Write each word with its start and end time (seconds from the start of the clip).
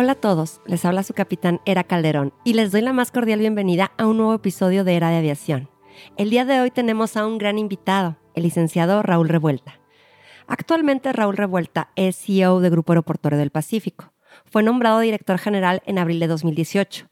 Hola 0.00 0.12
a 0.12 0.14
todos, 0.14 0.60
les 0.64 0.84
habla 0.84 1.02
su 1.02 1.12
capitán 1.12 1.60
Era 1.64 1.82
Calderón 1.82 2.32
y 2.44 2.52
les 2.52 2.70
doy 2.70 2.82
la 2.82 2.92
más 2.92 3.10
cordial 3.10 3.40
bienvenida 3.40 3.90
a 3.98 4.06
un 4.06 4.18
nuevo 4.18 4.32
episodio 4.32 4.84
de 4.84 4.94
Era 4.94 5.10
de 5.10 5.16
Aviación. 5.16 5.68
El 6.16 6.30
día 6.30 6.44
de 6.44 6.60
hoy 6.60 6.70
tenemos 6.70 7.16
a 7.16 7.26
un 7.26 7.36
gran 7.36 7.58
invitado, 7.58 8.16
el 8.34 8.44
licenciado 8.44 9.02
Raúl 9.02 9.28
Revuelta. 9.28 9.80
Actualmente 10.46 11.12
Raúl 11.12 11.36
Revuelta 11.36 11.90
es 11.96 12.16
CEO 12.16 12.60
de 12.60 12.70
Grupo 12.70 12.92
Aeroportuario 12.92 13.40
del 13.40 13.50
Pacífico. 13.50 14.12
Fue 14.44 14.62
nombrado 14.62 15.00
director 15.00 15.36
general 15.36 15.82
en 15.84 15.98
abril 15.98 16.20
de 16.20 16.28
2018. 16.28 17.08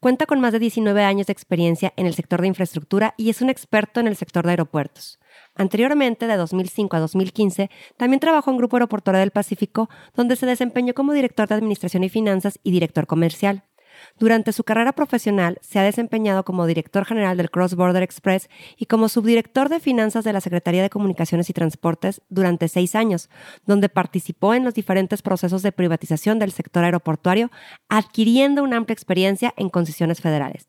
Cuenta 0.00 0.26
con 0.26 0.40
más 0.40 0.52
de 0.52 0.58
19 0.58 1.04
años 1.04 1.28
de 1.28 1.32
experiencia 1.32 1.92
en 1.96 2.06
el 2.06 2.14
sector 2.14 2.40
de 2.40 2.48
infraestructura 2.48 3.14
y 3.16 3.30
es 3.30 3.42
un 3.42 3.48
experto 3.48 4.00
en 4.00 4.08
el 4.08 4.16
sector 4.16 4.44
de 4.44 4.50
aeropuertos. 4.50 5.20
Anteriormente, 5.56 6.26
de 6.26 6.36
2005 6.36 6.96
a 6.96 7.00
2015, 7.00 7.70
también 7.96 8.20
trabajó 8.20 8.50
en 8.50 8.58
Grupo 8.58 8.76
Aeroportuario 8.76 9.20
del 9.20 9.30
Pacífico, 9.30 9.88
donde 10.14 10.36
se 10.36 10.46
desempeñó 10.46 10.94
como 10.94 11.12
director 11.12 11.48
de 11.48 11.54
Administración 11.54 12.04
y 12.04 12.08
Finanzas 12.08 12.58
y 12.62 12.72
director 12.72 13.06
comercial. 13.06 13.64
Durante 14.18 14.52
su 14.52 14.64
carrera 14.64 14.92
profesional 14.92 15.58
se 15.62 15.78
ha 15.78 15.82
desempeñado 15.82 16.44
como 16.44 16.66
director 16.66 17.04
general 17.04 17.36
del 17.36 17.50
Cross 17.50 17.74
Border 17.74 18.02
Express 18.02 18.48
y 18.76 18.86
como 18.86 19.08
subdirector 19.08 19.68
de 19.68 19.80
finanzas 19.80 20.24
de 20.24 20.32
la 20.32 20.40
Secretaría 20.40 20.82
de 20.82 20.90
Comunicaciones 20.90 21.50
y 21.50 21.52
Transportes 21.52 22.20
durante 22.28 22.68
seis 22.68 22.94
años, 22.94 23.30
donde 23.66 23.88
participó 23.88 24.54
en 24.54 24.64
los 24.64 24.74
diferentes 24.74 25.22
procesos 25.22 25.62
de 25.62 25.72
privatización 25.72 26.38
del 26.38 26.52
sector 26.52 26.84
aeroportuario, 26.84 27.50
adquiriendo 27.88 28.62
una 28.62 28.76
amplia 28.76 28.94
experiencia 28.94 29.54
en 29.56 29.68
concesiones 29.70 30.20
federales. 30.20 30.68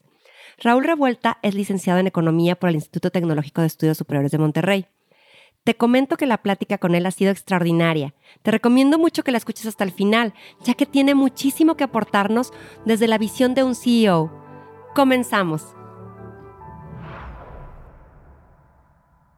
Raúl 0.57 0.83
Revuelta 0.83 1.37
es 1.41 1.53
licenciado 1.53 1.99
en 1.99 2.07
Economía 2.07 2.55
por 2.55 2.69
el 2.69 2.75
Instituto 2.75 3.11
Tecnológico 3.11 3.61
de 3.61 3.67
Estudios 3.67 3.97
Superiores 3.97 4.31
de 4.31 4.37
Monterrey. 4.37 4.87
Te 5.63 5.75
comento 5.75 6.15
que 6.15 6.27
la 6.27 6.43
plática 6.43 6.77
con 6.77 6.93
él 6.93 7.05
ha 7.05 7.11
sido 7.11 7.31
extraordinaria. 7.31 8.13
Te 8.43 8.51
recomiendo 8.51 8.99
mucho 8.99 9.23
que 9.23 9.31
la 9.31 9.39
escuches 9.39 9.65
hasta 9.65 9.83
el 9.83 9.91
final, 9.91 10.33
ya 10.63 10.75
que 10.75 10.85
tiene 10.85 11.15
muchísimo 11.15 11.75
que 11.75 11.83
aportarnos 11.83 12.53
desde 12.85 13.07
la 13.07 13.17
visión 13.17 13.55
de 13.55 13.63
un 13.63 13.75
CEO. 13.75 14.31
Comenzamos. 14.93 15.75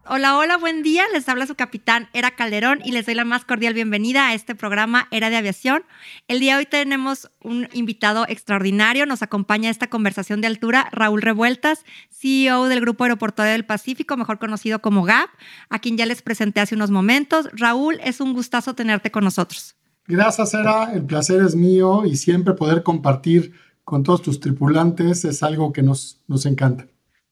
Hola, 0.10 0.38
hola, 0.38 0.56
buen 0.58 0.84
día. 0.84 1.04
Les 1.12 1.28
habla 1.28 1.46
su 1.48 1.56
capitán 1.56 2.08
Era 2.14 2.32
Calderón 2.32 2.80
y 2.86 2.94
les 2.94 3.06
doy 3.06 3.16
la 3.16 3.26
más 3.26 3.44
cordial 3.44 3.74
bienvenida 3.74 4.28
a 4.28 4.34
este 4.34 4.56
programa 4.56 5.10
Era 5.12 5.30
de 5.30 5.36
Aviación. 5.36 5.84
El 6.30 6.40
día 6.40 6.54
de 6.54 6.60
hoy 6.60 6.66
tenemos 6.66 7.30
un 7.44 7.68
invitado 7.74 8.26
extraordinario. 8.26 9.06
Nos 9.06 9.22
acompaña 9.22 9.70
esta 9.70 9.88
conversación 9.88 10.40
de 10.40 10.48
altura 10.48 10.88
Raúl 10.94 11.22
Revueltas, 11.22 11.84
CEO 12.10 12.68
del 12.68 12.80
Grupo 12.80 13.04
Aeroportuario 13.04 13.52
del 13.52 13.66
Pacífico, 13.66 14.16
mejor 14.16 14.40
conocido 14.40 14.80
como 14.80 15.04
GAP, 15.04 15.30
a 15.70 15.80
quien 15.80 15.98
ya 15.98 16.06
les 16.06 16.22
presenté 16.22 16.62
hace 16.62 16.76
unos 16.76 16.90
momentos. 16.90 17.50
Raúl, 17.52 18.00
es 18.02 18.22
un 18.22 18.34
gustazo 18.34 18.76
tenerte 18.76 19.12
con 19.12 19.26
nosotros. 19.26 19.76
Gracias, 20.06 20.54
Era. 20.54 20.94
El 20.94 21.04
placer 21.04 21.42
es 21.42 21.54
mío 21.54 22.06
y 22.06 22.16
siempre 22.16 22.54
poder 22.54 22.82
compartir 22.82 23.56
con 23.84 24.04
todos 24.04 24.22
tus 24.22 24.40
tripulantes 24.40 25.26
es 25.26 25.44
algo 25.44 25.74
que 25.74 25.84
nos, 25.84 26.22
nos 26.28 26.46
encanta. 26.46 26.88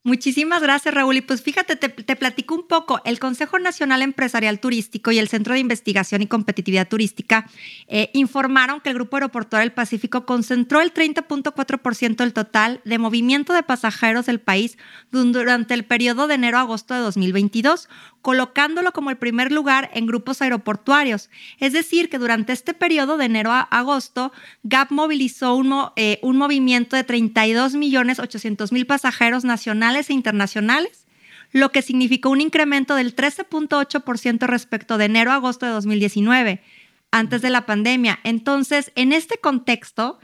Muchísimas 0.06 0.62
gracias, 0.62 0.94
Raúl. 0.94 1.18
Y 1.18 1.22
pues 1.22 1.42
fíjate, 1.42 1.76
te, 1.76 2.16
platico 2.16 2.54
un 2.54 2.68
poco. 2.68 3.02
El 3.06 3.18
Consejo 3.18 3.58
Nacional 3.58 4.04
Empresarial 4.04 4.60
Turístico 4.60 5.12
y 5.12 5.18
el 5.18 5.30
Centro 5.30 5.56
de 5.56 5.60
Investigación 5.62 6.22
y 6.22 6.28
Competitividad 6.28 6.88
Turística 6.88 7.50
eh, 7.88 8.12
informaron 8.14 8.82
que 8.82 8.90
el 8.90 8.96
Grupo 8.96 9.16
Aeroportuario 9.16 9.64
del 9.64 9.74
Pacífico 9.74 10.28
concentró 10.28 10.80
el 10.82 10.94
30.4% 10.94 12.18
del 12.18 12.34
total 12.34 12.82
de 12.86 13.00
movimiento 13.00 13.54
de 13.54 13.64
pasajeros 13.64 14.28
del 14.28 14.40
país 14.40 14.78
durante 15.10 15.74
el 15.74 15.86
periodo 15.86 16.28
de 16.28 16.36
enero 16.36 16.60
a 16.60 16.62
agosto 16.62 16.94
de 16.94 17.00
2022, 17.00 17.90
colocándolo 18.26 18.92
como 18.92 19.12
el 19.12 19.18
primer 19.18 19.52
lugar 19.52 19.92
en 19.94 20.08
grupos 20.08 20.42
aeroportuarios. 20.42 21.30
Es 21.60 21.74
decir, 21.74 22.10
que 22.10 22.18
durante 22.18 22.54
este 22.54 22.74
periodo 22.74 23.18
de 23.18 23.26
enero 23.26 23.52
a 23.52 23.62
agosto, 23.62 24.32
GAP 24.64 24.90
movilizó 24.90 25.54
un, 25.54 25.72
eh, 25.96 26.18
un 26.24 26.36
movimiento 26.36 26.96
de 26.96 27.04
32 27.04 27.76
millones 27.76 28.18
800 28.18 28.72
mil 28.72 28.88
pasajeros 28.88 29.46
nacionales 29.46 30.10
e 30.10 30.14
internacionales, 30.14 31.06
lo 31.52 31.72
que 31.72 31.84
significó 31.84 32.32
un 32.32 32.42
incremento 32.42 32.96
del 32.96 33.16
13.8% 33.16 34.48
respecto 34.48 34.98
de 34.98 35.06
enero 35.06 35.32
a 35.32 35.36
agosto 35.36 35.68
de 35.68 35.74
2019, 35.74 36.64
antes 37.12 37.44
de 37.44 37.52
la 37.52 37.68
pandemia. 37.68 38.22
Entonces, 38.24 38.92
en 38.96 39.14
este 39.14 39.38
contexto, 39.38 40.18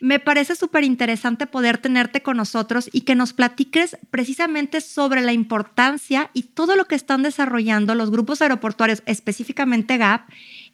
me 0.00 0.20
parece 0.20 0.54
súper 0.54 0.84
interesante 0.84 1.46
poder 1.46 1.78
tenerte 1.78 2.22
con 2.22 2.36
nosotros 2.36 2.88
y 2.92 3.02
que 3.02 3.14
nos 3.14 3.32
platiques 3.32 3.96
precisamente 4.10 4.80
sobre 4.80 5.22
la 5.22 5.32
importancia 5.32 6.30
y 6.34 6.42
todo 6.44 6.76
lo 6.76 6.84
que 6.86 6.94
están 6.94 7.22
desarrollando 7.22 7.94
los 7.94 8.10
grupos 8.10 8.40
aeroportuarios, 8.42 9.02
específicamente 9.06 9.96
GAP, 9.96 10.28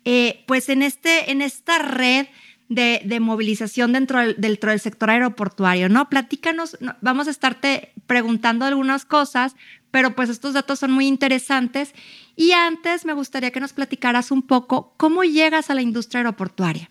eh, 0.04 0.44
pues 0.46 0.68
en, 0.68 0.82
este, 0.82 1.30
en 1.30 1.40
esta 1.40 1.78
red 1.78 2.26
de, 2.68 3.20
movilización 3.20 3.92
dentro 3.92 4.20
del, 4.20 4.36
dentro 4.38 4.70
del 4.70 4.80
sector 4.80 5.10
aeroportuario, 5.10 5.88
¿no? 5.88 6.08
Platícanos, 6.08 6.76
vamos 7.00 7.28
a 7.28 7.30
estarte 7.30 7.92
preguntando 8.06 8.64
algunas 8.64 9.04
cosas, 9.04 9.54
pero 9.90 10.14
pues 10.14 10.28
estos 10.28 10.54
datos 10.54 10.80
son 10.80 10.90
muy 10.90 11.06
interesantes. 11.06 11.94
Y 12.36 12.52
antes 12.52 13.04
me 13.04 13.12
gustaría 13.12 13.52
que 13.52 13.60
nos 13.60 13.72
platicaras 13.72 14.30
un 14.30 14.42
poco 14.42 14.94
cómo 14.96 15.24
llegas 15.24 15.70
a 15.70 15.74
la 15.74 15.82
industria 15.82 16.20
aeroportuaria. 16.20 16.90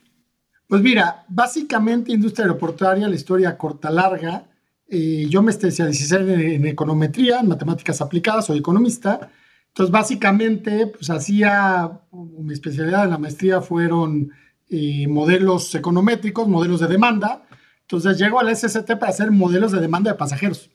Pues 0.74 0.82
mira, 0.82 1.24
básicamente 1.28 2.12
industria 2.12 2.46
aeroportuaria, 2.46 3.08
la 3.08 3.14
historia 3.14 3.56
corta 3.60 3.92
larga. 3.92 4.48
Eh, 4.88 5.28
yo 5.30 5.44
me 5.44 5.52
especialicé 5.52 6.16
en, 6.16 6.66
econometría, 6.66 7.42
en 7.42 7.48
matemáticas 7.48 8.02
aplicadas, 8.02 8.48
soy 8.48 8.58
economista. 8.58 9.30
Entonces, 9.68 9.92
básicamente, 9.92 10.88
pues 10.88 11.12
hacía, 11.12 12.02
mi 12.12 12.54
especialidad 12.54 13.04
en 13.04 13.12
la 13.12 13.20
maestría 13.20 13.62
fueron 13.62 14.32
eh, 14.68 15.08
modelos 15.08 15.76
econométricos, 15.76 16.48
modelos 16.48 16.80
de 16.80 16.88
demanda. 16.88 17.44
Entonces, 17.82 18.18
llego 18.18 18.40
al 18.40 18.50
SST 18.56 18.94
para 19.00 19.10
hacer 19.10 19.30
modelos 19.30 19.74
de 19.74 19.80
demanda 19.80 20.12
de 20.12 20.18
pasajeros, 20.18 20.72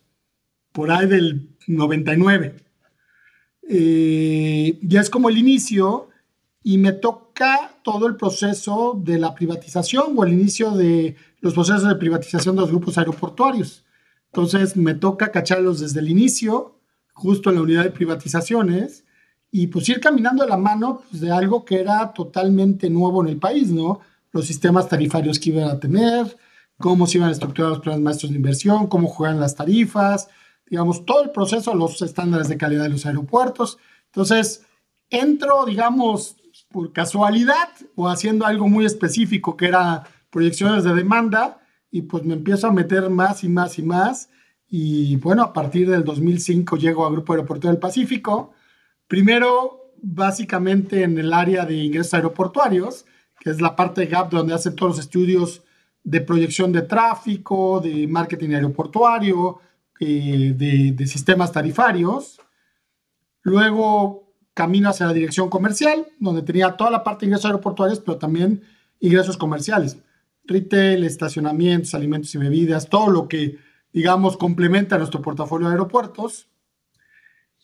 por 0.70 0.92
ahí 0.92 1.08
del 1.08 1.56
99. 1.66 2.54
Eh, 3.69 4.78
ya 4.81 5.00
es 5.00 5.10
como 5.10 5.28
el 5.28 5.38
inicio 5.38 6.07
y 6.68 6.76
me 6.76 6.92
toca 6.92 7.80
todo 7.82 8.06
el 8.06 8.16
proceso 8.16 9.00
de 9.02 9.18
la 9.18 9.34
privatización 9.34 10.12
o 10.14 10.24
el 10.24 10.34
inicio 10.34 10.72
de 10.72 11.16
los 11.40 11.54
procesos 11.54 11.88
de 11.88 11.94
privatización 11.94 12.56
de 12.56 12.60
los 12.60 12.70
grupos 12.70 12.98
aeroportuarios. 12.98 13.86
Entonces 14.26 14.76
me 14.76 14.92
toca 14.92 15.32
cacharlos 15.32 15.80
desde 15.80 16.00
el 16.00 16.10
inicio, 16.10 16.78
justo 17.14 17.48
en 17.48 17.56
la 17.56 17.62
unidad 17.62 17.84
de 17.84 17.90
privatizaciones, 17.90 19.06
y 19.50 19.68
pues 19.68 19.88
ir 19.88 19.98
caminando 19.98 20.42
de 20.44 20.50
la 20.50 20.58
mano 20.58 21.04
pues, 21.08 21.22
de 21.22 21.30
algo 21.30 21.64
que 21.64 21.80
era 21.80 22.12
totalmente 22.12 22.90
nuevo 22.90 23.22
en 23.22 23.28
el 23.30 23.38
país, 23.38 23.70
¿no? 23.70 24.00
Los 24.30 24.44
sistemas 24.44 24.90
tarifarios 24.90 25.38
que 25.38 25.48
iban 25.48 25.70
a 25.70 25.80
tener, 25.80 26.36
cómo 26.76 27.06
se 27.06 27.16
iban 27.16 27.30
a 27.30 27.32
estructurar 27.32 27.70
los 27.70 27.80
planes 27.80 28.02
maestros 28.02 28.30
de 28.30 28.36
inversión, 28.36 28.88
cómo 28.88 29.08
juegan 29.08 29.40
las 29.40 29.54
tarifas, 29.54 30.28
digamos, 30.68 31.06
todo 31.06 31.22
el 31.22 31.30
proceso, 31.30 31.74
los 31.74 32.02
estándares 32.02 32.46
de 32.46 32.58
calidad 32.58 32.82
de 32.82 32.90
los 32.90 33.06
aeropuertos. 33.06 33.78
Entonces, 34.12 34.66
entro, 35.08 35.64
digamos, 35.64 36.36
por 36.70 36.92
casualidad 36.92 37.68
o 37.94 38.08
haciendo 38.08 38.46
algo 38.46 38.68
muy 38.68 38.84
específico 38.84 39.56
que 39.56 39.66
era 39.66 40.04
proyecciones 40.31 40.84
de 40.84 40.94
demanda 40.94 41.60
y 41.90 42.02
pues 42.02 42.25
me 42.25 42.34
empiezo 42.34 42.66
a 42.66 42.72
meter 42.72 43.08
más 43.08 43.43
y 43.44 43.48
más 43.48 43.78
y 43.78 43.82
más 43.82 44.28
y 44.70 45.16
bueno, 45.16 45.43
a 45.43 45.52
partir 45.52 45.88
del 45.88 46.04
2005 46.04 46.76
llego 46.76 47.06
a 47.06 47.10
Grupo 47.10 47.32
Aeroportuario 47.32 47.72
del 47.72 47.81
Pacífico, 47.81 48.52
primero 49.06 49.93
básicamente 50.02 51.02
en 51.02 51.19
el 51.19 51.32
área 51.32 51.64
de 51.64 51.75
ingresos 51.75 52.14
aeroportuarios, 52.14 53.06
que 53.40 53.50
es 53.50 53.60
la 53.60 53.75
parte 53.75 54.02
de 54.02 54.08
GAP 54.08 54.31
donde 54.31 54.54
hacen 54.54 54.76
todos 54.76 54.96
los 54.96 55.00
estudios 55.00 55.62
de 56.04 56.20
proyección 56.20 56.70
de 56.72 56.82
tráfico, 56.82 57.81
de 57.81 58.06
marketing 58.06 58.50
aeroportuario, 58.50 59.60
eh, 60.00 60.52
de, 60.54 60.93
de 60.93 61.06
sistemas 61.06 61.50
tarifarios. 61.50 62.40
Luego 63.43 64.27
camino 64.58 64.90
hacia 64.90 65.06
la 65.06 65.12
dirección 65.12 65.49
comercial, 65.49 66.08
donde 66.19 66.43
tenía 66.43 66.72
toda 66.72 66.90
la 66.90 67.05
parte 67.05 67.20
de 67.20 67.26
ingresos 67.28 67.44
aeroportuarios, 67.44 68.00
pero 68.00 68.19
también 68.19 68.64
ingresos 68.99 69.37
comerciales, 69.37 69.99
retail, 70.43 71.05
estacionamientos, 71.05 71.94
alimentos 71.94 72.34
y 72.34 72.38
bebidas, 72.38 72.88
todo 72.88 73.08
lo 73.08 73.28
que, 73.28 73.56
digamos, 73.93 74.37
complementa 74.37 74.99
nuestro 74.99 75.22
portafolio 75.22 75.69
de 75.69 75.75
aeropuertos. 75.75 76.49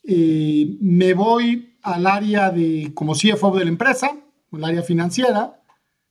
me 0.05 1.15
voy 1.15 1.77
al 1.83 2.07
área 2.07 2.51
de, 2.51 2.93
como 2.95 3.15
CFO 3.15 3.59
de 3.59 3.65
la 3.65 3.71
empresa, 3.71 4.13
el 4.53 4.65
área 4.65 4.83
financiera, 4.83 5.61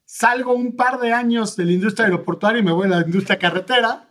salgo 0.04 0.54
un 0.54 0.76
par 0.76 1.00
de 1.00 1.14
años 1.14 1.56
de 1.56 1.64
la 1.64 1.72
industria 1.72 2.08
aeroportuaria 2.08 2.60
y 2.60 2.66
me 2.66 2.74
voy 2.74 2.88
a 2.88 3.00
la 3.00 3.06
industria 3.06 3.40
carretera. 3.40 4.10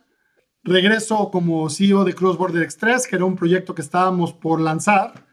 Regreso 0.64 1.30
como 1.30 1.68
CEO 1.68 2.04
de 2.04 2.14
Cross 2.14 2.38
Border 2.38 2.62
Express, 2.62 3.06
que 3.06 3.16
era 3.16 3.26
un 3.26 3.36
proyecto 3.36 3.74
que 3.74 3.82
estábamos 3.82 4.32
por 4.32 4.58
lanzar 4.58 5.31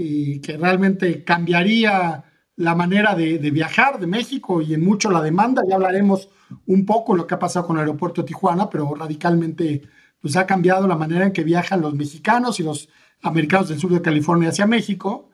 y 0.00 0.40
que 0.40 0.56
realmente 0.56 1.24
cambiaría 1.24 2.24
la 2.54 2.76
manera 2.76 3.16
de, 3.16 3.38
viajar 3.50 3.98
de 3.98 4.06
México 4.06 4.62
y 4.62 4.72
en 4.72 4.84
mucho 4.84 5.10
la 5.10 5.20
demanda. 5.20 5.62
Ya 5.68 5.74
hablaremos 5.74 6.28
un 6.66 6.86
poco 6.86 7.16
lo 7.16 7.26
que 7.26 7.34
ha 7.34 7.38
pasado 7.40 7.66
con 7.66 7.76
el 7.76 7.80
aeropuerto 7.80 8.24
Tijuana, 8.24 8.70
pero 8.70 8.94
radicalmente 8.94 9.82
pues, 10.20 10.36
ha 10.36 10.46
cambiado 10.46 10.86
la 10.86 10.96
manera 10.96 11.26
en 11.26 11.32
que 11.32 11.42
viajan 11.42 11.80
los 11.80 11.94
mexicanos 11.94 12.60
y 12.60 12.62
los 12.62 12.88
americanos 13.22 13.68
del 13.68 13.80
sur 13.80 13.92
de 13.92 14.00
California 14.00 14.50
hacia 14.50 14.66
México. 14.66 15.30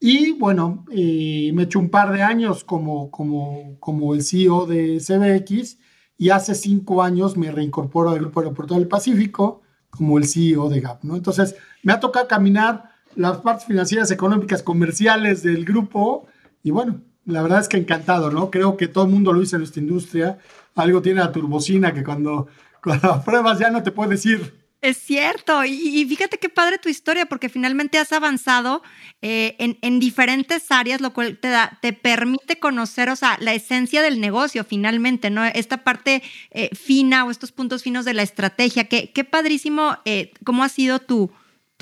Y 0.00 0.32
bueno, 0.32 0.84
eh, 0.90 1.52
me 1.54 1.62
he 1.62 1.64
hecho 1.66 1.78
un 1.78 1.88
par 1.88 2.12
de 2.12 2.22
años 2.22 2.64
como, 2.64 3.08
como, 3.12 3.78
como 3.78 4.14
el 4.14 4.24
CEO 4.24 4.66
de 4.66 4.98
CBX 4.98 5.78
y 6.18 6.30
hace 6.30 6.56
cinco 6.56 7.04
años 7.04 7.36
me 7.36 7.52
reincorporo 7.52 8.10
al 8.10 8.18
Grupo 8.18 8.40
Aeropuerto 8.40 8.74
del 8.74 8.88
Pacífico 8.88 9.62
como 9.90 10.18
el 10.18 10.26
CEO 10.26 10.68
de 10.70 10.80
GAP. 10.80 11.04
¿no? 11.04 11.14
Entonces, 11.14 11.54
me 11.84 11.92
ha 11.92 12.00
tocado 12.00 12.26
caminar 12.26 12.91
las 13.16 13.38
partes 13.38 13.66
financieras, 13.66 14.10
económicas, 14.10 14.62
comerciales 14.62 15.42
del 15.42 15.64
grupo 15.64 16.26
y 16.62 16.70
bueno, 16.70 17.00
la 17.24 17.42
verdad 17.42 17.60
es 17.60 17.68
que 17.68 17.76
encantado, 17.76 18.30
¿no? 18.30 18.50
Creo 18.50 18.76
que 18.76 18.88
todo 18.88 19.04
el 19.04 19.10
mundo 19.10 19.32
lo 19.32 19.40
dice 19.40 19.56
en 19.56 19.62
esta 19.62 19.80
industria. 19.80 20.38
Algo 20.74 21.02
tiene 21.02 21.20
la 21.20 21.32
turbocina 21.32 21.92
que 21.92 22.02
cuando, 22.02 22.48
cuando 22.82 23.22
pruebas 23.24 23.58
ya 23.58 23.70
no 23.70 23.82
te 23.82 23.92
puedes 23.92 24.24
ir. 24.26 24.62
Es 24.80 24.96
cierto, 24.96 25.64
y, 25.64 26.04
fíjate 26.08 26.38
qué 26.38 26.48
padre 26.48 26.76
tu 26.76 26.88
historia, 26.88 27.26
porque 27.26 27.48
finalmente 27.48 27.98
has 27.98 28.12
avanzado 28.12 28.82
eh, 29.20 29.54
en, 29.80 30.00
diferentes 30.00 30.72
áreas, 30.72 31.00
lo 31.00 31.12
cual 31.12 31.38
te, 31.38 31.50
da, 31.50 31.78
te 31.80 31.92
permite 31.92 32.58
conocer, 32.58 33.08
o 33.08 33.14
sea, 33.14 33.38
la 33.40 33.54
esencia 33.54 34.02
del 34.02 34.20
negocio 34.20 34.64
finalmente, 34.64 35.30
¿no? 35.30 35.44
Esta 35.44 35.84
parte 35.84 36.24
eh, 36.50 36.68
fina 36.74 37.24
o 37.24 37.30
estos 37.30 37.52
puntos 37.52 37.84
finos 37.84 38.04
de 38.04 38.14
la 38.14 38.22
estrategia. 38.22 38.88
Qué, 38.88 39.12
qué 39.12 39.22
padrísimo 39.22 39.98
eh, 40.04 40.32
cómo 40.42 40.64
ha 40.64 40.68
sido 40.68 40.98
tu, 40.98 41.30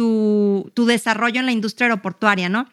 tu, 0.00 0.70
tu 0.72 0.86
desarrollo 0.86 1.40
en 1.40 1.44
la 1.44 1.52
industria 1.52 1.88
aeroportuaria, 1.88 2.48
¿no? 2.48 2.64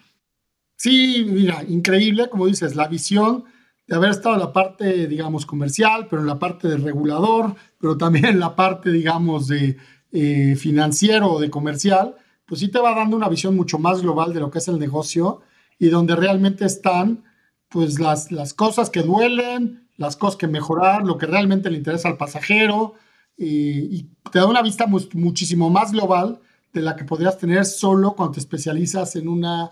Sí, 0.77 1.25
mira, 1.27 1.62
increíble, 1.68 2.29
como 2.29 2.47
dices, 2.47 2.77
la 2.77 2.88
visión 2.88 3.44
de 3.85 3.97
haber 3.97 4.12
estado 4.12 4.35
en 4.35 4.39
la 4.39 4.53
parte, 4.53 5.07
digamos, 5.07 5.45
comercial, 5.45 6.07
pero 6.09 6.21
en 6.21 6.27
la 6.29 6.39
parte 6.39 6.69
de 6.69 6.77
regulador, 6.77 7.53
pero 7.81 7.97
también 7.97 8.27
en 8.27 8.39
la 8.39 8.56
parte, 8.56 8.94
digamos, 8.94 9.50
de 9.50 9.75
eh, 10.13 10.56
financiero 10.56 11.33
o 11.33 11.41
de 11.41 11.50
comercial, 11.50 12.15
pues 12.45 12.62
sí 12.62 12.69
te 12.69 12.79
va 12.79 12.95
dando 12.95 13.18
una 13.18 13.27
visión 13.27 13.57
mucho 13.57 13.77
más 13.77 14.01
global 14.01 14.33
de 14.33 14.39
lo 14.39 14.50
que 14.50 14.59
es 14.59 14.69
el 14.69 14.79
negocio 14.79 15.41
y 15.77 15.88
donde 15.88 16.15
realmente 16.15 16.63
están 16.63 17.25
pues 17.68 18.00
las, 18.00 18.31
las 18.31 18.53
cosas 18.53 18.89
que 18.89 19.01
duelen, 19.01 19.89
las 19.97 20.15
cosas 20.15 20.38
que 20.38 20.47
mejorar, 20.47 21.03
lo 21.03 21.18
que 21.18 21.25
realmente 21.25 21.69
le 21.69 21.77
interesa 21.77 22.07
al 22.07 22.15
pasajero 22.15 22.94
y, 23.35 24.12
te 24.31 24.39
da 24.39 24.45
una 24.45 24.62
vista 24.62 24.88
muchísimo 24.88 25.69
más 25.69 25.91
global 25.91 26.39
de 26.77 26.83
la 26.83 26.95
que 26.95 27.03
podrías 27.03 27.38
tener 27.38 27.65
solo 27.65 28.15
cuando 28.15 28.33
te 28.33 28.39
especializas 28.39 29.15
en 29.15 29.27
una, 29.27 29.71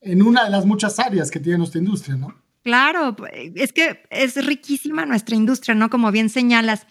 en 0.00 0.22
una 0.22 0.44
de 0.44 0.50
las 0.50 0.66
muchas 0.66 0.98
áreas 0.98 1.30
que 1.30 1.40
tiene 1.40 1.58
nuestra 1.58 1.80
industria, 1.80 2.16
¿no? 2.16 2.34
Claro, 2.62 3.16
es 3.54 3.72
que 3.72 4.02
es 4.10 4.44
riquísima 4.44 5.06
nuestra 5.06 5.36
industria, 5.36 5.76
¿no? 5.76 5.88
Como 5.88 6.10
bien 6.10 6.28
señalas. 6.28 6.86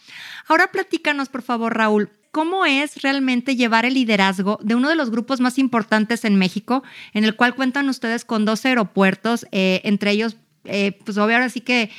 Ahora 0.48 0.72
platícanos, 0.72 1.28
por 1.28 1.42
favor, 1.42 1.76
Raúl, 1.76 2.10
cómo 2.32 2.66
es 2.66 3.02
realmente 3.02 3.58
llevar 3.58 3.86
el 3.86 3.96
liderazgo 3.96 4.58
de 4.62 4.76
uno 4.76 4.88
de 4.88 4.96
los 4.96 5.10
grupos 5.10 5.42
más 5.42 5.58
importantes 5.58 6.24
en 6.24 6.36
México, 6.36 6.84
en 7.14 7.26
el 7.26 7.36
cual 7.36 7.56
cuentan 7.56 7.90
ustedes 7.90 8.24
con 8.24 8.46
dos 8.46 8.66
aeropuertos, 8.66 9.48
eh, 9.52 9.82
entre 9.84 10.12
ellos 10.12 10.38
eh, 10.66 10.98
pues 11.04 11.18
obvio 11.18 11.36
ahora 11.36 11.50
sí 11.50 11.62
que, 11.62 11.92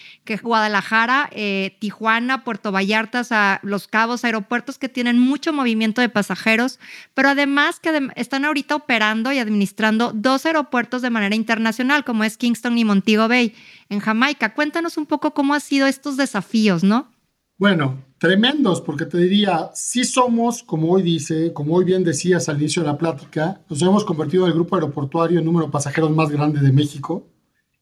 Guadalajara, 0.42 1.28
eh, 1.32 1.76
Tijuana, 1.78 2.44
Puerto 2.44 2.72
Vallarta, 2.72 3.60
Los 3.62 3.86
Cabos, 3.88 4.24
aeropuertos 4.24 4.78
que 4.78 4.88
tienen 4.88 5.18
mucho 5.18 5.52
movimiento 5.52 6.00
de 6.00 6.08
pasajeros, 6.08 6.78
pero 7.14 7.28
además 7.28 7.80
que 7.80 8.08
están 8.16 8.44
ahorita 8.44 8.76
operando 8.76 9.32
y 9.32 9.38
administrando 9.38 10.12
dos 10.14 10.46
aeropuertos 10.46 11.02
de 11.02 11.10
manera 11.10 11.34
internacional, 11.34 12.04
como 12.04 12.24
es 12.24 12.36
Kingston 12.36 12.76
y 12.78 12.84
Montego 12.84 13.28
Bay, 13.28 13.54
en 13.88 14.00
Jamaica. 14.00 14.54
Cuéntanos 14.54 14.96
un 14.96 15.06
poco 15.06 15.32
cómo 15.32 15.54
han 15.54 15.60
sido 15.60 15.86
estos 15.86 16.16
desafíos, 16.16 16.82
¿no? 16.82 17.10
Bueno, 17.58 18.04
tremendos, 18.18 18.82
porque 18.82 19.06
te 19.06 19.16
diría, 19.16 19.70
si 19.74 20.04
somos, 20.04 20.62
como 20.62 20.92
hoy 20.92 21.02
dice, 21.02 21.52
como 21.54 21.74
hoy 21.74 21.84
bien 21.84 22.04
decías 22.04 22.48
al 22.48 22.58
inicio 22.58 22.82
de 22.82 22.88
la 22.88 22.98
plática, 22.98 23.62
nos 23.70 23.80
hemos 23.80 24.04
convertido 24.04 24.44
en 24.44 24.48
el 24.48 24.54
grupo 24.54 24.74
aeroportuario 24.74 25.38
en 25.38 25.44
número 25.44 25.66
de 25.66 25.72
pasajeros 25.72 26.10
más 26.10 26.28
grande 26.30 26.60
de 26.60 26.72
México 26.72 27.26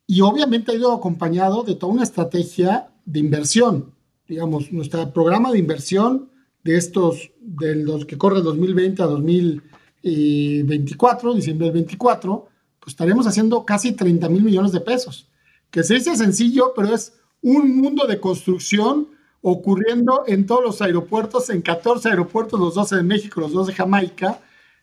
y 0.06 0.20
obviamente 0.20 0.72
ha 0.72 0.74
ido 0.74 0.92
acompañado 0.92 1.62
de 1.62 1.74
toda 1.74 1.92
una 1.92 2.02
estrategia 2.02 2.90
de 3.04 3.20
inversión. 3.20 3.94
Digamos, 4.28 4.72
nuestro 4.72 5.12
programa 5.12 5.52
de 5.52 5.58
inversión 5.58 6.30
de 6.62 6.76
estos, 6.76 7.30
de 7.40 7.76
los 7.76 8.04
que 8.06 8.18
corre 8.18 8.42
2020 8.42 9.02
a 9.02 9.06
2024, 9.06 11.34
diciembre 11.34 11.66
del 11.66 11.74
24, 11.74 12.48
pues 12.80 12.92
estaremos 12.92 13.26
haciendo 13.26 13.64
casi 13.64 13.92
30 13.92 14.28
mil 14.28 14.42
millones 14.42 14.72
de 14.72 14.80
pesos. 14.80 15.28
Que 15.70 15.82
se 15.82 15.94
dice 15.94 16.16
sencillo, 16.16 16.72
pero 16.74 16.94
es 16.94 17.14
un 17.42 17.76
mundo 17.76 18.06
de 18.06 18.20
construcción 18.20 19.08
ocurriendo 19.42 20.24
en 20.26 20.46
todos 20.46 20.64
los 20.64 20.80
aeropuertos, 20.80 21.50
en 21.50 21.60
14 21.60 22.08
aeropuertos, 22.08 22.58
los 22.58 22.74
12 22.74 22.96
de 22.96 23.02
México, 23.02 23.40
los 23.40 23.52
2 23.52 23.66
de 23.68 23.74
Jamaica, 23.74 24.40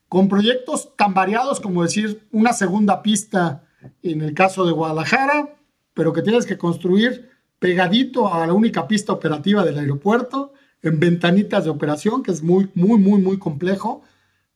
con 0.08 0.28
proyectos 0.28 0.96
tan 0.96 1.16
variados 1.16 1.60
como 1.60 1.82
decir 1.82 2.22
una 2.32 2.54
segunda 2.54 3.02
pista 3.02 3.64
en 4.04 4.22
el 4.22 4.34
caso 4.34 4.66
de 4.66 4.72
Guadalajara, 4.72 5.56
pero 5.94 6.14
que 6.14 6.22
tienes 6.22 6.46
que 6.46 6.58
construir 6.58 7.30
pegadito 7.60 8.34
a 8.34 8.48
la 8.48 8.54
única 8.54 8.88
pista 8.88 9.14
operativa 9.14 9.64
del 9.64 9.78
aeropuerto, 9.78 10.54
en 10.82 11.00
ventanitas 11.00 11.64
de 11.64 11.70
operación, 11.70 12.24
que 12.24 12.32
es 12.32 12.42
muy, 12.42 12.70
muy, 12.74 12.98
muy, 12.98 13.22
muy 13.22 13.38
complejo, 13.38 14.02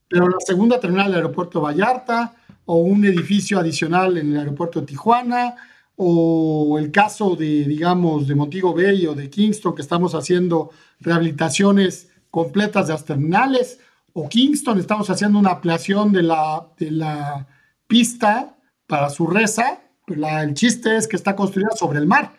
pero 0.08 0.28
la 0.28 0.40
segunda 0.40 0.80
terminal 0.80 1.08
del 1.08 1.18
aeropuerto 1.18 1.62
Vallarta, 1.62 2.36
o 2.66 2.78
un 2.78 3.06
edificio 3.06 3.60
adicional 3.60 4.18
en 4.18 4.32
el 4.32 4.40
aeropuerto 4.40 4.80
de 4.80 4.88
Tijuana, 4.88 5.56
o 5.96 6.78
el 6.80 6.92
caso 6.92 7.36
de, 7.36 7.66
digamos, 7.66 8.28
de 8.28 8.36
Montego 8.36 8.74
Bay 8.74 9.06
o 9.06 9.14
de 9.14 9.30
Kingston, 9.30 9.76
que 9.76 9.82
estamos 9.82 10.16
haciendo 10.16 10.72
rehabilitaciones 11.00 12.10
completas 12.32 12.88
de 12.88 12.94
las 12.94 13.06
terminales, 13.06 13.80
o 14.14 14.28
Kingston, 14.28 14.80
estamos 14.80 15.10
haciendo 15.10 15.38
una 15.38 15.52
ampliación 15.52 16.12
de 16.12 16.24
la, 16.24 16.68
de 16.78 16.92
la 16.92 17.48
pista 17.88 18.55
para 18.88 19.10
su 19.10 19.28
reza, 19.28 19.82
pues 20.06 20.20
el 20.20 20.54
chiste 20.54 20.96
es 20.96 21.08
que 21.08 21.16
está 21.16 21.36
construida 21.36 21.72
sobre 21.76 22.00
el 22.00 22.08
mar. 22.08 22.36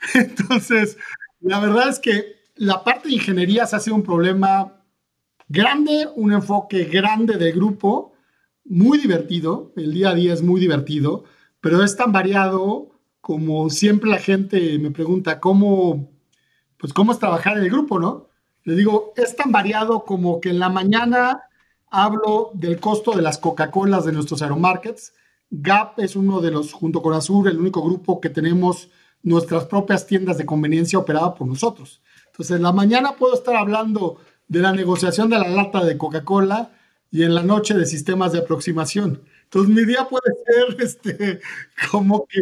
Entonces, 0.14 0.96
la 1.40 1.60
verdad 1.60 1.88
es 1.88 1.98
que 1.98 2.36
la 2.56 2.84
parte 2.84 3.08
de 3.08 3.14
ingeniería 3.14 3.66
se 3.66 3.76
ha 3.76 3.80
sido 3.80 3.96
un 3.96 4.02
problema 4.02 4.82
grande, 5.48 6.08
un 6.14 6.32
enfoque 6.32 6.84
grande 6.84 7.36
del 7.36 7.52
grupo, 7.52 8.12
muy 8.64 8.98
divertido, 8.98 9.72
el 9.76 9.92
día 9.92 10.10
a 10.10 10.14
día 10.14 10.34
es 10.34 10.42
muy 10.42 10.60
divertido, 10.60 11.24
pero 11.60 11.82
es 11.82 11.96
tan 11.96 12.12
variado 12.12 12.98
como 13.20 13.68
siempre 13.70 14.10
la 14.10 14.18
gente 14.18 14.78
me 14.78 14.90
pregunta 14.90 15.40
cómo, 15.40 16.10
pues 16.78 16.92
cómo 16.92 17.12
es 17.12 17.18
trabajar 17.18 17.56
en 17.56 17.64
el 17.64 17.70
grupo, 17.70 17.98
¿no? 17.98 18.28
Le 18.64 18.74
digo, 18.74 19.12
es 19.16 19.36
tan 19.36 19.52
variado 19.52 20.04
como 20.04 20.40
que 20.40 20.50
en 20.50 20.58
la 20.58 20.68
mañana 20.68 21.42
hablo 21.90 22.50
del 22.54 22.80
costo 22.80 23.12
de 23.12 23.22
las 23.22 23.38
Coca-Colas 23.38 24.04
de 24.04 24.12
nuestros 24.12 24.42
aeromarkets. 24.42 25.14
Gap 25.50 25.98
es 25.98 26.16
uno 26.16 26.40
de 26.40 26.50
los, 26.50 26.72
junto 26.72 27.02
con 27.02 27.14
Azur, 27.14 27.48
el 27.48 27.58
único 27.58 27.82
grupo 27.82 28.20
que 28.20 28.30
tenemos 28.30 28.90
nuestras 29.22 29.64
propias 29.64 30.06
tiendas 30.06 30.38
de 30.38 30.46
conveniencia 30.46 30.98
operadas 30.98 31.34
por 31.36 31.46
nosotros. 31.46 32.02
Entonces, 32.26 32.56
en 32.56 32.62
la 32.62 32.72
mañana 32.72 33.16
puedo 33.16 33.34
estar 33.34 33.56
hablando 33.56 34.18
de 34.46 34.60
la 34.60 34.72
negociación 34.72 35.30
de 35.30 35.38
la 35.38 35.48
lata 35.48 35.84
de 35.84 35.98
Coca-Cola 35.98 36.72
y 37.10 37.22
en 37.22 37.34
la 37.34 37.42
noche 37.42 37.74
de 37.74 37.86
sistemas 37.86 38.32
de 38.32 38.40
aproximación. 38.40 39.22
Entonces, 39.44 39.74
mi 39.74 39.84
día 39.84 40.08
puede 40.08 40.34
ser 40.46 40.80
este, 40.82 41.40
como 41.90 42.26
que 42.26 42.40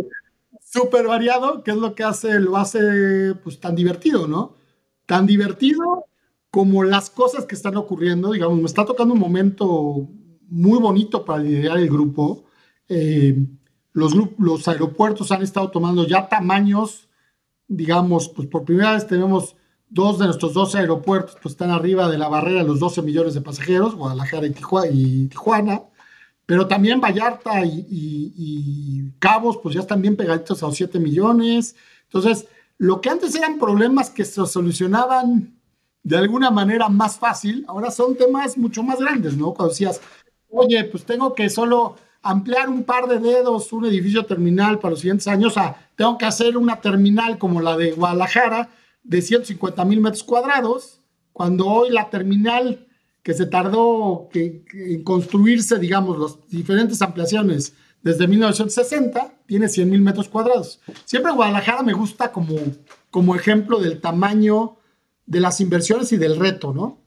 súper 0.61 1.07
variado, 1.07 1.63
que 1.63 1.71
es 1.71 1.77
lo 1.77 1.95
que 1.95 2.05
hace, 2.05 2.41
lo 2.41 2.57
hace 2.57 3.35
pues 3.43 3.61
tan 3.61 3.75
divertido, 3.75 4.27
¿no? 4.27 4.57
Tan 5.07 5.27
divertido 5.27 6.07
como 6.51 6.85
las 6.85 7.11
cosas 7.11 7.45
que 7.45 7.55
están 7.55 7.77
ocurriendo, 7.77 8.33
digamos, 8.33 8.59
me 8.59 8.67
está 8.67 8.85
tocando 8.85 9.15
un 9.15 9.21
momento 9.21 10.09
muy 10.49 10.79
bonito 10.79 11.25
para 11.25 11.43
liderar 11.43 11.79
el 11.79 11.89
grupo. 11.89 12.46
Eh, 12.89 13.47
los, 13.93 14.15
los 14.39 14.69
aeropuertos 14.69 15.33
han 15.33 15.43
estado 15.43 15.71
tomando 15.71 16.07
ya 16.07 16.29
tamaños, 16.29 17.09
digamos, 17.69 18.29
pues 18.29 18.49
por 18.49 18.65
primera 18.65 18.93
vez 18.93 19.07
tenemos 19.07 19.57
dos 19.89 20.19
de 20.19 20.27
nuestros 20.27 20.55
12 20.55 20.79
aeropuertos, 20.79 21.37
pues 21.43 21.53
están 21.55 21.71
arriba 21.71 22.09
de 22.09 22.19
la 22.19 22.29
barrera 22.29 22.63
de 22.63 22.69
los 22.69 22.81
12 22.81 23.03
millones 23.03 23.35
de 23.35 23.41
pasajeros, 23.41 23.95
Guadalajara 23.95 24.47
y 24.47 25.29
Tijuana 25.29 25.83
pero 26.47 26.69
también 26.69 27.01
Vallarta 27.01 27.65
y, 27.65 29.13
Cabos, 29.19 29.59
pues 29.63 29.75
ya 29.75 29.81
están 29.81 30.01
bien 30.01 30.17
pegaditos 30.17 30.63
a 30.63 30.67
los 30.67 30.77
7 30.77 31.01
millones. 31.01 31.75
Entonces, 32.05 32.47
lo 32.79 33.01
que 33.01 33.11
antes 33.11 33.35
eran 33.35 33.59
problemas 33.59 34.11
que 34.11 34.25
se 34.25 34.47
solucionaban 34.47 35.59
de 36.05 36.17
alguna 36.17 36.53
manera 36.53 36.89
más 36.89 37.19
fácil, 37.19 37.65
ahora 37.67 37.91
son 37.91 38.17
temas 38.17 38.57
mucho 38.57 38.85
más 38.85 39.01
grandes, 39.01 39.37
¿no? 39.37 39.55
Cuando 39.55 39.73
decías, 39.73 40.01
oye, 40.49 40.85
pues 40.85 41.05
tengo 41.05 41.35
que 41.35 41.51
solo 41.51 41.97
ampliar 42.23 42.69
un 42.69 42.85
par 42.85 43.07
de 43.07 43.19
dedos 43.19 43.73
un 43.73 43.87
edificio 43.87 44.27
terminal 44.27 44.79
para 44.79 44.93
los 44.93 45.01
siguientes 45.01 45.29
años, 45.29 45.53
o 45.53 45.55
sea, 45.55 45.91
tengo 45.97 46.19
que 46.19 46.27
hacer 46.27 46.57
una 46.57 46.81
terminal 46.81 47.39
como 47.39 47.61
la 47.61 47.77
de 47.77 47.93
Guadalajara 47.93 48.71
de 49.03 49.23
150 49.23 49.85
mil 49.85 50.01
metros 50.01 50.25
cuadrados, 50.25 51.01
cuando 51.33 51.67
hoy 51.67 51.91
la 51.91 52.11
terminal 52.11 52.87
que 53.23 53.35
se 53.35 53.47
tardó 53.47 54.29
en 54.33 55.03
construirse, 55.03 55.79
digamos, 55.79 56.19
las 56.19 56.49
diferentes 56.49 57.03
ampliaciones 57.03 57.75
desde 58.03 58.29
1960, 58.29 59.35
tiene 59.47 59.69
100 59.69 59.91
mil 59.91 60.01
metros 60.01 60.29
cuadrados. 60.29 60.81
Siempre 61.05 61.33
Guadalajara 61.33 61.83
me 61.83 61.93
gusta 61.93 62.31
como, 62.31 62.55
como 63.11 63.35
ejemplo 63.35 63.81
del 63.81 64.01
tamaño 64.01 64.77
de 65.27 65.41
las 65.41 65.61
inversiones 65.61 66.13
y 66.13 66.17
del 66.17 66.39
reto, 66.39 66.73
¿no? 66.73 67.01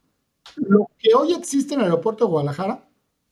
Lo 0.58 0.90
que 0.98 1.14
hoy 1.16 1.34
existe 1.34 1.74
en 1.74 1.80
el 1.80 1.86
aeropuerto 1.86 2.26
de 2.26 2.32
Guadalajara, 2.32 2.90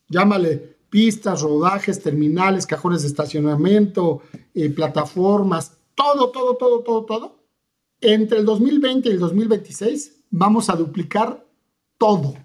llámale 0.08 0.77
pistas, 0.90 1.42
rodajes, 1.42 2.02
terminales, 2.02 2.66
cajones 2.66 3.02
de 3.02 3.10
estacionamiento, 3.10 4.22
eh, 4.54 4.70
plataformas, 4.70 5.78
todo, 5.96 6.32
todo, 6.32 6.56
todo, 6.56 6.80
todo, 6.82 7.06
todo. 7.06 7.38
Entre 8.00 8.40
el 8.40 8.46
2020 8.46 9.10
y 9.10 9.12
el 9.14 9.20
2026 9.20 10.26
vamos 10.30 10.70
a 10.70 10.76
duplicar 10.76 11.46
todo. 11.98 12.36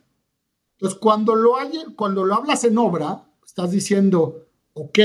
Entonces, 0.76 0.99
cuando 0.99 1.34
lo, 1.34 1.56
hay, 1.56 1.70
cuando 1.96 2.25
lo 2.25 2.34
hablas 2.34 2.64
en 2.64 2.78
obra, 2.78 3.25
estás 3.44 3.70
diciendo, 3.70 4.46
ok, 4.72 4.99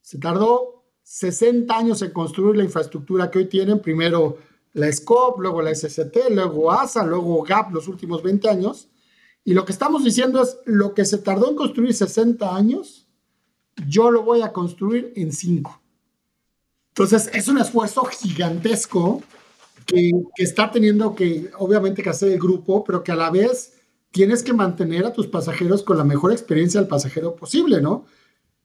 se 0.00 0.18
tardó 0.18 0.84
60 1.02 1.76
años 1.76 2.02
en 2.02 2.10
construir 2.10 2.56
la 2.56 2.64
infraestructura 2.64 3.30
que 3.30 3.38
hoy 3.38 3.46
tienen, 3.46 3.80
primero 3.80 4.38
la 4.72 4.92
SCOP, 4.92 5.40
luego 5.40 5.62
la 5.62 5.74
SST, 5.74 6.30
luego 6.30 6.70
ASA, 6.70 7.04
luego 7.04 7.42
GAP 7.42 7.72
los 7.72 7.88
últimos 7.88 8.22
20 8.22 8.48
años. 8.50 8.88
Y 9.46 9.54
lo 9.54 9.64
que 9.64 9.70
estamos 9.70 10.02
diciendo 10.02 10.42
es, 10.42 10.58
lo 10.64 10.92
que 10.92 11.04
se 11.04 11.18
tardó 11.18 11.48
en 11.48 11.54
construir 11.54 11.94
60 11.94 12.56
años, 12.56 13.06
yo 13.86 14.10
lo 14.10 14.24
voy 14.24 14.42
a 14.42 14.52
construir 14.52 15.12
en 15.14 15.30
5. 15.30 15.82
Entonces, 16.88 17.30
es 17.32 17.46
un 17.46 17.58
esfuerzo 17.58 18.04
gigantesco 18.06 19.22
que, 19.86 20.10
está 20.36 20.72
teniendo 20.72 21.14
que, 21.14 21.48
obviamente, 21.58 22.02
que 22.02 22.10
hacer 22.10 22.32
el 22.32 22.40
grupo, 22.40 22.82
pero 22.82 23.04
que 23.04 23.12
a 23.12 23.14
la 23.14 23.30
vez 23.30 23.74
tienes 24.10 24.42
que 24.42 24.52
mantener 24.52 25.06
a 25.06 25.12
tus 25.12 25.28
pasajeros 25.28 25.84
con 25.84 25.96
la 25.96 26.04
mejor 26.04 26.32
experiencia 26.32 26.80
del 26.80 26.88
pasajero 26.88 27.36
posible, 27.36 27.80
¿no? 27.80 28.04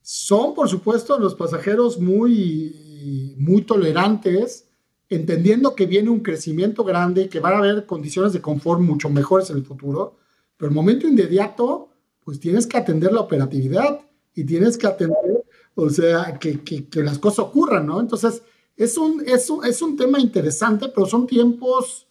Son, 0.02 0.56
por 0.56 0.68
supuesto, 0.68 1.20
los 1.20 1.36
pasajeros 1.36 2.00
muy, 2.00 3.36
muy 3.38 3.62
tolerantes, 3.62 4.68
entendiendo 5.10 5.76
que 5.76 5.86
viene 5.86 6.10
un 6.10 6.22
crecimiento 6.22 6.84
grande, 6.84 7.30
que 7.30 7.40
van 7.40 7.54
a 7.54 7.58
haber 7.60 7.86
condiciones 7.86 8.34
de 8.34 8.42
confort 8.42 8.82
mucho 8.82 9.12
mejores 9.12 9.52
en 9.52 9.58
el 9.58 9.64
futuro, 9.64 10.18
pero 10.62 10.70
el 10.70 10.76
momento 10.76 11.08
inmediato, 11.08 11.90
pues 12.24 12.40
tienes 12.40 12.68
que 12.68 12.78
atender 12.78 13.12
la 13.12 13.22
operatividad 13.22 14.00
y 14.36 14.44
tienes 14.44 14.78
que 14.78 14.86
atender, 14.86 15.44
o 15.74 15.90
sea, 15.90 16.38
que, 16.38 16.62
que, 16.62 16.88
que 16.88 17.02
las 17.02 17.18
cosas 17.18 17.46
ocurran, 17.46 17.88
¿no? 17.88 18.00
Entonces, 18.00 18.44
es 18.78 18.96
un, 18.96 19.24
es, 19.26 19.50
un, 19.50 19.66
es 19.66 19.82
un 19.82 19.98
tema 19.98 20.20
interesante, 20.20 20.88
pero 20.94 21.08
son 21.08 21.26
tiempos 21.26 22.06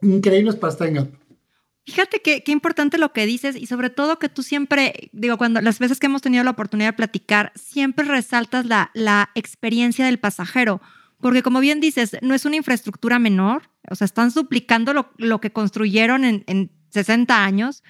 increíbles 0.00 0.54
para 0.54 0.72
estar 0.72 0.86
en 0.86 1.18
Fíjate 1.84 2.22
qué, 2.22 2.44
importante 2.46 2.96
lo 2.96 3.12
que 3.12 3.26
dices 3.26 3.56
y 3.56 3.66
sobre 3.66 3.90
todo 3.90 4.20
que 4.20 4.28
tú 4.28 4.44
siempre, 4.44 5.10
digo, 5.10 5.36
cuando 5.36 5.60
las 5.60 5.80
veces 5.80 5.98
que 5.98 6.06
hemos 6.06 6.22
tenido 6.22 6.44
la 6.44 6.52
oportunidad 6.52 6.90
de 6.90 6.96
platicar, 6.96 7.50
siempre 7.56 8.04
resaltas 8.04 8.66
la, 8.66 8.92
la 8.94 9.30
experiencia 9.34 10.06
del 10.06 10.20
pasajero, 10.20 10.80
porque 11.20 11.42
como 11.42 11.58
bien 11.58 11.80
dices, 11.80 12.18
no 12.22 12.36
es 12.36 12.44
una 12.44 12.54
infraestructura 12.54 13.18
menor, 13.18 13.62
o 13.90 13.96
sea, 13.96 14.04
están 14.04 14.30
suplicando 14.30 14.92
lo, 14.92 15.10
lo 15.16 15.40
que 15.40 15.50
construyeron 15.50 16.24
en, 16.24 16.44
en 16.46 16.77
60 16.90 17.44
años. 17.44 17.82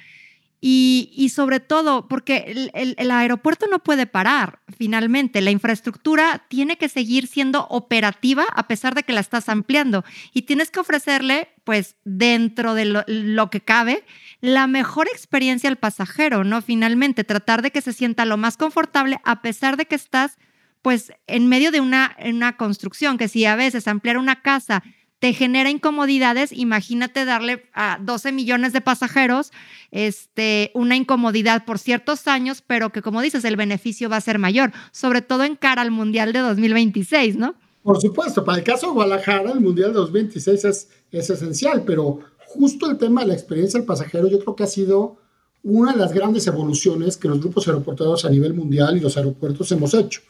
Y, 0.61 1.31
sobre 1.33 1.61
todo, 1.61 2.09
porque 2.09 2.69
el, 2.75 3.11
aeropuerto 3.13 3.69
no 3.69 3.79
puede 3.79 4.07
parar, 4.07 4.59
finalmente, 4.77 5.41
la 5.41 5.53
infraestructura 5.53 6.47
tiene 6.49 6.77
que 6.77 6.89
seguir 6.89 7.29
siendo 7.29 7.69
operativa 7.69 8.45
a 8.57 8.67
pesar 8.67 8.97
de 8.97 9.05
que 9.05 9.13
la 9.13 9.21
estás 9.21 9.49
ampliando. 9.49 10.05
Y 10.33 10.43
tienes 10.43 10.73
que 10.73 10.81
ofrecerle, 10.81 11.51
pues, 11.63 11.95
dentro 12.05 12.75
de 12.75 12.87
lo, 12.87 13.51
que 13.51 13.61
cabe, 13.61 14.05
la 14.41 14.67
mejor 14.67 15.07
experiencia 15.07 15.71
al 15.71 15.77
pasajero, 15.77 16.43
¿no? 16.43 16.61
Finalmente, 16.61 17.23
tratar 17.23 17.63
de 17.63 17.71
que 17.71 17.81
se 17.81 17.93
sienta 17.93 18.25
lo 18.25 18.37
más 18.37 18.57
confortable 18.57 19.21
a 19.23 19.43
pesar 19.43 19.77
de 19.77 19.87
que 19.87 19.95
estás, 19.95 20.39
pues, 20.83 21.13
en 21.29 21.47
medio 21.47 21.71
de 21.71 21.81
una, 21.81 22.17
una 22.25 22.57
construcción, 22.57 23.17
que 23.17 23.29
si 23.29 23.45
a 23.45 23.55
veces 23.55 23.87
ampliar 23.87 24.19
una 24.19 24.43
casa 24.43 24.83
te 25.19 25.33
genera 25.33 25.71
incomodidades, 25.71 26.53
imagínate 26.53 27.25
darle 27.25 27.65
a 27.75 27.99
12 28.01 28.33
millones 28.33 28.73
de 28.73 28.81
pasajeros 28.81 29.51
este, 29.91 30.71
una 30.75 30.97
incomodidad 30.97 31.65
por 31.65 31.79
ciertos 31.79 32.29
años, 32.29 32.63
pero 32.67 32.91
que 32.91 33.03
como 33.03 33.21
dices, 33.21 33.45
el 33.45 33.57
beneficio 33.57 34.09
va 34.09 34.17
a 34.17 34.21
ser 34.21 34.39
mayor, 34.39 34.73
sobre 34.93 35.23
todo 35.23 35.45
en 35.45 35.57
cara 35.57 35.83
al 35.83 35.91
Mundial 35.91 36.33
de 36.33 36.41
2026, 36.41 37.37
¿no? 37.37 37.55
Por 37.83 38.01
supuesto, 38.01 38.45
para 38.45 38.59
el 38.59 38.65
caso 38.65 38.87
de 38.89 38.93
Guadalajara, 38.93 39.53
el 39.53 39.61
Mundial 39.61 39.93
de 39.93 39.99
2026 39.99 40.65
es, 40.65 40.89
es 41.11 41.31
esencial, 41.31 41.83
pero 41.85 42.21
justo 42.47 42.89
el 42.91 42.99
tema 42.99 43.23
de 43.23 43.29
la 43.29 43.35
experiencia 43.35 43.79
del 43.79 43.87
pasajero 43.87 44.29
yo 44.29 44.39
creo 44.39 44.55
que 44.55 44.65
ha 44.65 44.69
sido 44.69 45.17
una 45.63 45.93
de 45.93 45.99
las 45.99 46.13
grandes 46.13 46.47
evoluciones 46.47 47.17
que 47.17 47.29
los 47.29 47.41
grupos 47.41 47.67
aeroportuarios 47.67 48.25
a 48.25 48.31
nivel 48.31 48.55
mundial 48.55 48.97
y 48.97 49.01
los 49.01 49.17
aeropuertos 49.17 49.73
hemos 49.73 49.93
hecho. 49.95 50.21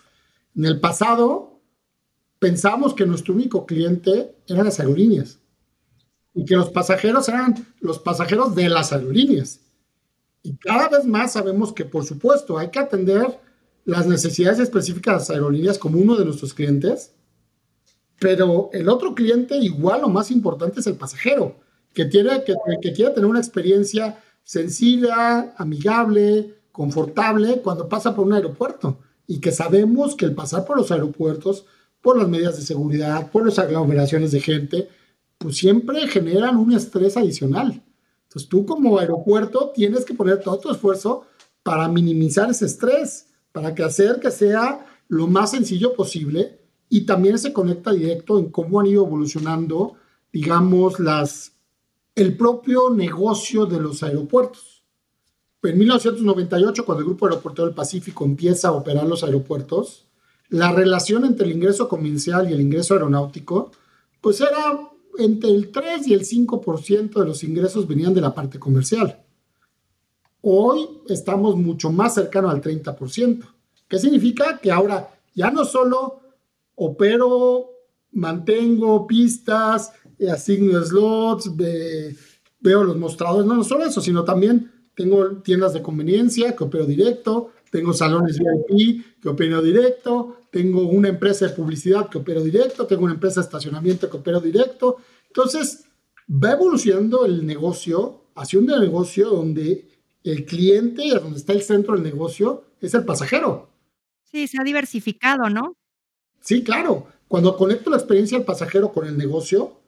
En 0.56 0.64
el 0.64 0.80
pasado, 0.80 1.57
pensamos 2.38 2.94
que 2.94 3.06
nuestro 3.06 3.34
único 3.34 3.66
cliente 3.66 4.34
eran 4.46 4.64
las 4.64 4.80
aerolíneas 4.80 5.38
y 6.34 6.44
que 6.44 6.56
los 6.56 6.70
pasajeros 6.70 7.28
eran 7.28 7.66
los 7.80 7.98
pasajeros 7.98 8.54
de 8.54 8.68
las 8.68 8.92
aerolíneas. 8.92 9.60
Y 10.42 10.56
cada 10.56 10.88
vez 10.88 11.04
más 11.04 11.32
sabemos 11.32 11.72
que, 11.72 11.84
por 11.84 12.04
supuesto, 12.04 12.58
hay 12.58 12.70
que 12.70 12.78
atender 12.78 13.40
las 13.84 14.06
necesidades 14.06 14.60
específicas 14.60 15.14
de 15.14 15.18
las 15.18 15.30
aerolíneas 15.30 15.78
como 15.78 15.98
uno 15.98 16.16
de 16.16 16.24
nuestros 16.24 16.54
clientes, 16.54 17.12
pero 18.20 18.70
el 18.72 18.88
otro 18.88 19.14
cliente, 19.14 19.56
igual 19.56 20.04
o 20.04 20.08
más 20.08 20.30
importante, 20.30 20.80
es 20.80 20.86
el 20.86 20.96
pasajero, 20.96 21.56
que, 21.92 22.04
tiene, 22.04 22.44
que, 22.44 22.54
que 22.80 22.92
quiere 22.92 23.12
tener 23.12 23.28
una 23.28 23.40
experiencia 23.40 24.22
sencilla, 24.44 25.54
amigable, 25.56 26.54
confortable 26.70 27.60
cuando 27.62 27.88
pasa 27.88 28.14
por 28.14 28.26
un 28.26 28.34
aeropuerto. 28.34 28.98
Y 29.26 29.40
que 29.40 29.52
sabemos 29.52 30.14
que 30.14 30.24
el 30.24 30.34
pasar 30.34 30.64
por 30.64 30.76
los 30.76 30.90
aeropuertos 30.90 31.66
por 32.08 32.16
las 32.16 32.28
medidas 32.30 32.56
de 32.56 32.62
seguridad, 32.62 33.30
por 33.30 33.44
las 33.44 33.58
aglomeraciones 33.58 34.32
de 34.32 34.40
gente, 34.40 34.88
pues 35.36 35.58
siempre 35.58 36.08
generan 36.08 36.56
un 36.56 36.72
estrés 36.72 37.18
adicional. 37.18 37.82
Entonces 38.22 38.48
tú 38.48 38.64
como 38.64 38.98
aeropuerto 38.98 39.72
tienes 39.74 40.06
que 40.06 40.14
poner 40.14 40.40
todo 40.40 40.58
tu 40.58 40.70
esfuerzo 40.70 41.26
para 41.62 41.86
minimizar 41.86 42.48
ese 42.48 42.64
estrés, 42.64 43.26
para 43.52 43.74
que 43.74 43.82
hacer 43.82 44.20
que 44.20 44.30
sea 44.30 44.86
lo 45.08 45.26
más 45.26 45.50
sencillo 45.50 45.92
posible 45.92 46.58
y 46.88 47.02
también 47.02 47.38
se 47.38 47.52
conecta 47.52 47.92
directo 47.92 48.38
en 48.38 48.48
cómo 48.48 48.80
han 48.80 48.86
ido 48.86 49.04
evolucionando, 49.04 49.96
digamos, 50.32 50.98
las, 51.00 51.52
el 52.14 52.38
propio 52.38 52.88
negocio 52.88 53.66
de 53.66 53.80
los 53.80 54.02
aeropuertos. 54.02 54.82
En 55.62 55.76
1998, 55.76 56.86
cuando 56.86 57.00
el 57.00 57.08
Grupo 57.08 57.26
Aeroportuario 57.26 57.66
del 57.66 57.76
Pacífico 57.76 58.24
empieza 58.24 58.68
a 58.68 58.72
operar 58.72 59.06
los 59.06 59.24
aeropuertos, 59.24 60.07
la 60.50 60.72
relación 60.72 61.24
entre 61.24 61.46
el 61.46 61.52
ingreso 61.52 61.88
comercial 61.88 62.48
y 62.48 62.54
el 62.54 62.60
ingreso 62.60 62.94
aeronáutico, 62.94 63.70
pues 64.20 64.40
era 64.40 64.78
entre 65.18 65.50
el 65.50 65.70
3 65.70 66.06
y 66.08 66.14
el 66.14 66.24
5% 66.24 67.20
de 67.20 67.26
los 67.26 67.42
ingresos 67.44 67.86
venían 67.86 68.14
de 68.14 68.20
la 68.20 68.34
parte 68.34 68.58
comercial. 68.58 69.20
Hoy 70.40 70.88
estamos 71.08 71.56
mucho 71.56 71.90
más 71.90 72.14
cercano 72.14 72.48
al 72.48 72.62
30%. 72.62 73.44
¿Qué 73.88 73.98
significa? 73.98 74.58
Que 74.58 74.70
ahora 74.70 75.10
ya 75.34 75.50
no 75.50 75.64
solo 75.64 76.20
opero, 76.76 77.70
mantengo 78.12 79.06
pistas, 79.06 79.92
asigno 80.30 80.82
slots, 80.84 81.50
veo 81.56 82.84
los 82.84 82.96
mostradores, 82.96 83.46
no, 83.46 83.54
no 83.54 83.64
solo 83.64 83.84
eso, 83.84 84.00
sino 84.00 84.24
también 84.24 84.70
tengo 84.94 85.38
tiendas 85.42 85.72
de 85.72 85.82
conveniencia 85.82 86.56
que 86.56 86.64
opero 86.64 86.86
directo, 86.86 87.50
tengo 87.70 87.92
salones 87.92 88.38
VIP 88.38 89.20
que 89.20 89.28
opero 89.28 89.62
directo, 89.62 90.42
tengo 90.50 90.88
una 90.88 91.08
empresa 91.08 91.46
de 91.46 91.54
publicidad 91.54 92.08
que 92.08 92.18
opero 92.18 92.42
directo, 92.42 92.86
tengo 92.86 93.04
una 93.04 93.14
empresa 93.14 93.40
de 93.40 93.46
estacionamiento 93.46 94.08
que 94.08 94.16
opero 94.16 94.40
directo. 94.40 94.96
Entonces, 95.26 95.84
va 96.30 96.52
evolucionando 96.52 97.26
el 97.26 97.46
negocio 97.46 98.24
hacia 98.34 98.58
un 98.58 98.66
negocio 98.66 99.28
donde 99.28 99.88
el 100.24 100.44
cliente, 100.44 101.08
donde 101.10 101.38
está 101.38 101.52
el 101.52 101.62
centro 101.62 101.94
del 101.94 102.02
negocio, 102.02 102.64
es 102.80 102.94
el 102.94 103.04
pasajero. 103.04 103.68
Sí, 104.22 104.46
se 104.46 104.60
ha 104.60 104.64
diversificado, 104.64 105.48
¿no? 105.48 105.76
Sí, 106.40 106.62
claro. 106.62 107.08
Cuando 107.26 107.56
conecto 107.56 107.90
la 107.90 107.96
experiencia 107.96 108.38
del 108.38 108.46
pasajero 108.46 108.92
con 108.92 109.06
el 109.06 109.16
negocio, 109.16 109.80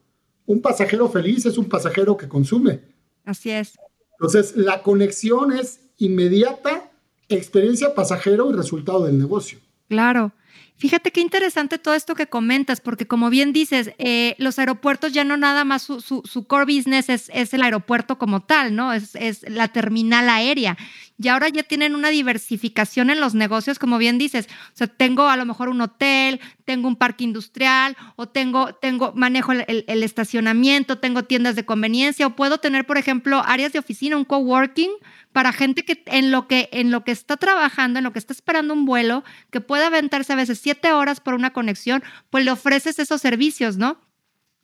un 0.47 0.61
pasajero 0.61 1.09
feliz 1.09 1.47
es 1.47 1.59
un 1.59 1.69
pasajero 1.69 2.17
que 2.17 2.29
consume. 2.29 2.81
Así 3.25 3.51
es. 3.51 3.79
Entonces, 4.13 4.57
la 4.57 4.83
conexión 4.83 5.53
es 5.53 5.93
inmediata, 5.99 6.90
experiencia 7.31 7.95
pasajero 7.95 8.51
y 8.51 8.55
resultado 8.55 9.05
del 9.07 9.19
negocio. 9.19 9.59
Claro. 9.89 10.33
Fíjate 10.81 11.11
qué 11.11 11.21
interesante 11.21 11.79
todo 11.79 11.93
esto 11.93 12.15
que 12.15 12.27
comentas, 12.27 12.81
porque 12.81 13.07
como 13.07 13.29
bien 13.29 13.53
dices, 13.53 13.93
eh, 13.99 14.35
los 14.39 14.59
aeropuertos 14.59 15.13
ya 15.13 15.25
no 15.25 15.37
nada 15.37 15.63
más 15.63 15.83
su, 15.83 16.45
core 16.47 16.65
business 16.65 17.11
es, 17.11 17.29
el 17.53 17.63
aeropuerto 17.63 18.17
como 18.17 18.41
tal, 18.41 18.75
¿no? 18.75 18.95
Es, 18.95 19.15
la 19.47 19.69
terminal 19.69 20.31
aérea. 20.31 20.79
Y 21.19 21.29
ahora 21.29 21.51
ya 21.51 21.65
tienen 21.65 21.95
una 21.95 22.09
diversificación 22.09 23.11
en 23.11 23.21
los 23.21 23.35
negocios, 23.35 23.79
como 23.79 23.99
bien 23.99 24.17
dices. 24.17 24.49
O 24.73 24.77
sea, 24.77 24.87
tengo 24.87 25.29
a 25.29 25.37
lo 25.37 25.45
mejor 25.45 25.69
un 25.69 25.83
hotel, 25.83 26.41
tengo 26.65 26.89
un 26.89 26.97
parque 26.97 27.25
industrial, 27.25 27.95
o 28.17 28.27
tengo, 28.27 28.75
tengo, 28.77 29.13
manejo 29.15 29.53
el, 29.53 29.85
el 29.87 30.03
estacionamiento, 30.03 30.97
tengo 30.97 31.25
tiendas 31.25 31.57
de 31.57 31.67
conveniencia, 31.67 32.27
o 32.27 32.37
puedo 32.37 32.57
tener, 32.57 32.87
por 32.87 32.97
ejemplo, 32.97 33.43
áreas 33.45 33.75
de 33.75 33.81
oficina, 33.81 34.17
un 34.17 34.25
coworking 34.25 34.93
para 35.33 35.53
gente 35.53 35.85
que 35.85 36.03
en 36.07 36.31
lo 36.31 36.49
que 36.49 36.69
en 36.73 36.91
lo 36.91 37.05
que 37.05 37.13
está 37.13 37.37
trabajando, 37.37 37.99
en 37.99 38.05
lo 38.05 38.13
que 38.13 38.19
está 38.19 38.33
esperando 38.33 38.75
un 38.75 38.85
vuelo, 38.85 39.25
que 39.51 39.61
pueda 39.61 39.87
aventarse 39.87 40.33
a 40.33 40.37
veces 40.37 40.59
siete 40.59 40.93
horas 40.93 41.21
por 41.21 41.35
una 41.35 41.53
conexión, 41.53 42.03
pues 42.31 42.45
le 42.45 42.51
ofreces 42.51 42.99
esos 42.99 43.21
servicios, 43.21 43.77
¿no? 43.77 44.01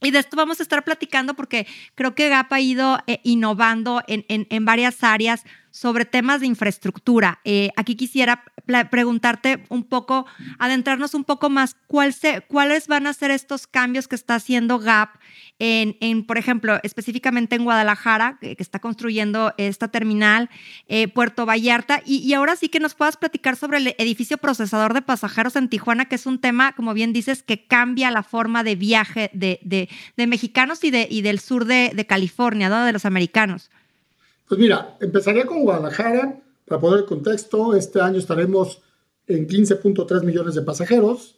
Y 0.03 0.11
de 0.11 0.19
esto 0.19 0.37
vamos 0.37 0.61
a 0.61 0.63
estar 0.63 0.85
platicando 0.85 1.35
porque 1.35 1.67
creo 1.95 2.15
que 2.15 2.29
GAP 2.29 2.53
ha 2.53 2.61
ido 2.61 2.99
eh, 3.07 3.21
innovando 3.23 4.03
en, 4.07 4.27
en, 4.29 4.47
en, 4.51 4.65
varias 4.67 5.03
áreas 5.03 5.45
sobre 5.77 6.07
temas 6.07 6.41
de 6.41 6.47
infraestructura. 6.47 7.41
Eh, 7.45 7.69
aquí 7.77 7.97
quisiera 7.97 8.45
preguntarte 8.91 9.63
un 9.69 9.85
poco, 9.85 10.25
adentrarnos 10.59 11.13
un 11.13 11.25
poco 11.25 11.51
más, 11.51 11.77
¿cuál 11.87 12.15
se, 12.15 12.41
cuáles 12.41 12.89
van 12.89 13.07
a 13.07 13.13
ser 13.13 13.31
estos 13.31 13.67
cambios 13.67 14.09
que 14.09 14.15
está 14.15 14.37
haciendo 14.37 14.79
GAP 14.79 15.11
en, 15.59 16.25
por 16.25 16.39
ejemplo, 16.39 16.81
específicamente 16.83 17.57
en 17.57 17.65
Guadalajara, 17.65 18.39
que, 18.41 18.57
está 18.59 18.79
construyendo 18.79 19.53
esta 19.59 19.89
terminal, 19.89 20.49
eh, 20.89 21.09
Puerto 21.09 21.45
Vallarta, 21.45 22.03
y, 22.05 22.33
ahora 22.33 22.57
sí 22.57 22.69
que 22.69 22.81
nos 22.81 22.95
puedas 22.95 23.19
platicar 23.19 23.57
sobre 23.57 23.79
el 23.79 23.95
edificio 23.99 24.39
procesador 24.39 24.95
de 24.95 25.03
pasajeros 25.03 25.57
en 25.57 25.69
Tijuana, 25.69 26.07
que 26.07 26.15
es 26.15 26.25
un 26.25 26.41
tema, 26.41 26.73
como 26.73 26.95
bien 26.95 27.13
dices, 27.13 27.43
que 27.43 27.67
cambia 27.67 28.11
la 28.11 28.23
forma 28.23 28.65
de 28.65 28.77
viaje 28.77 29.31
de, 29.35 29.61
de, 29.63 29.91
de 30.17 30.27
mexicanos 30.27 30.83
y, 30.85 30.91
de, 30.91 31.07
y 31.11 31.21
del 31.21 31.39
sur 31.39 31.67
de, 31.67 32.07
California, 32.09 32.71
de 32.71 32.93
los 32.93 33.05
americanos. 33.05 33.71
Pues 34.49 34.61
mira, 34.61 34.97
empezaría 35.01 35.45
con 35.45 35.63
Guadalajara 35.63 36.41
para 36.67 36.81
poner 36.81 37.01
el 37.01 37.05
contexto, 37.07 37.75
este 37.75 38.01
año 38.01 38.19
estaremos 38.19 38.83
en 39.27 39.47
15.3 39.49 40.23
millones 40.23 40.55
de 40.55 40.63
pasajeros. 40.63 41.37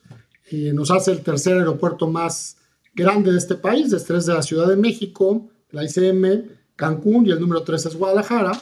y 0.51 0.73
nos 0.73 0.91
hace 0.91 1.13
el 1.13 1.21
tercer 1.21 1.59
aeropuerto 1.59 2.09
más 2.09 2.57
grande 2.95 3.33
de 3.33 3.37
este 3.37 3.55
país, 3.55 3.91
después 3.91 4.25
de 4.25 4.33
la 4.33 4.43
Ciudad 4.43 4.67
de 4.67 4.77
México, 4.77 5.47
la 5.71 5.85
ICM, 5.85 6.49
Cancún 6.75 7.27
y 7.27 7.31
el 7.31 7.41
número 7.41 7.63
3 7.63 7.85
es 7.85 7.95
Guadalajara. 7.95 8.53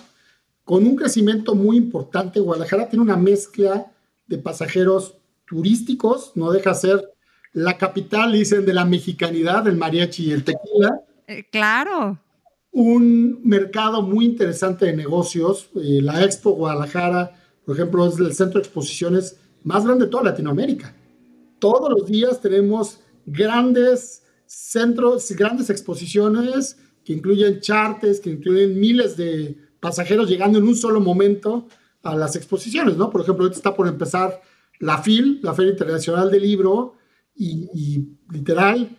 Con 0.64 0.84
un 0.84 0.96
crecimiento 0.96 1.54
muy 1.54 1.76
importante, 1.76 2.40
Guadalajara 2.40 2.88
tiene 2.88 3.04
una 3.04 3.16
mezcla 3.16 3.86
de 4.26 4.38
pasajeros 4.38 5.14
turísticos, 5.46 6.32
no 6.34 6.50
deja 6.50 6.74
ser 6.74 7.12
la 7.52 7.78
capital, 7.78 8.32
dicen, 8.32 8.66
de 8.66 8.74
la 8.74 8.84
mexicanidad, 8.84 9.62
del 9.62 9.76
mariachi 9.76 10.24
y 10.24 10.32
el 10.32 10.42
tequila. 10.42 11.02
Eh, 11.28 11.46
claro 11.52 12.18
un 12.76 13.40
mercado 13.42 14.02
muy 14.02 14.26
interesante 14.26 14.84
de 14.84 14.94
negocios. 14.94 15.70
Eh, 15.76 16.02
la 16.02 16.22
Expo 16.22 16.50
Guadalajara, 16.50 17.32
por 17.64 17.74
ejemplo, 17.74 18.06
es 18.06 18.18
el 18.20 18.34
centro 18.34 18.60
de 18.60 18.66
exposiciones 18.66 19.38
más 19.62 19.86
grande 19.86 20.04
de 20.04 20.10
toda 20.10 20.24
Latinoamérica. 20.24 20.94
Todos 21.58 21.88
los 21.88 22.06
días 22.06 22.38
tenemos 22.38 23.00
grandes 23.24 24.24
centros, 24.44 25.32
grandes 25.32 25.70
exposiciones 25.70 26.76
que 27.02 27.14
incluyen 27.14 27.60
chartes, 27.60 28.20
que 28.20 28.28
incluyen 28.28 28.78
miles 28.78 29.16
de 29.16 29.56
pasajeros 29.80 30.28
llegando 30.28 30.58
en 30.58 30.68
un 30.68 30.76
solo 30.76 31.00
momento 31.00 31.68
a 32.02 32.14
las 32.14 32.36
exposiciones, 32.36 32.98
¿no? 32.98 33.08
Por 33.08 33.22
ejemplo, 33.22 33.44
ahorita 33.44 33.56
está 33.56 33.74
por 33.74 33.88
empezar 33.88 34.42
la 34.80 34.98
FIL, 34.98 35.40
la 35.42 35.54
Feria 35.54 35.72
Internacional 35.72 36.30
del 36.30 36.42
Libro, 36.42 36.96
y, 37.34 37.70
y 37.72 38.18
literal, 38.30 38.98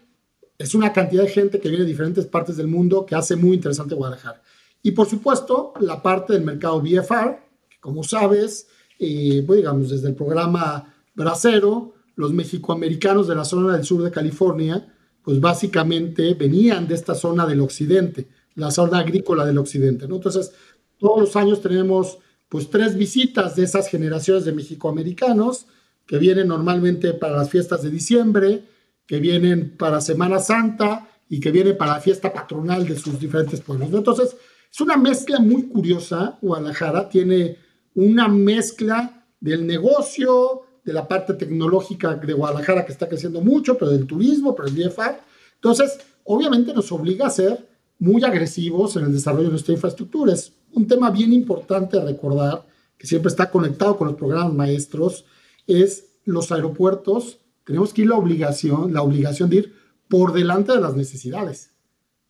es 0.58 0.74
una 0.74 0.92
cantidad 0.94 1.24
de 1.24 1.30
gente 1.30 1.60
que 1.60 1.70
viene 1.70 1.84
de 1.84 1.90
diferentes 1.90 2.26
partes 2.26 2.58
del 2.58 2.68
mundo 2.68 3.06
que 3.06 3.16
hace 3.16 3.36
muy 3.36 3.56
interesante 3.56 3.96
Guadalajara. 3.96 4.42
Y 4.82 4.92
por 4.92 5.08
supuesto, 5.08 5.74
la 5.80 6.02
parte 6.02 6.34
del 6.34 6.44
mercado 6.44 6.82
BFR, 6.82 7.40
que 7.70 7.80
como 7.80 8.04
sabes, 8.04 8.68
eh, 9.00 9.44
pues 9.46 9.58
digamos, 9.58 9.90
desde 9.90 10.08
el 10.08 10.16
programa 10.16 10.94
Bracero, 11.14 11.94
los 12.16 12.34
mexicoamericanos 12.34 13.28
de 13.28 13.36
la 13.36 13.46
zona 13.46 13.74
del 13.76 13.86
sur 13.86 14.04
de 14.04 14.12
California, 14.12 14.94
pues 15.24 15.40
básicamente 15.40 16.34
venían 16.34 16.88
de 16.88 16.96
esta 16.96 17.14
zona 17.14 17.46
del 17.46 17.62
occidente, 17.62 18.28
la 18.56 18.72
zona 18.72 19.00
agrícola 19.00 19.46
del 19.46 19.58
occidente, 19.58 20.08
¿no? 20.08 20.15
Entonces, 20.15 20.54
todos 20.98 21.20
los 21.20 21.36
años 21.36 21.62
tenemos 21.62 22.17
pues 22.50 22.70
tres 22.70 22.96
visitas 22.96 23.56
de 23.56 23.63
esas 23.63 23.89
generaciones 23.89 24.46
de 24.46 24.54
mexicoamericanos 24.54 25.67
que 26.06 26.17
vienen 26.17 26.48
normalmente 26.48 27.13
para 27.13 27.36
las 27.36 27.50
fiestas 27.50 27.84
de 27.84 27.89
diciembre, 27.89 28.63
que 29.08 29.20
vienen 29.20 29.76
para 29.78 30.02
Semana 30.02 30.39
Santa 30.39 31.10
y 31.30 31.39
que 31.39 31.52
vienen 31.52 31.78
para 31.78 31.93
la 31.93 32.00
fiesta 32.00 32.32
patronal 32.32 32.86
de 32.86 32.98
sus 32.98 33.20
diferentes 33.20 33.62
pueblos. 33.62 33.89
Entonces, 33.91 34.36
es 34.72 34.82
una 34.82 34.98
mezcla 34.98 35.39
muy 35.39 35.63
curiosa. 35.63 36.38
Guadalajara 36.41 37.10
tiene 37.10 37.58
una 37.96 38.28
mezcla 38.28 39.26
del 39.39 39.65
negocio, 39.65 40.62
de 40.84 40.93
la 40.93 41.08
parte 41.08 41.34
tecnológica 41.34 42.15
de 42.15 42.34
Guadalajara 42.34 42.86
que 42.86 42.91
está 42.91 43.08
creciendo 43.08 43.41
mucho, 43.41 43.78
pero 43.78 43.91
del 43.91 44.06
turismo, 44.06 44.56
pero 44.56 44.67
el 44.67 44.76
BFR. 44.76 45.20
Entonces, 45.56 45.98
obviamente 46.24 46.74
nos 46.74 46.91
obliga 46.91 47.28
a 47.28 47.32
ser 47.32 47.67
muy 48.00 48.24
agresivos 48.24 48.96
en 48.96 49.06
el 49.06 49.13
desarrollo 49.13 49.46
de 49.46 49.52
nuestra 49.52 49.74
infraestructura. 49.74 50.34
Es 50.34 50.54
un 50.74 50.88
tema 50.88 51.10
bien 51.10 51.34
importante 51.34 51.98
a 51.98 52.06
recordar, 52.06 52.65
que 52.98 53.08
siempre 53.08 53.30
está 53.30 53.50
conectado 53.50 53.98
con 53.98 54.08
los 54.08 54.17
programas 54.17 54.54
maestros, 54.54 55.26
es 55.65 56.20
los 56.26 56.52
aeropuertos 56.52 57.39
tenemos 57.67 57.93
que 57.93 58.03
ir 58.03 58.08
la 58.08 58.15
obligación, 58.15 58.93
la 58.93 59.01
obligación 59.01 59.49
de 59.49 59.58
ir 59.58 59.75
por 60.08 60.32
delante 60.32 60.71
de 60.71 60.80
las 60.80 60.95
necesidades. 60.95 61.71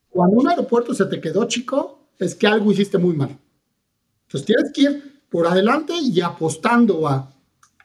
Cuando 0.09 0.35
un 0.35 0.47
aeropuerto 0.47 0.95
se 0.95 1.05
te 1.05 1.21
quedó 1.21 1.45
chico, 1.45 2.09
es 2.17 2.33
que 2.33 2.47
algo 2.47 2.71
hiciste 2.71 2.97
muy 2.97 3.15
mal. 3.15 3.37
Entonces 4.23 4.47
tienes 4.47 4.71
que 4.73 4.81
ir 4.81 5.21
por 5.29 5.45
adelante 5.45 5.93
y 5.95 6.19
apostando 6.21 7.07
a, 7.07 7.31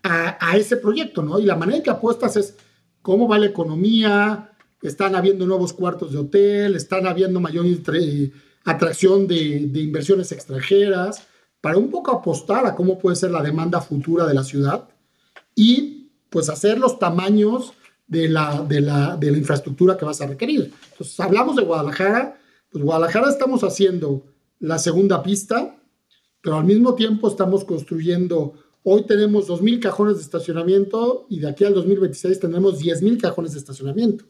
a, 0.03 0.57
ese 0.57 0.79
proyecto, 0.79 1.23
¿no? 1.23 1.39
Y 1.39 1.45
la 1.45 1.55
manera 1.55 1.77
en 1.77 1.83
que 1.83 1.91
apuestas 1.91 2.39
es 2.39 2.57
cómo 3.03 3.29
va 3.29 3.39
la 3.39 3.47
economía, 3.47 4.51
están 4.81 5.15
habiendo 5.15 5.45
nuevos 5.45 5.75
cuartos 5.75 6.13
de 6.13 6.21
hotel, 6.21 6.75
están 6.75 7.07
habiendo 7.07 7.39
mayor 7.39 7.67
atracción 8.65 9.27
de, 9.27 9.67
de 9.69 9.81
inversiones 9.81 10.33
extranjeras, 10.33 11.23
para 11.61 11.77
un 11.77 11.91
poco 11.91 12.13
apostar 12.13 12.65
a 12.65 12.75
cómo 12.75 12.99
puede 12.99 13.17
ser 13.17 13.31
la 13.31 13.43
demanda 13.43 13.83
futura 13.83 14.27
de 14.27 14.33
la 14.33 14.43
ciudad 14.43 14.89
y 15.55 16.02
pues 16.33 16.49
hacer 16.49 16.79
los 16.79 16.99
tamaños 16.99 17.75
de 18.09 18.29
la, 18.29 18.65
de 18.67 18.81
la, 18.81 19.17
de 19.17 19.31
la 19.31 19.39
infraestructura 19.39 19.97
que 19.97 20.07
vas 20.07 20.21
a 20.23 20.27
requerir. 20.27 20.73
Entonces, 20.91 21.21
hablamos 21.21 21.57
de 21.57 21.63
Guadalajara, 21.63 22.41
pues 22.71 22.83
Guadalajara 22.83 23.29
estamos 23.29 23.63
haciendo 23.63 24.25
la 24.59 24.79
segunda 24.79 25.23
pista, 25.23 25.77
pero 26.41 26.57
al 26.57 26.65
mismo 26.65 26.95
tiempo 26.95 27.29
estamos 27.29 27.65
construyendo, 27.65 28.55
hoy 28.83 29.05
tenemos 29.07 29.49
2.000 29.49 29.81
cajones 29.81 30.17
de 30.17 30.23
estacionamiento 30.23 31.27
y 31.29 31.39
de 31.39 31.51
aquí 31.51 31.65
al 31.65 31.75
2026 31.75 32.41
tendremos 32.41 32.81
10.000 32.81 33.21
cajones 33.21 33.53
de 33.53 33.59
estacionamiento. 33.59 34.25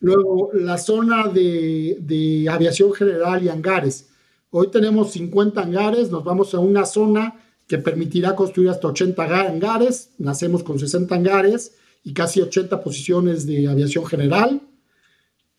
Luego, 0.00 0.50
la 0.54 0.78
zona 0.78 1.28
de, 1.28 1.98
de 2.00 2.48
aviación 2.48 2.92
general 2.92 3.42
y 3.42 3.48
hangares. 3.48 4.08
Hoy 4.50 4.70
tenemos 4.70 5.12
50 5.12 5.60
hangares, 5.60 6.10
nos 6.10 6.22
vamos 6.22 6.54
a 6.54 6.60
una 6.60 6.84
zona 6.84 7.43
que 7.66 7.78
permitirá 7.78 8.34
construir 8.36 8.70
hasta 8.70 8.88
80 8.88 9.22
hangares. 9.48 10.10
Nacemos 10.18 10.62
con 10.62 10.78
60 10.78 11.14
hangares 11.14 11.74
y 12.02 12.12
casi 12.12 12.40
80 12.40 12.82
posiciones 12.82 13.46
de 13.46 13.68
aviación 13.68 14.06
general. 14.06 14.60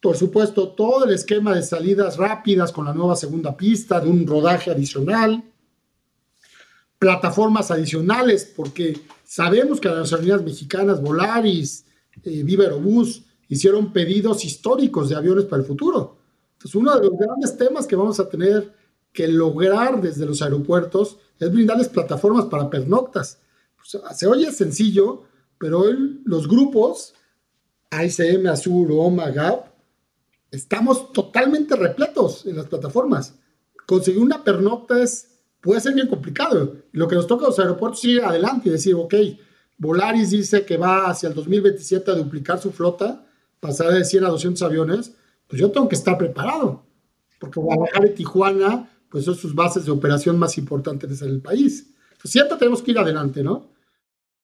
Por 0.02 0.16
supuesto, 0.16 0.70
todo 0.70 1.06
el 1.06 1.14
esquema 1.14 1.56
de 1.56 1.64
salidas 1.64 2.18
rápidas 2.18 2.72
con 2.72 2.86
la 2.86 2.94
nueva 2.94 3.16
segunda 3.16 3.58
pista, 3.58 4.00
de 4.00 4.10
un 4.10 4.28
rodaje 4.28 4.70
adicional, 4.70 5.44
plataformas 7.00 7.72
adicionales, 7.72 8.52
porque 8.56 9.00
sabemos 9.24 9.80
que 9.80 9.90
las 9.90 10.12
aerolíneas 10.12 10.44
mexicanas, 10.44 11.02
Volaris, 11.02 11.86
eh, 12.24 12.46
hicieron 13.50 13.92
pedidos 13.92 14.46
históricos 14.46 15.10
de 15.10 15.16
aviones 15.16 15.46
para 15.46 15.64
el 15.64 15.68
futuro. 15.68 16.18
Entonces, 16.54 16.76
uno 16.76 16.96
de 16.96 17.08
los 17.08 17.18
grandes 17.18 17.58
temas 17.58 17.88
que 17.88 17.96
vamos 17.96 18.20
a 18.20 18.30
tener 18.30 18.74
que 19.12 19.28
lograr 19.28 20.02
desde 20.02 20.26
los 20.26 20.42
aeropuertos 20.42 21.18
es 21.40 21.52
brindarles 21.52 21.90
plataformas 21.90 22.46
para 22.46 22.70
pernoctas. 22.70 23.40
se 24.16 24.28
oye 24.28 24.52
sencillo, 24.52 25.24
pero 25.58 25.82
hoy 25.82 26.22
los 26.26 26.48
grupos, 26.48 27.14
AICM, 27.92 28.48
Azul, 28.48 28.90
OMA, 28.92 29.30
GAP, 29.30 29.68
estamos 30.52 31.12
totalmente 31.12 31.76
repletos 31.76 32.46
en 32.46 32.58
las 32.58 32.68
plataformas. 32.68 33.36
Conseguir 33.86 34.22
una 34.22 34.44
pernocta 34.44 34.96
puede 35.62 35.82
ser 35.82 35.94
bien 35.94 36.08
complicado. 36.08 36.76
Lo 36.92 37.08
que 37.08 37.16
nos 37.16 37.28
toca 37.28 37.46
a 37.46 37.50
los 37.50 37.60
aeropuertos 37.60 38.00
es 38.00 38.06
ir 38.06 38.24
adelante 38.24 38.70
y 38.70 38.72
decir, 38.72 38.96
ok, 38.96 39.14
Volaris 39.78 40.30
dice 40.30 40.66
que 40.66 40.78
va 40.78 41.08
hacia 41.08 41.30
el 41.30 41.36
2027 41.36 42.12
a 42.12 42.16
duplicar 42.16 42.60
su 42.60 42.72
flota, 42.72 43.26
pasar 43.60 43.94
de 43.94 44.06
100 44.06 44.26
a 44.26 44.30
200 44.30 44.62
aviones, 44.62 45.14
pues 45.48 45.62
yo 45.62 45.72
tengo 45.72 45.90
que 45.90 45.96
estar 45.96 46.18
preparado. 46.18 46.84
Porque 47.40 47.60
Guadalajara 47.60 48.08
y 48.08 48.14
Tijuana 48.14 48.90
pues 49.16 49.24
son 49.24 49.36
sus 49.38 49.56
bases 49.56 49.86
de 49.86 49.92
operación 49.92 50.38
más 50.38 50.58
importantes 50.58 51.22
en 51.22 51.30
el 51.30 51.42
país. 51.42 51.88
siempre 52.22 52.58
tenemos 52.58 52.82
que 52.82 52.92
ir 52.92 53.00
adelante, 53.00 53.44
¿no? 53.44 53.72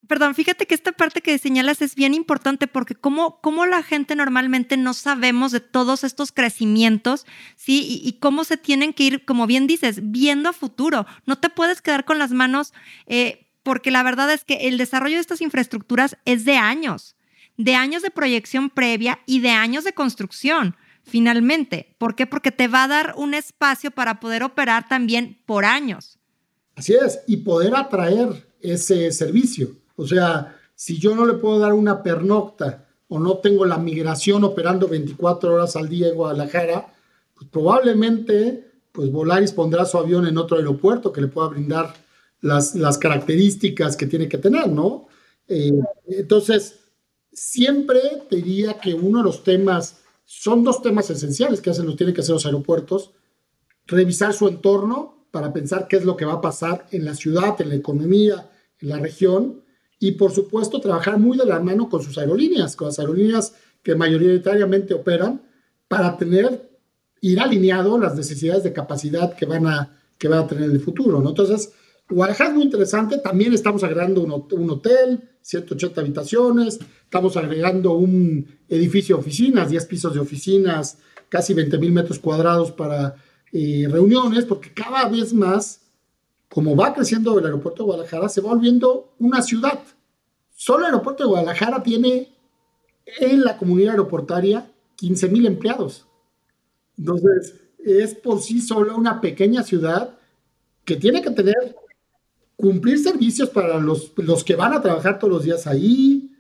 Perdón, 0.07 0.34
fíjate 0.34 0.65
que 0.65 0.73
esta 0.73 0.93
parte 0.93 1.19
que 1.19 1.38
señalas 1.39 1.81
es 1.81 1.93
bien 1.93 2.13
importante 2.13 2.67
porque 2.67 2.95
cómo, 2.95 3.41
cómo 3.41 3.65
la 3.65 3.84
gente 3.84 4.15
normalmente 4.15 4.77
no 4.77 4.93
sabemos 4.93 5.51
de 5.51 5.60
todos 5.60 6.05
estos 6.05 6.31
crecimientos, 6.31 7.25
¿sí? 7.57 8.01
Y, 8.01 8.13
cómo 8.21 8.45
se 8.45 8.55
tienen 8.55 8.93
que 8.93 9.03
ir, 9.03 9.25
como 9.25 9.45
bien 9.45 9.67
dices, 9.67 9.99
viendo 10.03 10.47
a 10.47 10.53
futuro. 10.53 11.05
No 11.25 11.38
te 11.38 11.49
puedes 11.49 11.81
quedar 11.81 12.05
con 12.05 12.17
las 12.17 12.31
manos 12.31 12.71
eh, 13.07 13.47
porque 13.63 13.91
la 13.91 14.03
verdad 14.03 14.31
es 14.31 14.45
que 14.45 14.69
el 14.69 14.77
desarrollo 14.77 15.15
de 15.15 15.21
estas 15.21 15.41
infraestructuras 15.41 16.15
es 16.23 16.45
de 16.45 16.55
años, 16.55 17.17
de 17.57 17.75
años 17.75 18.03
de 18.03 18.10
proyección 18.10 18.69
previa 18.69 19.19
y 19.25 19.41
de 19.41 19.49
años 19.49 19.84
de 19.84 19.91
construcción 19.91 20.77
finalmente. 21.03 21.95
¿Por 21.97 22.15
qué? 22.15 22.27
Porque 22.27 22.51
te 22.51 22.67
va 22.67 22.83
a 22.83 22.87
dar 22.87 23.13
un 23.17 23.33
espacio 23.33 23.91
para 23.91 24.19
poder 24.19 24.43
operar 24.43 24.87
también 24.87 25.39
por 25.45 25.65
años. 25.65 26.19
Así 26.75 26.93
es, 26.93 27.19
y 27.27 27.37
poder 27.37 27.75
atraer 27.75 28.47
ese 28.61 29.11
servicio. 29.11 29.75
O 29.95 30.07
sea, 30.07 30.57
si 30.75 30.97
yo 30.97 31.15
no 31.15 31.25
le 31.25 31.33
puedo 31.33 31.59
dar 31.59 31.73
una 31.73 32.01
pernocta 32.01 32.87
o 33.07 33.19
no 33.19 33.37
tengo 33.37 33.65
la 33.65 33.77
migración 33.77 34.43
operando 34.43 34.87
24 34.87 35.53
horas 35.53 35.75
al 35.75 35.89
día 35.89 36.07
en 36.07 36.15
Guadalajara, 36.15 36.93
pues 37.35 37.49
probablemente 37.49 38.71
pues 38.91 39.11
Volaris 39.11 39.51
pondrá 39.51 39.85
su 39.85 39.97
avión 39.97 40.27
en 40.27 40.37
otro 40.37 40.57
aeropuerto 40.57 41.11
que 41.11 41.21
le 41.21 41.27
pueda 41.27 41.47
brindar 41.49 41.93
las, 42.41 42.75
las 42.75 42.97
características 42.97 43.95
que 43.95 44.07
tiene 44.07 44.27
que 44.27 44.37
tener, 44.37 44.67
¿no? 44.67 45.07
Eh, 45.47 45.71
entonces, 46.07 46.79
siempre 47.31 47.99
te 48.29 48.37
diría 48.37 48.79
que 48.79 48.93
uno 48.93 49.19
de 49.19 49.25
los 49.25 49.43
temas, 49.43 50.01
son 50.33 50.63
dos 50.63 50.81
temas 50.81 51.09
esenciales 51.09 51.59
que 51.59 51.71
hacen, 51.71 51.85
los 51.85 51.97
tienen 51.97 52.15
que 52.15 52.21
hacer 52.21 52.31
los 52.31 52.45
aeropuertos, 52.45 53.11
revisar 53.85 54.33
su 54.33 54.47
entorno 54.47 55.25
para 55.29 55.51
pensar 55.51 55.89
qué 55.89 55.97
es 55.97 56.05
lo 56.05 56.15
que 56.15 56.23
va 56.23 56.35
a 56.35 56.41
pasar 56.41 56.87
en 56.91 57.03
la 57.03 57.15
ciudad, 57.15 57.59
en 57.59 57.67
la 57.67 57.75
economía, 57.75 58.49
en 58.79 58.89
la 58.89 58.99
región, 58.99 59.61
y 59.99 60.13
por 60.13 60.31
supuesto 60.31 60.79
trabajar 60.79 61.19
muy 61.19 61.37
de 61.37 61.45
la 61.45 61.59
mano 61.59 61.89
con 61.89 62.01
sus 62.01 62.17
aerolíneas, 62.17 62.77
con 62.77 62.87
las 62.87 62.97
aerolíneas 62.97 63.55
que 63.83 63.93
mayoritariamente 63.93 64.93
operan, 64.93 65.41
para 65.89 66.15
tener, 66.15 66.69
ir 67.19 67.41
alineado 67.41 67.99
las 67.99 68.15
necesidades 68.15 68.63
de 68.63 68.71
capacidad 68.71 69.35
que 69.35 69.45
van 69.45 69.67
a, 69.67 69.99
que 70.17 70.29
van 70.29 70.39
a 70.39 70.47
tener 70.47 70.63
en 70.63 70.71
el 70.71 70.79
futuro. 70.79 71.19
¿no? 71.19 71.29
Entonces, 71.29 71.73
Guadalajara 72.12 72.50
es 72.50 72.56
muy 72.56 72.63
interesante, 72.65 73.17
también 73.17 73.54
estamos 73.54 73.84
agregando 73.84 74.21
un, 74.21 74.69
hotel, 74.69 75.30
180 75.41 76.02
habitaciones, 76.02 76.80
estamos 77.04 77.38
agregando 77.38 77.93
un 77.93 78.47
edificio 78.69 79.15
de 79.15 79.21
oficinas, 79.21 79.69
10 79.69 79.86
pisos 79.86 80.13
de 80.13 80.19
oficinas, 80.19 80.97
casi 81.30 81.54
20 81.54 81.78
mil 81.78 81.91
metros 81.91 82.19
cuadrados 82.19 82.71
para 82.71 83.15
eh, 83.52 83.88
reuniones, 83.89 84.45
porque 84.45 84.74
cada 84.74 85.08
vez 85.08 85.34
más 85.34 85.82
como 86.52 86.76
va 86.76 86.93
creciendo 86.93 87.39
el 87.39 87.45
aeropuerto 87.45 87.84
de 87.84 87.88
Guadalajara, 87.88 88.28
se 88.28 88.41
va 88.41 88.50
volviendo 88.50 89.13
una 89.19 89.41
ciudad. 89.41 89.80
Solo 90.54 90.80
el 90.80 90.86
aeropuerto 90.88 91.24
de 91.24 91.30
Guadalajara 91.30 91.82
tiene 91.82 92.36
en 93.19 93.41
la 93.41 93.58
comunidad 93.58 93.91
aeroportaria 93.91 94.69
15 94.97 95.30
mil 95.30 95.45
empleados. 95.45 96.06
Entonces, 96.97 97.56
es 97.80 98.15
por 98.15 98.41
sí 98.41 98.62
solo 98.62 98.97
una 98.97 99.21
pequeña 99.21 99.63
ciudad 99.63 100.19
que 100.84 100.97
tiene 100.97 101.21
que 101.21 101.32
tener, 101.32 101.76
cumplir 102.62 103.00
servicios 103.00 103.50
para 103.50 103.80
los, 103.80 104.13
los 104.15 104.43
que 104.43 104.56
van 104.56 104.74
a 104.74 104.82
trabajar 104.82 105.19
todos 105.19 105.34
los 105.34 105.43
días 105.43 105.67
ahí, 105.67 106.32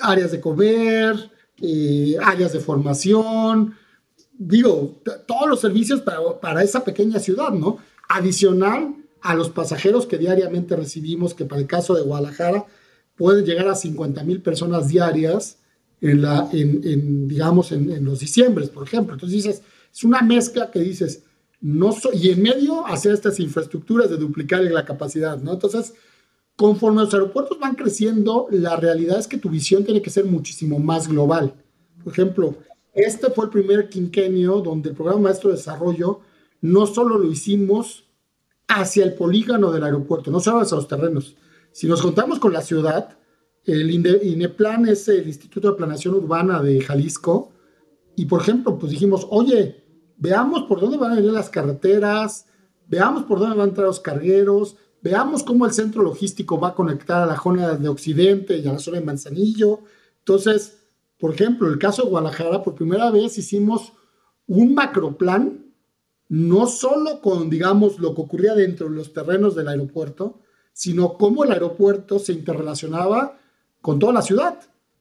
áreas 0.00 0.32
de 0.32 0.40
comer, 0.40 1.30
eh, 1.60 2.16
áreas 2.22 2.52
de 2.52 2.60
formación, 2.60 3.74
digo, 4.36 5.00
todos 5.26 5.48
los 5.48 5.60
servicios 5.60 6.00
para, 6.00 6.40
para 6.40 6.62
esa 6.62 6.82
pequeña 6.82 7.20
ciudad, 7.20 7.50
¿no? 7.50 7.78
Adicional 8.08 8.96
a 9.20 9.34
los 9.34 9.50
pasajeros 9.50 10.06
que 10.06 10.18
diariamente 10.18 10.74
recibimos, 10.74 11.34
que 11.34 11.44
para 11.44 11.60
el 11.60 11.66
caso 11.66 11.94
de 11.94 12.02
Guadalajara 12.02 12.64
pueden 13.16 13.44
llegar 13.44 13.68
a 13.68 13.74
50 13.74 14.24
mil 14.24 14.40
personas 14.40 14.88
diarias 14.88 15.58
en, 16.00 16.22
la, 16.22 16.48
en, 16.52 17.28
digamos, 17.28 17.72
en, 17.72 18.02
los 18.04 18.20
diciembres, 18.20 18.70
por 18.70 18.86
ejemplo. 18.86 19.14
Entonces 19.14 19.44
dices, 19.44 19.62
es 19.92 20.04
una 20.04 20.22
mezcla 20.22 20.70
que 20.70 20.80
dices, 20.80 21.24
no 21.60 21.94
y 22.14 22.30
en 22.30 22.42
medio 22.42 22.86
hacer 22.86 23.12
estas 23.12 23.38
infraestructuras 23.40 24.08
de 24.10 24.16
duplicar 24.16 24.62
la 24.62 24.84
capacidad, 24.84 25.38
¿no? 25.38 25.52
Entonces, 25.52 25.94
conforme 26.56 27.02
los 27.02 27.12
aeropuertos 27.12 27.58
van 27.58 27.74
creciendo, 27.74 28.46
la 28.50 28.76
realidad 28.76 29.18
es 29.18 29.28
que 29.28 29.38
tu 29.38 29.50
visión 29.50 29.84
tiene 29.84 30.02
que 30.02 30.10
ser 30.10 30.24
muchísimo 30.24 30.78
más 30.78 31.08
global. 31.08 31.54
Por 32.02 32.12
ejemplo, 32.12 32.56
este 32.94 33.30
fue 33.30 33.46
el 33.46 33.50
primer 33.50 33.88
quinquenio 33.88 34.60
donde 34.60 34.90
el 34.90 34.96
programa 34.96 35.22
Maestro 35.22 35.50
de 35.50 35.56
Desarrollo 35.56 36.20
no 36.62 36.86
solo 36.86 37.18
lo 37.18 37.30
hicimos 37.30 38.04
hacia 38.68 39.04
el 39.04 39.14
polígono 39.14 39.70
del 39.70 39.84
aeropuerto, 39.84 40.30
no 40.30 40.40
solo 40.40 40.60
hacia 40.60 40.76
los 40.76 40.88
terrenos. 40.88 41.36
Si 41.72 41.86
nos 41.86 42.02
contamos 42.02 42.38
con 42.38 42.52
la 42.52 42.62
ciudad, 42.62 43.16
el 43.64 43.90
INEPLAN 43.90 44.88
es 44.88 45.08
el 45.08 45.26
Instituto 45.26 45.70
de 45.70 45.76
Planación 45.76 46.14
Urbana 46.14 46.62
de 46.62 46.80
Jalisco, 46.80 47.52
y 48.16 48.26
por 48.26 48.40
ejemplo, 48.42 48.78
pues 48.78 48.92
dijimos, 48.92 49.26
oye, 49.30 49.84
veamos 50.20 50.64
por 50.64 50.80
dónde 50.80 50.98
van 50.98 51.12
a 51.12 51.16
venir 51.16 51.32
las 51.32 51.50
carreteras, 51.50 52.46
veamos 52.86 53.24
por 53.24 53.40
dónde 53.40 53.56
van 53.56 53.66
a 53.66 53.70
entrar 53.70 53.86
los 53.86 54.00
cargueros, 54.00 54.76
veamos 55.02 55.42
cómo 55.42 55.66
el 55.66 55.72
centro 55.72 56.02
logístico 56.02 56.60
va 56.60 56.68
a 56.68 56.74
conectar 56.74 57.22
a 57.22 57.26
la 57.26 57.40
zona 57.40 57.74
de 57.74 57.88
Occidente 57.88 58.58
y 58.58 58.68
a 58.68 58.72
la 58.74 58.78
zona 58.78 59.00
de 59.00 59.06
Manzanillo. 59.06 59.80
Entonces, 60.18 60.78
por 61.18 61.34
ejemplo, 61.34 61.68
el 61.68 61.78
caso 61.78 62.02
de 62.02 62.10
Guadalajara, 62.10 62.62
por 62.62 62.74
primera 62.74 63.10
vez 63.10 63.36
hicimos 63.38 63.92
un 64.46 64.74
macroplan 64.74 65.66
no 66.28 66.66
solo 66.66 67.20
con, 67.20 67.50
digamos, 67.50 67.98
lo 67.98 68.14
que 68.14 68.20
ocurría 68.20 68.54
dentro 68.54 68.88
de 68.88 68.94
los 68.94 69.12
terrenos 69.12 69.56
del 69.56 69.66
aeropuerto, 69.66 70.40
sino 70.72 71.14
cómo 71.14 71.42
el 71.42 71.50
aeropuerto 71.50 72.20
se 72.20 72.32
interrelacionaba 72.32 73.36
con 73.80 73.98
toda 73.98 74.12
la 74.12 74.22
ciudad, 74.22 74.60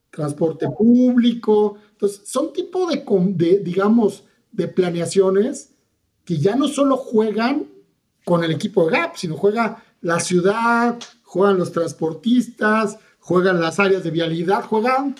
transporte 0.10 0.68
público. 0.76 1.76
Entonces, 1.92 2.22
son 2.26 2.52
tipo 2.52 2.88
de, 2.88 3.04
de, 3.36 3.60
digamos, 3.60 4.24
de 4.52 4.68
planeaciones 4.68 5.72
que 6.26 6.38
ya 6.38 6.56
no 6.56 6.68
solo 6.68 6.98
juegan 6.98 7.68
con 8.24 8.44
el 8.44 8.52
equipo 8.52 8.86
de 8.86 8.98
GAP, 8.98 9.16
sino 9.16 9.36
juega 9.36 9.84
la 10.02 10.20
ciudad, 10.20 11.00
juegan 11.24 11.58
los 11.58 11.72
transportistas, 11.72 12.98
juegan 13.20 13.60
las 13.60 13.80
áreas 13.80 14.04
de 14.04 14.12
vialidad, 14.12 14.64
juegan 14.64 15.16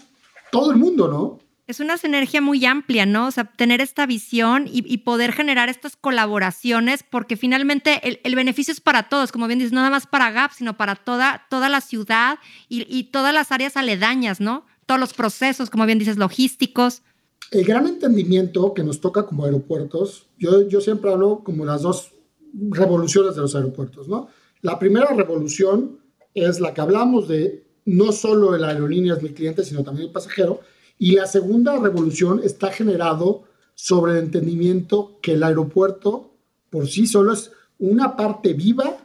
todo 0.52 0.72
el 0.72 0.78
mundo, 0.78 1.08
¿no? 1.08 1.40
Es 1.70 1.80
una 1.80 1.98
sinergia 1.98 2.42
muy 2.42 2.66
amplia, 2.66 3.06
¿no? 3.06 3.28
O 3.28 3.32
sea, 3.32 3.44
tener 3.44 3.80
esta 3.80 4.08
visión 4.08 4.68
y, 4.68 4.98
poder 4.98 5.34
generar 5.34 5.70
estas 5.70 5.96
colaboraciones, 5.96 7.04
porque 7.04 7.38
finalmente 7.38 8.20
el, 8.24 8.36
beneficio 8.36 8.72
es 8.72 8.82
para 8.82 9.04
todos, 9.10 9.32
como 9.32 9.46
bien 9.46 9.60
dices, 9.60 9.72
no 9.72 9.82
nada 9.82 9.92
más 9.92 10.08
para 10.08 10.32
GAP, 10.32 10.54
sino 10.54 10.78
para 10.78 10.96
toda, 10.96 11.46
toda 11.48 11.70
la 11.70 11.82
ciudad 11.82 12.40
y, 12.70 13.04
todas 13.12 13.36
las 13.36 13.52
áreas 13.52 13.78
aledañas, 13.78 14.40
¿no? 14.42 14.66
Todos 14.88 15.00
los 15.00 15.14
procesos, 15.14 15.70
como 15.70 15.86
bien 15.86 16.00
dices, 16.00 16.18
logísticos. 16.18 17.04
El 17.52 17.66
gran 17.66 17.88
entendimiento 17.88 18.74
que 18.74 18.84
nos 18.84 19.02
toca 19.02 19.26
como 19.26 19.46
aeropuertos, 19.46 20.28
yo, 20.38 20.82
siempre 20.82 21.12
hablo 21.12 21.42
como 21.44 21.66
las 21.66 21.82
dos 21.82 22.12
revoluciones 22.54 23.36
de 23.36 23.42
los 23.42 23.56
aeropuertos, 23.56 24.08
¿no? 24.08 24.28
La 24.62 24.78
primera 24.78 25.08
revolución 25.14 26.00
es 26.34 26.60
la 26.60 26.74
que 26.74 26.82
hablamos 26.82 27.28
de 27.28 27.66
no 27.86 28.12
solo 28.12 28.56
el 28.56 28.64
aerolínea 28.64 29.16
es 29.16 29.24
mi 29.24 29.30
cliente, 29.30 29.64
sino 29.64 29.84
también 29.84 30.08
el 30.08 30.14
pasajero, 30.14 30.60
y 31.00 31.14
la 31.14 31.26
segunda 31.26 31.80
revolución 31.80 32.42
está 32.44 32.72
generado 32.72 33.44
sobre 33.74 34.12
el 34.12 34.26
entendimiento 34.26 35.18
que 35.22 35.34
el 35.34 35.44
aeropuerto 35.44 36.34
por 36.70 36.88
sí 36.88 37.08
solo 37.08 37.34
es 37.34 37.52
una 37.80 38.16
parte 38.16 38.54
viva 38.54 38.98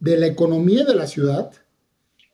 de 0.00 0.16
la 0.16 0.26
economía 0.26 0.84
de 0.84 0.94
la 0.94 1.06
ciudad 1.06 1.52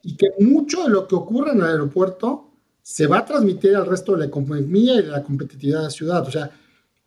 y 0.01 0.15
que 0.15 0.27
mucho 0.39 0.83
de 0.83 0.89
lo 0.89 1.07
que 1.07 1.15
ocurre 1.15 1.51
en 1.51 1.57
el 1.57 1.65
aeropuerto 1.65 2.51
se 2.85 3.07
va 3.07 3.17
a 3.17 3.25
transmitir 3.25 3.75
al 3.75 3.87
resto 3.87 4.11
de 4.11 4.19
la 4.19 4.25
economía 4.25 4.93
y 4.93 5.01
de 5.01 5.07
la 5.07 5.23
competitividad 5.23 5.79
de 5.79 5.83
la 5.85 5.89
ciudad. 5.89 6.27
O 6.27 6.29
sea, 6.29 6.51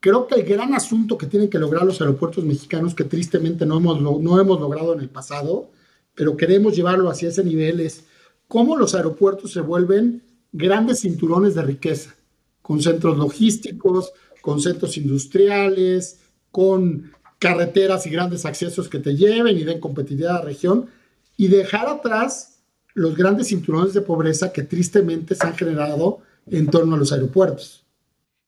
creo 0.00 0.26
que 0.26 0.34
el 0.34 0.42
gran 0.42 0.74
asunto 0.74 1.16
que 1.16 1.28
tienen 1.28 1.48
que 1.48 1.60
lograr 1.60 1.84
los 1.84 2.00
aeropuertos 2.00 2.42
mexicanos, 2.42 2.96
que 2.96 3.04
tristemente 3.04 3.64
no 3.64 3.76
hemos, 3.76 4.00
no 4.00 4.40
hemos 4.40 4.60
logrado 4.60 4.92
en 4.94 5.00
el 5.00 5.08
pasado, 5.08 5.70
pero 6.16 6.36
queremos 6.36 6.74
llevarlo 6.74 7.08
hacia 7.08 7.28
ese 7.28 7.44
nivel, 7.44 7.78
es 7.78 8.06
cómo 8.48 8.76
los 8.76 8.96
aeropuertos 8.96 9.52
se 9.52 9.60
vuelven 9.60 10.24
grandes 10.50 11.02
cinturones 11.02 11.54
de 11.54 11.62
riqueza, 11.62 12.12
con 12.60 12.82
centros 12.82 13.16
logísticos, 13.16 14.12
con 14.42 14.60
centros 14.60 14.96
industriales, 14.96 16.18
con 16.50 17.12
carreteras 17.38 18.04
y 18.04 18.10
grandes 18.10 18.44
accesos 18.46 18.88
que 18.88 18.98
te 18.98 19.14
lleven 19.14 19.56
y 19.56 19.62
den 19.62 19.78
competitividad 19.78 20.38
a 20.38 20.38
la 20.40 20.44
región, 20.44 20.90
y 21.36 21.46
dejar 21.46 21.86
atrás 21.86 22.57
los 22.98 23.16
grandes 23.16 23.48
cinturones 23.48 23.94
de 23.94 24.00
pobreza 24.00 24.52
que 24.52 24.62
tristemente 24.62 25.34
se 25.34 25.46
han 25.46 25.56
generado 25.56 26.20
en 26.50 26.66
torno 26.66 26.96
a 26.96 26.98
los 26.98 27.12
aeropuertos. 27.12 27.84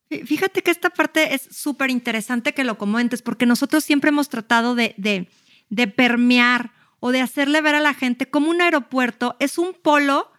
Fíjate 0.09 0.61
que 0.61 0.71
esta 0.71 0.89
parte 0.89 1.33
es 1.33 1.47
súper 1.51 1.89
interesante 1.89 2.53
que 2.53 2.65
lo 2.65 2.77
comentes, 2.77 3.21
porque 3.21 3.45
nosotros 3.45 3.83
siempre 3.83 4.09
hemos 4.09 4.27
tratado 4.27 4.75
de, 4.75 4.93
de, 4.97 5.87
permear 5.87 6.71
o 6.99 7.11
de 7.11 7.21
hacerle 7.21 7.61
ver 7.61 7.75
a 7.75 7.79
la 7.79 7.93
gente 7.93 8.29
como 8.29 8.49
un 8.49 8.61
aeropuerto 8.61 9.37
es 9.39 9.57
un 9.57 9.73
polo 9.73 10.30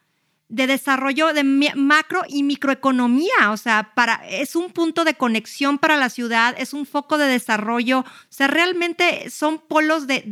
de 0.53 0.67
desarrollo 0.67 1.33
de 1.33 1.45
macro 1.45 2.21
y 2.29 2.43
microeconomía, 2.43 3.51
o 3.53 3.57
sea, 3.57 3.93
para, 3.95 4.17
es 4.29 4.55
un 4.55 4.71
punto 4.71 5.05
de 5.05 5.15
conexión 5.15 5.79
para 5.79 5.97
la 5.97 6.11
ciudad, 6.11 6.55
es 6.59 6.75
un 6.75 6.85
foco 6.85 7.17
de 7.17 7.25
desarrollo, 7.25 8.01
o 8.01 8.05
sea, 8.29 8.49
realmente 8.49 9.31
son 9.31 9.59
polos 9.67 10.07
de, 10.07 10.23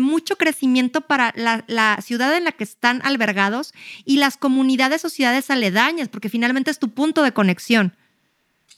mucho 0.00 0.34
crecimiento 0.34 1.02
para 1.02 1.32
la, 1.36 1.64
la, 1.68 2.00
ciudad 2.02 2.36
en 2.36 2.42
la 2.42 2.52
que 2.52 2.64
están 2.64 3.00
albergados 3.04 3.72
y 4.04 4.16
las 4.16 4.36
comunidades 4.36 5.04
o 5.04 5.10
ciudades 5.10 5.48
aledañas, 5.48 6.08
porque 6.08 6.28
finalmente 6.28 6.72
es 6.72 6.80
tu 6.80 6.88
punto 6.88 7.22
de 7.22 7.30
conexión. 7.30 7.94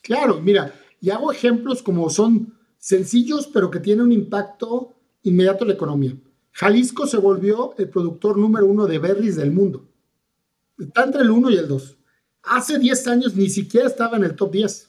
Claro, 0.02 0.42
mira, 0.42 0.74
y 1.00 1.08
hago 1.08 1.32
ejemplos 1.32 1.82
como 1.82 2.10
son 2.10 2.58
sencillos, 2.76 3.46
pero 3.46 3.70
que 3.70 3.80
tienen 3.80 4.04
un 4.04 4.12
impacto 4.12 4.96
inmediato 5.22 5.64
en 5.64 5.68
la 5.68 5.74
economía. 5.74 6.14
Jalisco 6.52 7.06
se 7.06 7.16
volvió 7.16 7.74
el 7.78 7.88
productor 7.88 8.36
número 8.36 8.66
uno 8.66 8.86
de 8.86 8.98
berries 8.98 9.36
del 9.36 9.50
mundo. 9.50 9.86
Está 10.80 11.04
entre 11.04 11.22
el 11.22 11.30
1 11.30 11.50
y 11.50 11.56
el 11.56 11.68
2. 11.68 11.96
Hace 12.44 12.78
10 12.78 13.06
años 13.08 13.36
ni 13.36 13.48
siquiera 13.48 13.86
estaba 13.86 14.16
en 14.16 14.24
el 14.24 14.34
top 14.34 14.52
10. 14.52 14.88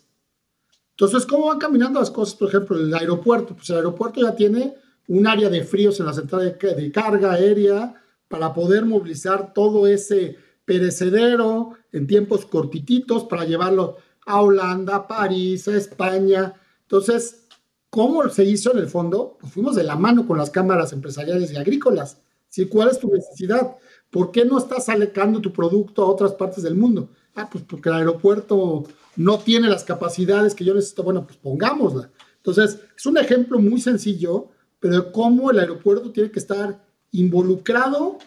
Entonces, 0.92 1.26
¿cómo 1.26 1.48
van 1.48 1.60
caminando 1.60 2.00
las 2.00 2.12
cosas? 2.12 2.36
Por 2.36 2.48
ejemplo, 2.48 2.78
el 2.78 2.94
aeropuerto. 2.94 3.56
Pues 3.56 3.70
el 3.70 3.78
aeropuerto 3.78 4.22
ya 4.22 4.36
tiene 4.36 4.76
un 5.08 5.28
área 5.28 5.50
de 5.50 5.64
fríos 5.64 6.00
en 6.00 6.06
la 6.06 6.14
central 6.14 6.58
de, 6.60 6.92
carga 6.92 7.34
aérea 7.34 7.96
para 8.28 8.54
poder 8.54 8.86
movilizar 8.86 9.54
todo 9.54 9.88
ese 9.88 10.38
perecedero 10.64 11.74
en 11.92 12.08
tiempos 12.08 12.46
cortititos 12.46 13.26
para 13.26 13.44
llevarlo 13.44 13.98
a 14.26 14.42
Holanda, 14.42 14.96
a 14.96 15.08
París, 15.08 15.68
a 15.68 15.76
España. 15.76 16.54
Entonces, 16.84 17.48
¿cómo 17.90 18.30
se 18.30 18.46
hizo 18.46 18.72
en 18.72 18.78
el 18.78 18.88
fondo? 18.88 19.38
Pues 19.40 19.52
fuimos 19.52 19.76
de 19.76 19.84
la 19.84 19.98
mano 19.98 20.26
con 20.26 20.38
las 20.38 20.50
cámaras 20.50 20.94
empresariales 20.94 21.52
y 21.52 21.58
agrícolas. 21.58 22.22
¿Sí? 22.48 22.68
¿Cuál 22.68 22.90
es 22.90 23.00
tu 23.00 23.12
necesidad? 23.12 23.76
¿Por 24.12 24.32
qué 24.32 24.46
no 24.46 24.58
estás 24.58 24.90
alecando 24.90 25.40
tu 25.40 25.52
producto 25.52 26.04
a 26.04 26.08
otras 26.08 26.34
partes 26.34 26.64
del 26.64 26.76
mundo? 26.76 27.10
Ah, 27.34 27.50
pues 27.50 27.64
porque 27.64 27.90
el 27.90 27.96
aeropuerto 27.96 28.84
no 29.16 29.40
tiene 29.40 29.70
las 29.70 29.86
capacidades 29.86 30.54
que 30.54 30.66
yo 30.66 30.74
necesito. 30.74 31.04
Bueno, 31.04 31.26
pues 31.26 31.38
pongámosla. 31.38 32.12
Entonces, 32.38 32.80
es 32.96 33.06
un 33.06 33.18
ejemplo 33.18 33.60
muy 33.60 33.80
sencillo, 33.80 34.50
pero 34.80 34.96
de 34.96 35.12
cómo 35.12 35.50
el 35.50 35.60
aeropuerto 35.60 36.12
tiene 36.12 36.30
que 36.30 36.40
estar 36.40 36.84
involucrado, 37.12 38.18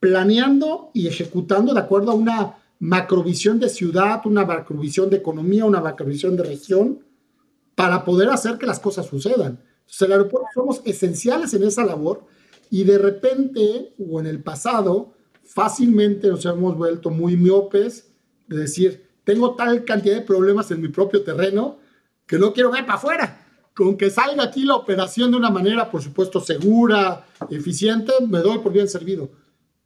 planeando 0.00 0.90
y 0.92 1.06
ejecutando 1.06 1.72
de 1.72 1.80
acuerdo 1.80 2.12
a 2.12 2.14
una 2.14 2.58
macrovisión 2.78 3.58
de 3.58 3.68
ciudad, 3.68 4.20
una 4.26 4.44
macrovisión 4.44 5.08
de 5.08 5.18
economía, 5.18 5.64
una 5.64 5.80
macrovisión 5.80 6.36
de 6.36 6.42
región, 6.42 7.04
para 7.74 8.04
poder 8.04 8.28
hacer 8.28 8.58
que 8.58 8.66
las 8.66 8.80
cosas 8.80 9.06
sucedan. 9.06 9.60
Entonces, 9.80 10.02
el 10.02 10.12
aeropuerto 10.12 10.48
somos 10.54 10.82
esenciales 10.84 11.54
en 11.54 11.62
esa 11.62 11.84
labor 11.84 12.24
y 12.68 12.84
de 12.84 12.98
repente, 12.98 13.94
o 13.98 14.20
en 14.20 14.26
el 14.26 14.42
pasado, 14.42 15.14
fácilmente 15.44 16.28
nos 16.28 16.44
hemos 16.44 16.76
vuelto 16.76 17.10
muy 17.10 17.36
miopes 17.36 18.10
de 18.46 18.58
decir, 18.58 19.06
tengo 19.24 19.54
tal 19.54 19.84
cantidad 19.84 20.16
de 20.16 20.22
problemas 20.22 20.70
en 20.70 20.80
mi 20.80 20.88
propio 20.88 21.22
terreno 21.22 21.78
que 22.26 22.38
no 22.38 22.52
quiero 22.52 22.70
ver 22.70 22.86
para 22.86 22.98
afuera. 22.98 23.38
Con 23.74 23.96
que 23.96 24.10
salga 24.10 24.42
aquí 24.42 24.64
la 24.64 24.76
operación 24.76 25.30
de 25.30 25.36
una 25.38 25.50
manera, 25.50 25.90
por 25.90 26.02
supuesto, 26.02 26.40
segura, 26.40 27.24
eficiente, 27.50 28.12
me 28.28 28.40
doy 28.40 28.58
por 28.58 28.72
bien 28.72 28.88
servido. 28.88 29.30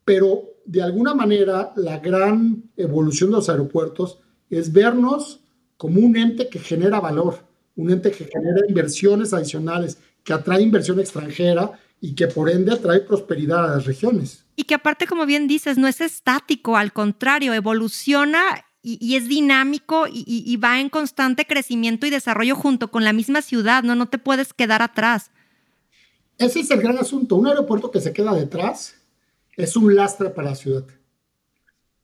Pero 0.05 0.43
de 0.65 0.83
alguna 0.83 1.15
manera, 1.15 1.73
la 1.77 1.99
gran 1.99 2.65
evolución 2.77 3.31
de 3.31 3.37
los 3.37 3.49
aeropuertos 3.49 4.19
es 4.51 4.73
vernos 4.73 5.41
como 5.77 6.01
un 6.01 6.17
ente 6.17 6.49
que 6.49 6.59
genera 6.59 7.01
valor, 7.01 7.39
un 7.77 7.91
ente 7.91 8.11
que 8.11 8.25
genera 8.25 8.67
inversiones 8.69 9.33
adicionales, 9.33 9.99
que 10.25 10.33
atrae 10.33 10.63
inversión 10.63 10.99
extranjera 10.99 11.73
y 12.01 12.15
que 12.15 12.27
por 12.27 12.51
ende 12.51 12.73
atrae 12.73 13.01
prosperidad 13.01 13.65
a 13.65 13.77
las 13.77 13.87
regiones. 13.87 14.46
Y 14.57 14.65
que 14.65 14.75
aparte, 14.75 15.07
como 15.07 15.27
bien 15.27 15.47
dices, 15.47 15.77
no 15.77 15.87
es 15.87 16.01
estático, 16.01 16.77
al 16.77 16.93
contrario, 16.93 17.53
evoluciona 17.53 18.65
y, 18.83 19.17
es 19.17 19.29
dinámico 19.29 20.07
y, 20.11 20.57
va 20.57 20.81
en 20.81 20.89
constante 20.89 21.45
crecimiento 21.45 22.07
y 22.07 22.11
desarrollo 22.11 22.55
junto 22.55 22.91
con 22.91 23.05
la 23.05 23.13
misma 23.13 23.43
ciudad, 23.43 23.83
¿no? 23.83 23.95
No 23.95 24.09
te 24.09 24.19
puedes 24.19 24.55
quedar 24.55 24.81
atrás. 24.81 25.31
Ese 26.39 26.61
es 26.61 26.71
el 26.71 26.81
gran 26.81 26.97
asunto. 26.97 27.37
Un 27.37 27.49
aeropuerto 27.49 27.91
que 27.91 28.01
se 28.01 28.13
queda 28.13 28.33
detrás 28.33 28.95
es 29.57 29.77
un 29.77 29.95
lastre 29.95 30.31
para 30.31 30.51
la 30.51 30.57
ciudad. 30.57 30.85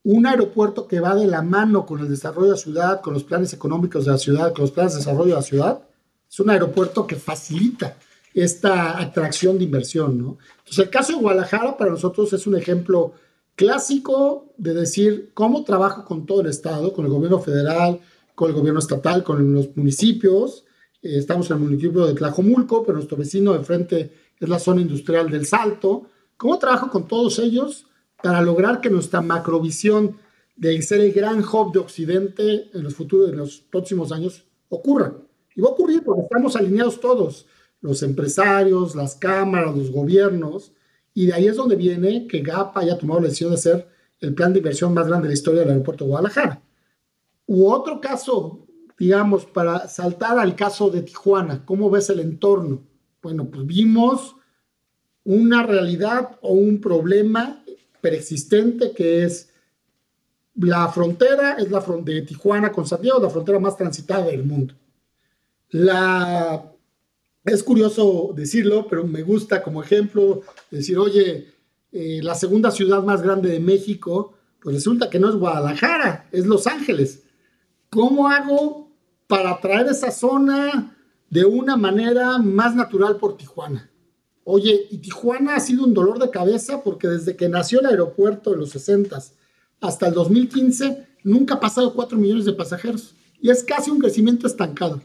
Un 0.02 0.26
aeropuerto 0.26 0.88
que 0.88 0.98
va 0.98 1.14
de 1.14 1.28
la 1.28 1.42
mano 1.42 1.86
con 1.86 2.00
el 2.00 2.08
desarrollo 2.08 2.48
de 2.48 2.52
la 2.52 2.58
ciudad, 2.58 3.00
con 3.00 3.14
los 3.14 3.22
planes 3.24 3.52
económicos 3.52 4.04
de 4.04 4.12
la 4.12 4.18
ciudad, 4.18 4.52
con 4.52 4.62
los 4.62 4.72
planes 4.72 4.94
de 4.94 4.98
desarrollo 4.98 5.30
de 5.30 5.36
la 5.36 5.42
ciudad, 5.42 5.82
es 6.28 6.40
un 6.40 6.50
aeropuerto 6.50 7.06
que 7.06 7.14
facilita 7.14 7.96
esta 8.34 8.98
atracción 8.98 9.58
de 9.58 9.64
inversión, 9.64 10.18
¿no? 10.18 10.38
Entonces, 10.58 10.78
el 10.84 10.90
caso 10.90 11.12
de 11.12 11.20
Guadalajara 11.20 11.76
para 11.76 11.90
nosotros 11.90 12.32
es 12.32 12.46
un 12.46 12.56
ejemplo 12.56 13.12
clásico 13.54 14.52
de 14.56 14.74
decir 14.74 15.30
cómo 15.34 15.64
trabajo 15.64 16.04
con 16.04 16.24
todo 16.26 16.40
el 16.40 16.46
Estado, 16.46 16.92
con 16.92 17.04
el 17.04 17.10
gobierno 17.10 17.38
federal, 17.40 18.00
con 18.34 18.48
el 18.50 18.56
gobierno 18.56 18.80
estatal, 18.80 19.22
con 19.22 19.52
los 19.52 19.76
municipios. 19.76 20.64
Eh, 21.02 21.18
estamos 21.18 21.50
en 21.50 21.58
el 21.58 21.62
municipio 21.64 22.06
de 22.06 22.14
Tlajomulco, 22.14 22.82
pero 22.84 22.96
nuestro 22.96 23.16
vecino 23.16 23.52
de 23.52 23.64
frente 23.64 24.12
es 24.38 24.48
la 24.48 24.58
zona 24.58 24.80
industrial 24.80 25.30
del 25.30 25.46
Salto. 25.46 26.06
¿Cómo 26.36 26.58
trabajo 26.58 26.90
con 26.90 27.06
todos 27.06 27.38
ellos 27.38 27.86
para 28.22 28.40
lograr 28.40 28.80
que 28.80 28.90
nuestra 28.90 29.20
macrovisión 29.20 30.16
de 30.56 30.80
ser 30.82 31.00
el 31.00 31.12
gran 31.12 31.40
hub 31.44 31.72
de 31.72 31.80
Occidente 31.80 32.70
en 32.72 32.82
los 32.82 32.94
futuros, 32.94 33.30
en 33.30 33.36
los 33.36 33.60
próximos 33.60 34.10
años, 34.12 34.44
ocurra? 34.68 35.12
Y 35.54 35.60
va 35.60 35.68
a 35.68 35.72
ocurrir 35.72 36.02
porque 36.02 36.22
estamos 36.22 36.56
alineados 36.56 36.98
todos 36.98 37.46
los 37.82 38.02
empresarios, 38.02 38.94
las 38.94 39.16
cámaras, 39.16 39.76
los 39.76 39.90
gobiernos, 39.90 40.72
y 41.12 41.26
de 41.26 41.34
ahí 41.34 41.46
es 41.46 41.56
donde 41.56 41.76
viene 41.76 42.26
que 42.26 42.40
GAP 42.40 42.78
haya 42.78 42.96
tomado 42.96 43.20
la 43.20 43.26
decisión 43.26 43.50
de 43.50 43.56
hacer 43.56 43.88
el 44.20 44.34
plan 44.34 44.52
de 44.52 44.60
inversión 44.60 44.94
más 44.94 45.08
grande 45.08 45.24
de 45.24 45.34
la 45.34 45.34
historia 45.34 45.60
del 45.60 45.70
aeropuerto 45.70 46.04
de 46.04 46.10
Guadalajara. 46.10 46.62
U 47.46 47.66
otro 47.70 48.00
caso, 48.00 48.66
digamos, 48.98 49.44
para 49.44 49.88
saltar 49.88 50.38
al 50.38 50.56
caso 50.56 50.88
de 50.88 51.02
Tijuana, 51.02 51.66
¿cómo 51.66 51.90
ves 51.90 52.08
el 52.08 52.20
entorno? 52.20 52.82
Bueno, 53.20 53.50
pues 53.50 53.66
vimos 53.66 54.36
una 55.24 55.64
realidad 55.64 56.38
o 56.40 56.52
un 56.52 56.80
problema 56.80 57.62
preexistente 58.00 58.92
que 58.92 59.24
es 59.24 59.50
la 60.54 60.88
frontera, 60.88 61.54
es 61.54 61.70
la 61.70 61.80
frontera 61.80 62.20
de 62.20 62.26
Tijuana 62.26 62.70
con 62.70 62.86
San 62.86 63.02
Diego, 63.02 63.20
la 63.20 63.30
frontera 63.30 63.58
más 63.58 63.76
transitada 63.76 64.26
del 64.26 64.44
mundo. 64.44 64.74
La 65.70 66.71
es 67.44 67.62
curioso 67.62 68.32
decirlo, 68.34 68.86
pero 68.88 69.06
me 69.06 69.22
gusta 69.22 69.62
como 69.62 69.82
ejemplo 69.82 70.42
decir, 70.70 70.98
oye, 70.98 71.48
eh, 71.90 72.20
la 72.22 72.34
segunda 72.34 72.70
ciudad 72.70 73.02
más 73.02 73.22
grande 73.22 73.50
de 73.50 73.60
México, 73.60 74.34
pues 74.60 74.76
resulta 74.76 75.10
que 75.10 75.18
no 75.18 75.28
es 75.28 75.36
Guadalajara, 75.36 76.28
es 76.32 76.46
Los 76.46 76.66
Ángeles. 76.66 77.24
¿Cómo 77.90 78.28
hago 78.28 78.90
para 79.26 79.60
traer 79.60 79.88
esa 79.88 80.10
zona 80.10 80.96
de 81.28 81.44
una 81.44 81.76
manera 81.76 82.38
más 82.38 82.74
natural 82.74 83.16
por 83.16 83.36
Tijuana? 83.36 83.90
Oye, 84.44 84.86
y 84.90 84.98
Tijuana 84.98 85.56
ha 85.56 85.60
sido 85.60 85.84
un 85.84 85.94
dolor 85.94 86.18
de 86.18 86.30
cabeza 86.30 86.82
porque 86.82 87.08
desde 87.08 87.36
que 87.36 87.48
nació 87.48 87.80
el 87.80 87.86
aeropuerto 87.86 88.54
en 88.54 88.60
los 88.60 88.70
60 88.70 89.18
hasta 89.80 90.06
el 90.06 90.14
2015 90.14 91.06
nunca 91.24 91.54
ha 91.54 91.60
pasado 91.60 91.94
4 91.94 92.18
millones 92.18 92.44
de 92.44 92.52
pasajeros 92.52 93.14
y 93.40 93.50
es 93.50 93.62
casi 93.62 93.90
un 93.90 93.98
crecimiento 93.98 94.46
estancado. 94.46 95.00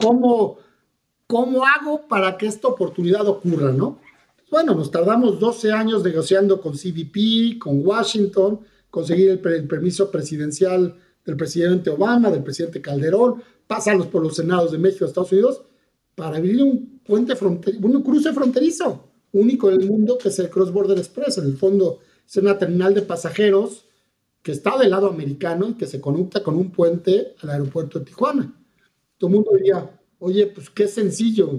¿cómo, 0.00 0.58
¿cómo 1.26 1.64
hago 1.64 2.06
para 2.08 2.36
que 2.36 2.46
esta 2.46 2.68
oportunidad 2.68 3.26
ocurra, 3.28 3.72
no? 3.72 4.00
Bueno, 4.50 4.74
nos 4.74 4.90
tardamos 4.90 5.40
12 5.40 5.72
años 5.72 6.04
negociando 6.04 6.60
con 6.60 6.74
CBP, 6.74 7.58
con 7.58 7.84
Washington, 7.84 8.60
conseguir 8.90 9.30
el, 9.30 9.40
permiso 9.40 10.10
presidencial 10.10 10.96
del 11.24 11.36
presidente 11.36 11.90
Obama, 11.90 12.30
del 12.30 12.44
presidente 12.44 12.80
Calderón, 12.80 13.42
pasarlos 13.66 14.06
por 14.06 14.22
los 14.22 14.36
senados 14.36 14.70
de 14.70 14.78
México, 14.78 15.04
Estados 15.04 15.32
Unidos, 15.32 15.62
para 16.14 16.36
abrir 16.36 16.62
un 16.62 17.00
puente 17.04 17.34
fronterizo, 17.34 17.84
un 17.84 18.02
cruce 18.02 18.32
fronterizo, 18.32 19.08
único 19.32 19.70
en 19.70 19.80
el 19.80 19.88
mundo, 19.88 20.16
que 20.18 20.28
es 20.28 20.38
el 20.38 20.50
Cross 20.50 20.72
Border 20.72 20.98
Express. 20.98 21.38
En 21.38 21.46
el 21.46 21.56
fondo, 21.56 21.98
es 22.26 22.36
una 22.36 22.56
terminal 22.56 22.94
de 22.94 23.02
pasajeros 23.02 23.86
que 24.42 24.52
está 24.52 24.78
del 24.78 24.90
lado 24.90 25.08
americano 25.08 25.70
y 25.70 25.74
que 25.74 25.86
se 25.86 26.00
conecta 26.00 26.42
con 26.42 26.54
un 26.56 26.70
puente 26.70 27.34
al 27.40 27.50
aeropuerto 27.50 27.98
de 27.98 28.04
Tijuana. 28.04 28.54
Todo 29.18 29.30
el 29.30 29.36
mundo 29.36 29.50
diría, 29.56 29.90
Oye, 30.26 30.46
pues 30.46 30.70
qué 30.70 30.88
sencillo, 30.88 31.50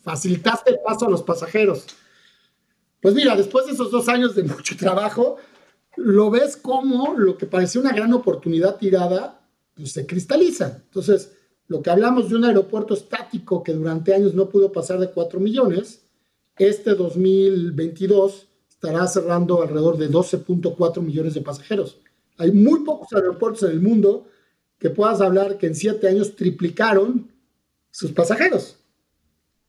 facilitaste 0.00 0.70
el 0.70 0.78
paso 0.82 1.06
a 1.06 1.10
los 1.10 1.22
pasajeros. 1.22 1.84
Pues 3.02 3.14
mira, 3.14 3.36
después 3.36 3.66
de 3.66 3.72
esos 3.72 3.90
dos 3.90 4.08
años 4.08 4.34
de 4.34 4.42
mucho 4.44 4.78
trabajo, 4.78 5.36
lo 5.96 6.30
ves 6.30 6.56
como 6.56 7.12
lo 7.18 7.36
que 7.36 7.44
parecía 7.44 7.82
una 7.82 7.92
gran 7.92 8.14
oportunidad 8.14 8.78
tirada, 8.78 9.46
pues 9.74 9.92
se 9.92 10.06
cristaliza. 10.06 10.80
Entonces, 10.86 11.32
lo 11.68 11.82
que 11.82 11.90
hablamos 11.90 12.30
de 12.30 12.36
un 12.36 12.46
aeropuerto 12.46 12.94
estático 12.94 13.62
que 13.62 13.74
durante 13.74 14.14
años 14.14 14.32
no 14.32 14.48
pudo 14.48 14.72
pasar 14.72 14.98
de 14.98 15.10
4 15.10 15.38
millones, 15.38 16.06
este 16.56 16.94
2022 16.94 18.48
estará 18.70 19.06
cerrando 19.06 19.60
alrededor 19.60 19.98
de 19.98 20.08
12.4 20.08 21.02
millones 21.02 21.34
de 21.34 21.42
pasajeros. 21.42 21.98
Hay 22.38 22.52
muy 22.52 22.84
pocos 22.84 23.12
aeropuertos 23.12 23.64
en 23.64 23.72
el 23.72 23.82
mundo 23.82 24.28
que 24.78 24.88
puedas 24.88 25.20
hablar 25.20 25.58
que 25.58 25.66
en 25.66 25.74
siete 25.74 26.08
años 26.08 26.36
triplicaron 26.36 27.31
sus 27.92 28.10
pasajeros. 28.10 28.78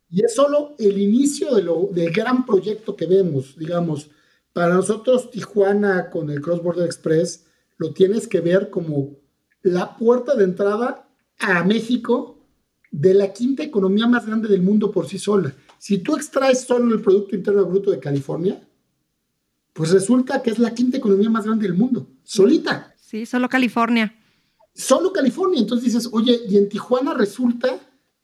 Y 0.09 0.23
es 0.23 0.33
solo 0.33 0.75
el 0.79 0.97
inicio 0.97 1.53
de 1.53 1.61
lo, 1.61 1.89
del 1.91 2.11
gran 2.11 2.45
proyecto 2.45 2.95
que 2.95 3.05
vemos, 3.05 3.55
digamos, 3.55 4.09
Para 4.53 4.75
nosotros, 4.75 5.31
Tijuana 5.31 6.11
con 6.11 6.29
el 6.29 6.39
Cross 6.39 6.61
Border 6.61 6.85
Express 6.85 7.45
lo 7.77 7.91
tienes 7.91 8.27
que 8.27 8.39
ver 8.39 8.69
como 8.69 9.17
la 9.63 9.97
puerta 9.97 10.35
de 10.35 10.43
entrada 10.43 11.09
a 11.39 11.63
México 11.63 12.37
de 12.91 13.15
la 13.15 13.33
quinta 13.33 13.63
economía 13.63 14.05
más 14.05 14.27
grande 14.27 14.47
del 14.47 14.61
mundo 14.61 14.91
por 14.91 15.07
sí 15.07 15.17
sola. 15.17 15.55
Si 15.79 15.97
tú 15.97 16.15
extraes 16.15 16.61
solo 16.61 16.93
el 16.93 17.01
Producto 17.01 17.35
Interno 17.35 17.65
Bruto 17.65 17.89
de 17.89 17.99
California, 17.99 18.61
pues 19.73 19.89
resulta 19.89 20.43
que 20.43 20.51
es 20.51 20.59
la 20.59 20.75
quinta 20.75 20.97
economía 20.97 21.31
más 21.31 21.45
grande 21.45 21.67
del 21.67 21.75
mundo, 21.75 22.07
solita. 22.23 22.93
Sí, 22.95 23.25
solo 23.25 23.49
California. 23.49 24.15
Solo 24.75 25.11
California. 25.11 25.61
Entonces 25.61 25.85
dices, 25.85 26.09
oye, 26.11 26.41
y 26.47 26.57
en 26.57 26.69
Tijuana 26.69 27.15
resulta 27.15 27.79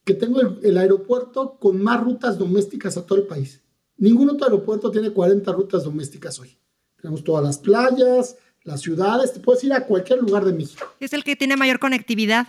que 0.09 0.15
tengo 0.15 0.41
el, 0.41 0.75
aeropuerto 0.79 1.59
con 1.59 1.79
más 1.83 2.03
rutas 2.03 2.39
domésticas 2.39 2.97
a 2.97 3.05
todo 3.05 3.19
el 3.19 3.27
país. 3.27 3.61
Ningún 3.95 4.27
otro 4.31 4.45
aeropuerto 4.45 4.89
tiene 4.89 5.11
40 5.11 5.51
rutas 5.51 5.83
domésticas 5.83 6.39
hoy. 6.39 6.57
Tenemos 6.99 7.23
todas 7.23 7.43
las 7.43 7.59
playas, 7.59 8.35
las 8.63 8.81
ciudades, 8.81 9.33
te 9.33 9.39
puedes 9.39 9.63
ir 9.63 9.71
a 9.71 9.85
cualquier 9.85 10.17
lugar 10.17 10.45
de 10.45 10.53
México. 10.53 10.83
Es 10.99 11.13
el 11.13 11.23
que 11.23 11.35
tiene 11.35 11.55
mayor 11.55 11.77
conectividad. 11.77 12.47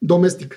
Doméstica, 0.00 0.56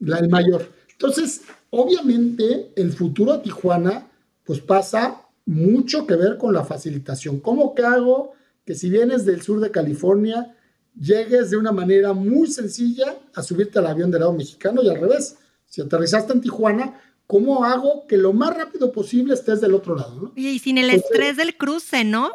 la, 0.00 0.18
el 0.18 0.28
mayor. 0.28 0.68
Entonces, 0.90 1.42
obviamente, 1.70 2.72
el 2.74 2.92
futuro 2.92 3.34
de 3.34 3.44
Tijuana, 3.44 4.08
pues 4.42 4.58
pasa 4.58 5.22
mucho 5.46 6.04
que 6.04 6.16
ver 6.16 6.36
con 6.36 6.52
la 6.52 6.64
facilitación. 6.64 7.38
¿Cómo 7.38 7.76
que 7.76 7.84
hago 7.84 8.32
que 8.64 8.74
si 8.74 8.90
vienes 8.90 9.24
del 9.24 9.40
sur 9.40 9.60
de 9.60 9.70
California, 9.70 10.52
llegues 10.98 11.50
de 11.50 11.58
una 11.58 11.70
manera 11.70 12.12
muy 12.12 12.48
sencilla 12.48 13.16
a 13.32 13.42
subirte 13.44 13.78
al 13.78 13.86
avión 13.86 14.10
del 14.10 14.22
lado 14.22 14.32
mexicano 14.32 14.82
y 14.82 14.88
al 14.88 14.98
revés? 14.98 15.36
Si 15.74 15.80
aterrizaste 15.80 16.32
en 16.32 16.40
Tijuana, 16.40 17.00
¿cómo 17.26 17.64
hago 17.64 18.06
que 18.06 18.16
lo 18.16 18.32
más 18.32 18.56
rápido 18.56 18.92
posible 18.92 19.34
estés 19.34 19.60
del 19.60 19.74
otro 19.74 19.96
lado? 19.96 20.32
Y 20.36 20.60
sin 20.60 20.78
el 20.78 20.88
estrés 20.88 21.36
del 21.36 21.56
cruce, 21.56 22.04
¿no? 22.04 22.30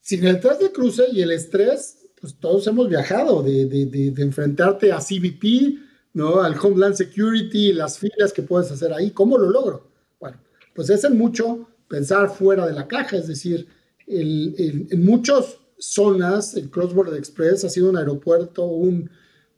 Sin 0.00 0.24
el 0.24 0.36
estrés 0.36 0.60
del 0.60 0.70
cruce 0.70 1.06
y 1.10 1.20
el 1.22 1.32
estrés, 1.32 2.08
pues 2.20 2.36
todos 2.38 2.64
hemos 2.68 2.88
viajado 2.88 3.42
de, 3.42 3.66
de, 3.66 3.86
de, 3.86 4.22
enfrentarte 4.22 4.92
a 4.92 4.98
CBP, 4.98 5.76
¿no? 6.12 6.40
Al 6.40 6.56
Homeland 6.56 6.94
Security, 6.94 7.72
las 7.72 7.98
filas 7.98 8.32
que 8.32 8.42
puedes 8.42 8.70
hacer 8.70 8.92
ahí. 8.92 9.10
¿Cómo 9.10 9.36
lo 9.38 9.50
logro? 9.50 9.90
Bueno, 10.20 10.40
pues 10.72 10.88
es 10.88 11.02
en 11.02 11.18
mucho 11.18 11.68
pensar 11.88 12.30
fuera 12.30 12.64
de 12.64 12.74
la 12.74 12.86
caja, 12.86 13.16
es 13.16 13.26
decir, 13.26 13.66
en 14.06 15.04
muchas 15.04 15.58
zonas 15.80 16.54
el 16.54 16.70
Cross 16.70 16.94
Border 16.94 17.18
Express 17.18 17.64
ha 17.64 17.70
sido 17.70 17.90
un 17.90 17.96
aeropuerto, 17.96 18.66
un, 18.66 19.10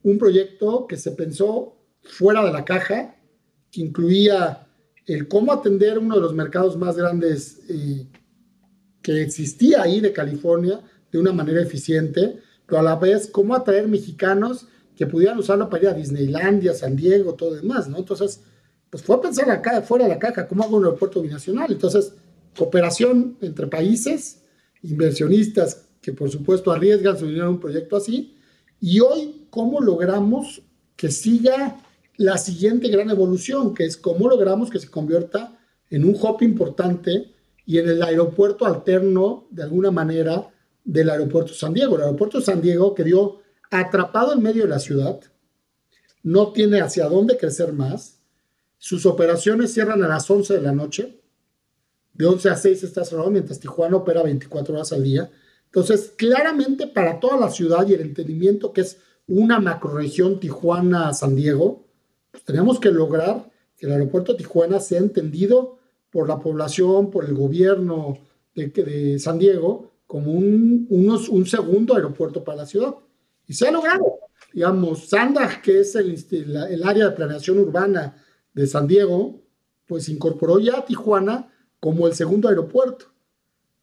un 0.04 0.18
proyecto 0.18 0.86
que 0.86 0.96
se 0.96 1.10
pensó 1.10 1.76
fuera 2.02 2.44
de 2.44 2.52
la 2.52 2.64
caja, 2.64 3.16
que 3.70 3.80
incluía 3.80 4.66
el 5.06 5.28
cómo 5.28 5.52
atender 5.52 5.98
uno 5.98 6.14
de 6.14 6.20
los 6.20 6.34
mercados 6.34 6.76
más 6.76 6.96
grandes 6.96 7.60
eh, 7.68 8.06
que 9.02 9.22
existía 9.22 9.82
ahí 9.82 10.00
de 10.00 10.12
California 10.12 10.80
de 11.10 11.18
una 11.18 11.32
manera 11.32 11.62
eficiente, 11.62 12.40
pero 12.66 12.80
a 12.80 12.82
la 12.82 12.96
vez 12.96 13.28
cómo 13.28 13.54
atraer 13.54 13.88
mexicanos 13.88 14.66
que 14.94 15.06
pudieran 15.06 15.38
usarlo 15.38 15.68
para 15.68 15.82
ir 15.82 15.88
a 15.88 15.94
Disneylandia, 15.94 16.74
San 16.74 16.94
Diego, 16.94 17.34
todo 17.34 17.54
demás, 17.54 17.88
¿no? 17.88 17.98
Entonces, 17.98 18.42
pues 18.90 19.02
fue 19.02 19.16
a 19.16 19.20
pensar 19.20 19.50
acá, 19.50 19.82
fuera 19.82 20.04
de 20.04 20.10
la 20.10 20.18
caja, 20.18 20.46
cómo 20.46 20.62
hago 20.62 20.76
un 20.76 20.84
aeropuerto 20.84 21.22
binacional. 21.22 21.72
Entonces, 21.72 22.12
cooperación 22.56 23.38
entre 23.40 23.66
países, 23.66 24.42
inversionistas 24.82 25.86
que 26.00 26.12
por 26.12 26.30
supuesto 26.30 26.70
arriesgan 26.70 27.18
su 27.18 27.26
dinero 27.26 27.46
en 27.46 27.54
un 27.54 27.60
proyecto 27.60 27.96
así, 27.96 28.36
y 28.80 29.00
hoy 29.00 29.46
cómo 29.50 29.80
logramos 29.80 30.62
que 30.96 31.10
siga 31.10 31.76
la 32.20 32.36
siguiente 32.36 32.88
gran 32.88 33.08
evolución, 33.08 33.72
que 33.72 33.86
es 33.86 33.96
cómo 33.96 34.28
logramos 34.28 34.68
que 34.68 34.78
se 34.78 34.90
convierta 34.90 35.58
en 35.88 36.04
un 36.04 36.14
hub 36.14 36.42
importante 36.42 37.32
y 37.64 37.78
en 37.78 37.88
el 37.88 38.02
aeropuerto 38.02 38.66
alterno, 38.66 39.46
de 39.50 39.62
alguna 39.62 39.90
manera, 39.90 40.50
del 40.84 41.08
aeropuerto 41.08 41.54
San 41.54 41.72
Diego. 41.72 41.96
El 41.96 42.02
aeropuerto 42.02 42.42
San 42.42 42.60
Diego 42.60 42.94
quedó 42.94 43.40
atrapado 43.70 44.34
en 44.34 44.42
medio 44.42 44.64
de 44.64 44.68
la 44.68 44.80
ciudad, 44.80 45.18
no 46.22 46.52
tiene 46.52 46.82
hacia 46.82 47.08
dónde 47.08 47.38
crecer 47.38 47.72
más, 47.72 48.20
sus 48.76 49.06
operaciones 49.06 49.72
cierran 49.72 50.04
a 50.04 50.08
las 50.08 50.30
11 50.30 50.52
de 50.52 50.60
la 50.60 50.72
noche, 50.72 51.22
de 52.12 52.26
11 52.26 52.50
a 52.50 52.56
6 52.56 52.82
está 52.82 53.02
cerrado, 53.02 53.30
mientras 53.30 53.60
Tijuana 53.60 53.96
opera 53.96 54.22
24 54.22 54.74
horas 54.74 54.92
al 54.92 55.04
día. 55.04 55.30
Entonces, 55.64 56.12
claramente 56.18 56.86
para 56.86 57.18
toda 57.18 57.38
la 57.38 57.48
ciudad 57.48 57.88
y 57.88 57.94
el 57.94 58.02
entendimiento 58.02 58.74
que 58.74 58.82
es 58.82 58.98
una 59.26 59.58
macroregión 59.58 60.38
Tijuana-San 60.38 61.34
Diego, 61.34 61.88
pues 62.30 62.44
tenemos 62.44 62.78
que 62.80 62.90
lograr 62.90 63.50
que 63.76 63.86
el 63.86 63.92
aeropuerto 63.92 64.32
de 64.32 64.38
Tijuana 64.38 64.80
sea 64.80 64.98
entendido 64.98 65.78
por 66.10 66.28
la 66.28 66.38
población, 66.38 67.10
por 67.10 67.24
el 67.24 67.34
gobierno 67.34 68.18
de, 68.54 68.68
de 68.68 69.18
San 69.18 69.38
Diego, 69.38 69.90
como 70.06 70.32
un, 70.32 70.86
unos, 70.90 71.28
un 71.28 71.46
segundo 71.46 71.94
aeropuerto 71.94 72.42
para 72.42 72.58
la 72.58 72.66
ciudad. 72.66 72.94
Y 73.46 73.54
se 73.54 73.68
ha 73.68 73.70
logrado. 73.70 74.18
Digamos, 74.52 75.08
Sandag, 75.08 75.62
que 75.62 75.80
es 75.80 75.94
el, 75.94 76.16
el 76.30 76.82
área 76.82 77.08
de 77.08 77.16
planeación 77.16 77.58
urbana 77.58 78.16
de 78.52 78.66
San 78.66 78.86
Diego, 78.86 79.40
pues 79.86 80.08
incorporó 80.08 80.58
ya 80.58 80.78
a 80.78 80.84
Tijuana 80.84 81.52
como 81.78 82.06
el 82.06 82.14
segundo 82.14 82.48
aeropuerto 82.48 83.06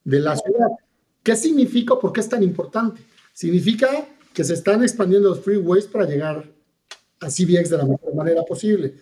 de 0.03 0.19
la 0.19 0.35
ciudad. 0.35 0.69
¿Qué 1.23 1.35
significa? 1.35 1.99
¿Por 1.99 2.13
qué 2.13 2.21
es 2.21 2.29
tan 2.29 2.43
importante? 2.43 3.01
Significa 3.33 4.07
que 4.33 4.43
se 4.43 4.53
están 4.53 4.83
expandiendo 4.83 5.29
los 5.29 5.41
freeways 5.41 5.85
para 5.85 6.05
llegar 6.05 6.56
a 7.19 7.27
CBX 7.27 7.69
de 7.69 7.77
la 7.77 7.85
mejor 7.85 8.13
manera 8.15 8.43
posible. 8.43 8.95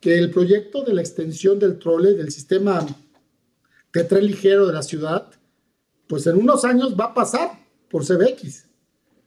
Que 0.00 0.18
el 0.18 0.30
proyecto 0.30 0.82
de 0.82 0.94
la 0.94 1.00
extensión 1.00 1.58
del 1.58 1.78
trole, 1.78 2.14
del 2.14 2.30
sistema 2.30 2.84
de 3.92 4.04
tren 4.04 4.26
ligero 4.26 4.66
de 4.66 4.72
la 4.72 4.82
ciudad, 4.82 5.30
pues 6.06 6.26
en 6.26 6.36
unos 6.36 6.64
años 6.64 6.96
va 6.98 7.06
a 7.06 7.14
pasar 7.14 7.50
por 7.88 8.04
CBX. 8.04 8.66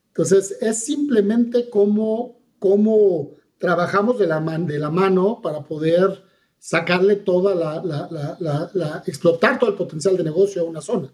Entonces, 0.07 0.57
es 0.61 0.83
simplemente 0.83 1.69
cómo, 1.69 2.39
cómo 2.59 3.35
trabajamos 3.57 4.19
de 4.19 4.27
la, 4.27 4.39
de 4.39 4.79
la 4.79 4.89
mano 4.89 5.41
para 5.41 5.63
poder 5.63 6.23
sacarle 6.57 7.15
toda 7.15 7.53
la, 7.53 9.03
explotar 9.05 9.59
todo 9.59 9.69
el 9.69 9.75
potencial 9.75 10.17
de 10.17 10.23
negocio 10.23 10.61
a 10.61 10.65
una 10.65 10.81
zona. 10.81 11.13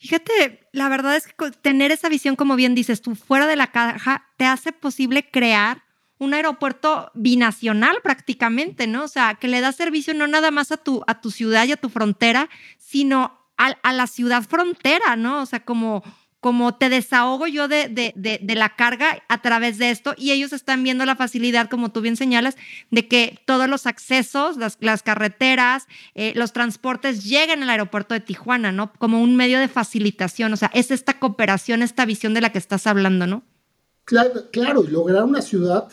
Fíjate, 0.00 0.68
la 0.72 0.88
verdad 0.88 1.16
es 1.16 1.26
que 1.26 1.50
tener 1.62 1.90
esa 1.90 2.08
visión, 2.08 2.36
como 2.36 2.56
bien 2.56 2.74
dices 2.74 3.02
tú, 3.02 3.14
fuera 3.14 3.46
de 3.46 3.56
la 3.56 3.72
caja, 3.72 4.26
te 4.36 4.44
hace 4.44 4.72
posible 4.72 5.28
crear 5.30 5.82
un 6.18 6.34
aeropuerto 6.34 7.10
binacional 7.14 7.98
prácticamente, 8.02 8.86
¿no? 8.86 9.04
O 9.04 9.08
sea, 9.08 9.34
que 9.34 9.48
le 9.48 9.60
da 9.60 9.72
servicio 9.72 10.14
no 10.14 10.26
nada 10.26 10.50
más 10.50 10.72
a 10.72 10.76
tu, 10.76 11.02
a 11.06 11.20
tu 11.20 11.30
ciudad 11.30 11.66
y 11.66 11.72
a 11.72 11.76
tu 11.76 11.88
frontera, 11.88 12.48
sino 12.78 13.38
a, 13.56 13.68
a 13.82 13.92
la 13.92 14.06
ciudad 14.06 14.42
frontera, 14.42 15.16
¿no? 15.16 15.42
O 15.42 15.46
sea, 15.46 15.64
como 15.64 16.02
como 16.40 16.76
te 16.76 16.88
desahogo 16.88 17.46
yo 17.46 17.66
de, 17.66 17.88
de, 17.88 18.38
de, 18.40 18.54
la 18.54 18.76
carga 18.76 19.22
a 19.28 19.42
través 19.42 19.78
de 19.78 19.90
esto 19.90 20.14
y 20.16 20.30
ellos 20.30 20.52
están 20.52 20.84
viendo 20.84 21.04
la 21.04 21.16
facilidad, 21.16 21.68
como 21.68 21.90
tú 21.90 22.00
bien 22.00 22.16
señalas, 22.16 22.56
de 22.90 23.08
que 23.08 23.42
todos 23.44 23.68
los 23.68 23.86
accesos, 23.86 24.56
las, 24.56 24.78
las 24.80 25.02
carreteras, 25.02 25.88
eh, 26.14 26.32
los 26.36 26.52
transportes 26.52 27.24
lleguen 27.24 27.62
al 27.62 27.70
aeropuerto 27.70 28.14
de 28.14 28.20
Tijuana, 28.20 28.70
¿no? 28.70 28.92
Como 28.98 29.20
un 29.20 29.34
medio 29.34 29.58
de 29.58 29.68
facilitación, 29.68 30.52
o 30.52 30.56
sea, 30.56 30.70
es 30.74 30.92
esta 30.92 31.18
cooperación, 31.18 31.82
esta 31.82 32.04
visión 32.04 32.34
de 32.34 32.40
la 32.40 32.52
que 32.52 32.58
estás 32.58 32.86
hablando, 32.86 33.26
¿no? 33.26 33.42
Claro, 34.04 34.48
claro 34.52 34.84
y 34.84 34.90
lograr 34.90 35.24
una 35.24 35.42
ciudad 35.42 35.90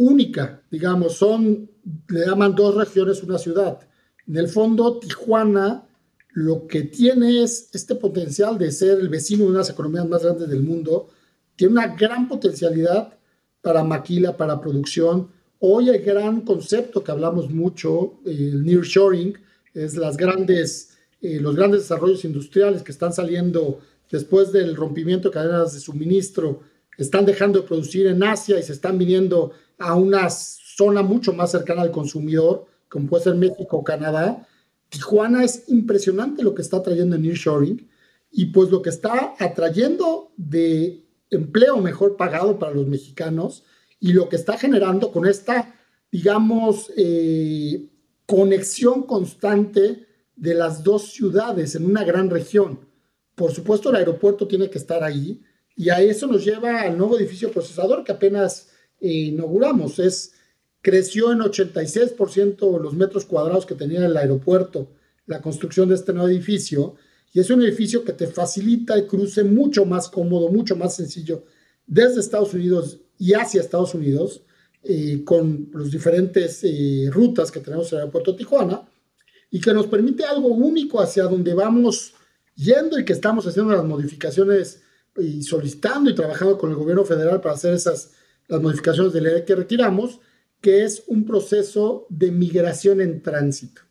única, 0.00 0.62
digamos, 0.70 1.16
son, 1.16 1.70
le 2.08 2.26
llaman 2.26 2.54
dos 2.54 2.74
regiones 2.74 3.22
una 3.22 3.38
ciudad. 3.38 3.78
En 4.26 4.36
el 4.36 4.48
fondo, 4.48 4.98
Tijuana 4.98 5.86
lo 6.32 6.66
que 6.66 6.82
tiene 6.82 7.42
es 7.42 7.68
este 7.72 7.94
potencial 7.96 8.56
de 8.56 8.70
ser 8.70 8.98
el 9.00 9.08
vecino 9.08 9.44
de 9.44 9.50
unas 9.50 9.68
economías 9.68 10.08
más 10.08 10.22
grandes 10.22 10.48
del 10.48 10.62
mundo, 10.62 11.08
tiene 11.56 11.72
una 11.72 11.88
gran 11.88 12.28
potencialidad 12.28 13.12
para 13.60 13.84
maquila, 13.84 14.36
para 14.36 14.60
producción. 14.60 15.28
Hoy 15.58 15.90
el 15.90 16.00
gran 16.02 16.42
concepto 16.42 17.04
que 17.04 17.12
hablamos 17.12 17.50
mucho, 17.50 18.20
el 18.24 18.64
nearshoring, 18.64 19.36
es 19.74 19.96
las 19.96 20.16
grandes, 20.16 20.96
eh, 21.20 21.40
los 21.40 21.56
grandes 21.56 21.82
desarrollos 21.82 22.24
industriales 22.24 22.82
que 22.82 22.92
están 22.92 23.12
saliendo 23.12 23.80
después 24.10 24.50
del 24.50 24.76
rompimiento 24.76 25.28
de 25.28 25.34
cadenas 25.34 25.74
de 25.74 25.80
suministro, 25.80 26.62
están 26.96 27.24
dejando 27.24 27.60
de 27.60 27.66
producir 27.66 28.06
en 28.06 28.22
Asia 28.22 28.58
y 28.58 28.62
se 28.62 28.72
están 28.72 28.98
viniendo 28.98 29.52
a 29.80 29.96
una 29.96 30.30
zona 30.30 31.02
mucho 31.02 31.32
más 31.32 31.50
cercana 31.50 31.82
al 31.82 31.90
consumidor, 31.90 32.66
como 32.88 33.08
puede 33.08 33.24
ser 33.24 33.34
México 33.34 33.78
o 33.78 33.84
Canadá, 33.84 34.46
Tijuana 34.90 35.44
es 35.44 35.68
impresionante 35.68 36.42
lo 36.42 36.54
que 36.54 36.62
está 36.62 36.82
trayendo 36.82 37.16
en 37.16 37.22
nearshoring 37.22 37.88
y 38.30 38.46
pues 38.46 38.70
lo 38.70 38.82
que 38.82 38.90
está 38.90 39.34
atrayendo 39.38 40.32
de 40.36 41.04
empleo 41.30 41.78
mejor 41.78 42.16
pagado 42.16 42.58
para 42.58 42.74
los 42.74 42.86
mexicanos 42.86 43.64
y 44.00 44.12
lo 44.12 44.28
que 44.28 44.36
está 44.36 44.58
generando 44.58 45.12
con 45.12 45.26
esta, 45.26 45.74
digamos, 46.10 46.92
eh, 46.96 47.88
conexión 48.26 49.04
constante 49.04 50.06
de 50.36 50.54
las 50.54 50.82
dos 50.82 51.12
ciudades 51.12 51.74
en 51.74 51.86
una 51.86 52.04
gran 52.04 52.30
región. 52.30 52.80
Por 53.34 53.52
supuesto, 53.52 53.90
el 53.90 53.96
aeropuerto 53.96 54.48
tiene 54.48 54.70
que 54.70 54.78
estar 54.78 55.04
ahí 55.04 55.40
y 55.76 55.90
a 55.90 56.00
eso 56.00 56.26
nos 56.26 56.44
lleva 56.44 56.82
al 56.82 56.98
nuevo 56.98 57.16
edificio 57.16 57.50
procesador 57.52 58.02
que 58.04 58.12
apenas 58.12 58.69
inauguramos. 59.00 59.98
Es 59.98 60.32
creció 60.82 61.32
en 61.32 61.40
86% 61.40 62.80
los 62.80 62.94
metros 62.94 63.24
cuadrados 63.24 63.66
que 63.66 63.74
tenía 63.74 64.04
el 64.04 64.16
aeropuerto, 64.16 64.90
la 65.26 65.40
construcción 65.40 65.88
de 65.88 65.94
este 65.94 66.12
nuevo 66.12 66.28
edificio, 66.28 66.94
y 67.32 67.40
es 67.40 67.50
un 67.50 67.62
edificio 67.62 68.04
que 68.04 68.12
te 68.12 68.26
facilita 68.26 68.94
el 68.94 69.06
cruce 69.06 69.44
mucho 69.44 69.84
más 69.84 70.08
cómodo, 70.08 70.48
mucho 70.48 70.74
más 70.74 70.96
sencillo 70.96 71.44
desde 71.86 72.20
Estados 72.20 72.54
Unidos 72.54 73.00
y 73.18 73.34
hacia 73.34 73.60
Estados 73.60 73.94
Unidos, 73.94 74.42
eh, 74.82 75.22
con 75.24 75.70
las 75.74 75.90
diferentes 75.90 76.60
eh, 76.64 77.08
rutas 77.10 77.50
que 77.50 77.60
tenemos 77.60 77.92
en 77.92 77.98
el 77.98 78.00
aeropuerto 78.00 78.32
de 78.32 78.38
Tijuana, 78.38 78.88
y 79.50 79.60
que 79.60 79.74
nos 79.74 79.86
permite 79.86 80.24
algo 80.24 80.48
único 80.48 81.00
hacia 81.00 81.24
donde 81.24 81.54
vamos 81.54 82.14
yendo 82.54 82.98
y 82.98 83.04
que 83.04 83.12
estamos 83.12 83.46
haciendo 83.46 83.72
las 83.72 83.84
modificaciones 83.84 84.82
y 85.18 85.42
solicitando 85.42 86.10
y 86.10 86.14
trabajando 86.14 86.56
con 86.56 86.70
el 86.70 86.76
gobierno 86.76 87.04
federal 87.04 87.40
para 87.40 87.56
hacer 87.56 87.74
esas 87.74 88.12
las 88.50 88.60
modificaciones 88.60 89.12
de 89.12 89.20
ley 89.20 89.44
que 89.46 89.54
retiramos, 89.54 90.20
que 90.60 90.84
es 90.84 91.04
un 91.06 91.24
proceso 91.24 92.06
de 92.10 92.30
migración 92.30 93.00
en 93.00 93.22
tránsito. 93.22 93.82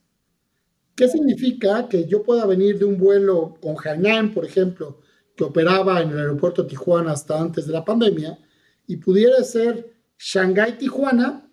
¿Qué 0.96 1.08
significa? 1.08 1.88
Que 1.88 2.06
yo 2.06 2.22
pueda 2.24 2.46
venir 2.46 2.78
de 2.78 2.86
un 2.86 2.98
vuelo 2.98 3.56
con 3.62 3.76
Hainan, 3.84 4.34
por 4.34 4.46
ejemplo, 4.46 5.00
que 5.36 5.46
operaba 5.46 6.02
en 6.02 6.10
el 6.12 6.20
aeropuerto 6.20 6.68
Tijuana 6.68 7.14
hasta 7.14 7.40
antes 7.40 7.66
de 7.66 7.74
la 7.74 7.86
pandemia, 7.86 8.38
y 8.86 8.98
pudiera 8.98 9.42
ser 9.44 9.94
Shanghái-Tijuana 10.20 11.50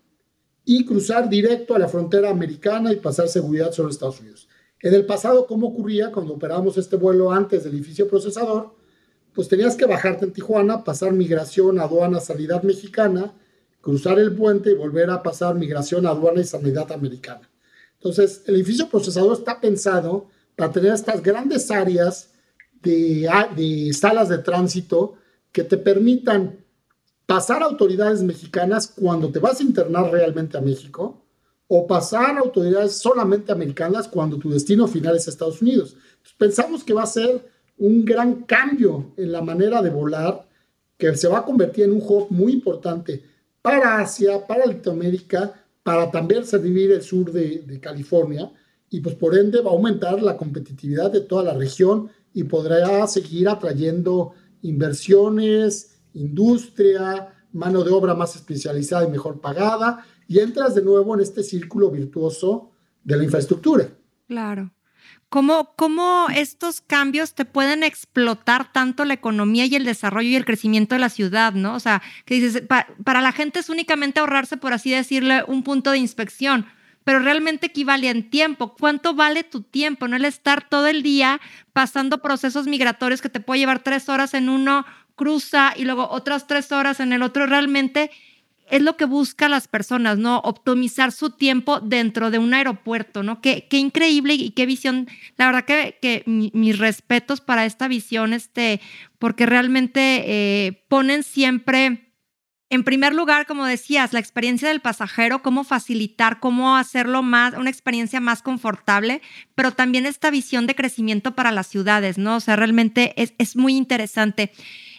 y 0.64 0.84
cruzar 0.84 1.28
directo 1.28 1.76
a 1.76 1.78
la 1.78 1.86
frontera 1.86 2.28
americana 2.28 2.92
y 2.92 2.96
pasar 2.96 3.28
seguridad 3.28 3.70
sobre 3.70 3.92
Estados 3.92 4.20
Unidos. 4.20 4.48
En 4.82 4.92
el 4.94 5.06
pasado, 5.06 5.46
¿cómo 5.46 5.68
ocurría 5.68 6.10
cuando 6.10 6.34
operábamos 6.34 6.76
este 6.76 6.96
vuelo 6.96 7.30
antes 7.30 7.62
del 7.62 7.74
edificio 7.74 8.08
procesador? 8.08 8.74
Pues 9.36 9.48
tenías 9.48 9.76
que 9.76 9.84
bajarte 9.84 10.24
en 10.24 10.32
Tijuana, 10.32 10.82
pasar 10.82 11.12
migración, 11.12 11.78
aduana, 11.78 12.20
sanidad 12.20 12.62
mexicana, 12.62 13.34
cruzar 13.82 14.18
el 14.18 14.34
puente 14.34 14.70
y 14.70 14.74
volver 14.74 15.10
a 15.10 15.22
pasar 15.22 15.54
migración, 15.56 16.06
aduana 16.06 16.40
y 16.40 16.44
sanidad 16.44 16.90
americana. 16.90 17.46
Entonces, 17.98 18.42
el 18.46 18.54
edificio 18.54 18.88
procesador 18.88 19.36
está 19.36 19.60
pensado 19.60 20.28
para 20.56 20.72
tener 20.72 20.94
estas 20.94 21.22
grandes 21.22 21.70
áreas 21.70 22.30
de, 22.82 23.28
de 23.54 23.92
salas 23.92 24.30
de 24.30 24.38
tránsito 24.38 25.16
que 25.52 25.64
te 25.64 25.76
permitan 25.76 26.64
pasar 27.26 27.62
autoridades 27.62 28.22
mexicanas 28.22 28.86
cuando 28.86 29.30
te 29.30 29.38
vas 29.38 29.60
a 29.60 29.64
internar 29.64 30.10
realmente 30.10 30.56
a 30.56 30.62
México 30.62 31.22
o 31.68 31.86
pasar 31.86 32.38
autoridades 32.38 32.96
solamente 32.96 33.52
americanas 33.52 34.08
cuando 34.08 34.38
tu 34.38 34.48
destino 34.48 34.88
final 34.88 35.14
es 35.14 35.28
Estados 35.28 35.60
Unidos. 35.60 35.94
pensamos 36.38 36.82
que 36.82 36.94
va 36.94 37.02
a 37.02 37.06
ser 37.06 37.55
un 37.78 38.04
gran 38.04 38.42
cambio 38.42 39.12
en 39.16 39.32
la 39.32 39.42
manera 39.42 39.82
de 39.82 39.90
volar 39.90 40.46
que 40.96 41.14
se 41.16 41.28
va 41.28 41.38
a 41.38 41.44
convertir 41.44 41.84
en 41.84 41.92
un 41.92 42.02
hub 42.02 42.28
muy 42.30 42.52
importante 42.52 43.22
para 43.60 43.98
Asia, 43.98 44.46
para 44.46 44.66
Latinoamérica, 44.66 45.52
para 45.82 46.10
también 46.10 46.44
servir 46.44 46.92
el 46.92 47.02
sur 47.02 47.30
de, 47.30 47.62
de 47.66 47.80
California 47.80 48.50
y 48.90 49.00
pues 49.00 49.14
por 49.16 49.36
ende 49.36 49.60
va 49.60 49.70
a 49.70 49.74
aumentar 49.74 50.22
la 50.22 50.36
competitividad 50.36 51.10
de 51.10 51.20
toda 51.20 51.42
la 51.42 51.54
región 51.54 52.08
y 52.32 52.44
podrá 52.44 53.06
seguir 53.06 53.48
atrayendo 53.48 54.32
inversiones, 54.62 55.98
industria, 56.14 57.32
mano 57.52 57.82
de 57.82 57.90
obra 57.90 58.14
más 58.14 58.36
especializada 58.36 59.06
y 59.06 59.10
mejor 59.10 59.40
pagada, 59.40 60.04
y 60.28 60.38
entras 60.40 60.74
de 60.74 60.82
nuevo 60.82 61.14
en 61.14 61.20
este 61.20 61.42
círculo 61.42 61.90
virtuoso 61.90 62.70
de 63.02 63.16
la 63.16 63.24
infraestructura. 63.24 63.88
Claro. 64.26 64.72
¿Cómo, 65.36 65.74
¿Cómo, 65.76 66.28
estos 66.34 66.80
cambios 66.80 67.34
te 67.34 67.44
pueden 67.44 67.82
explotar 67.82 68.72
tanto 68.72 69.04
la 69.04 69.12
economía 69.12 69.66
y 69.66 69.74
el 69.74 69.84
desarrollo 69.84 70.30
y 70.30 70.34
el 70.34 70.46
crecimiento 70.46 70.94
de 70.94 70.98
la 70.98 71.10
ciudad, 71.10 71.52
¿no? 71.52 71.74
O 71.74 71.78
sea, 71.78 72.00
que 72.24 72.36
dices, 72.36 72.62
para 73.04 73.20
la 73.20 73.32
gente 73.32 73.58
es 73.58 73.68
únicamente 73.68 74.18
ahorrarse, 74.18 74.56
por 74.56 74.72
así 74.72 74.92
decirle, 74.92 75.44
un 75.46 75.62
punto 75.62 75.90
de 75.90 75.98
inspección, 75.98 76.64
pero 77.04 77.18
realmente 77.18 77.66
equivale 77.66 78.08
en 78.08 78.30
tiempo. 78.30 78.74
¿Cuánto 78.80 79.12
vale 79.12 79.44
tu 79.44 79.60
tiempo? 79.60 80.08
No 80.08 80.16
el 80.16 80.24
estar 80.24 80.66
todo 80.70 80.86
el 80.86 81.02
día 81.02 81.38
pasando 81.74 82.22
procesos 82.22 82.66
migratorios 82.66 83.20
que 83.20 83.28
te 83.28 83.40
puede 83.40 83.60
llevar 83.60 83.80
tres 83.80 84.08
horas 84.08 84.32
en 84.32 84.48
uno, 84.48 84.86
cruza 85.16 85.74
y 85.76 85.84
luego 85.84 86.08
otras 86.08 86.46
tres 86.46 86.72
horas 86.72 86.98
en 86.98 87.12
el 87.12 87.22
otro, 87.22 87.44
realmente 87.44 88.10
es 88.68 88.82
lo 88.82 88.96
que 88.96 89.04
busca 89.04 89.48
las 89.48 89.68
personas, 89.68 90.18
¿no? 90.18 90.38
Optimizar 90.38 91.12
su 91.12 91.30
tiempo 91.30 91.80
dentro 91.80 92.30
de 92.30 92.38
un 92.38 92.52
aeropuerto, 92.54 93.22
¿no? 93.22 93.40
Qué, 93.40 93.66
increíble 93.70 94.34
y 94.34 94.50
qué 94.50 94.66
visión. 94.66 95.08
La 95.36 95.46
verdad 95.46 95.64
que, 95.64 96.22
mis 96.26 96.78
respetos 96.78 97.40
para 97.40 97.64
esta 97.64 97.88
visión, 97.88 98.32
este, 98.32 98.80
porque 99.18 99.46
realmente 99.46 100.24
eh, 100.26 100.84
ponen 100.88 101.22
siempre 101.22 102.02
en 102.68 102.82
primer 102.82 103.14
lugar, 103.14 103.46
como 103.46 103.64
decías, 103.64 104.12
la 104.12 104.18
experiencia 104.18 104.68
del 104.68 104.80
pasajero, 104.80 105.40
cómo 105.40 105.62
facilitar, 105.62 106.40
cómo 106.40 106.76
hacerlo 106.76 107.22
más, 107.22 107.54
una 107.54 107.70
experiencia 107.70 108.18
más 108.18 108.42
confortable, 108.42 109.22
pero 109.54 109.70
también 109.70 110.04
esta 110.04 110.30
visión 110.30 110.66
de 110.66 110.74
crecimiento 110.74 111.36
para 111.36 111.52
las 111.52 111.68
ciudades, 111.68 112.18
¿no? 112.18 112.36
O 112.36 112.40
sea, 112.40 112.56
realmente 112.56 113.14
es 113.16 113.54
muy 113.54 113.76
interesante. 113.76 114.50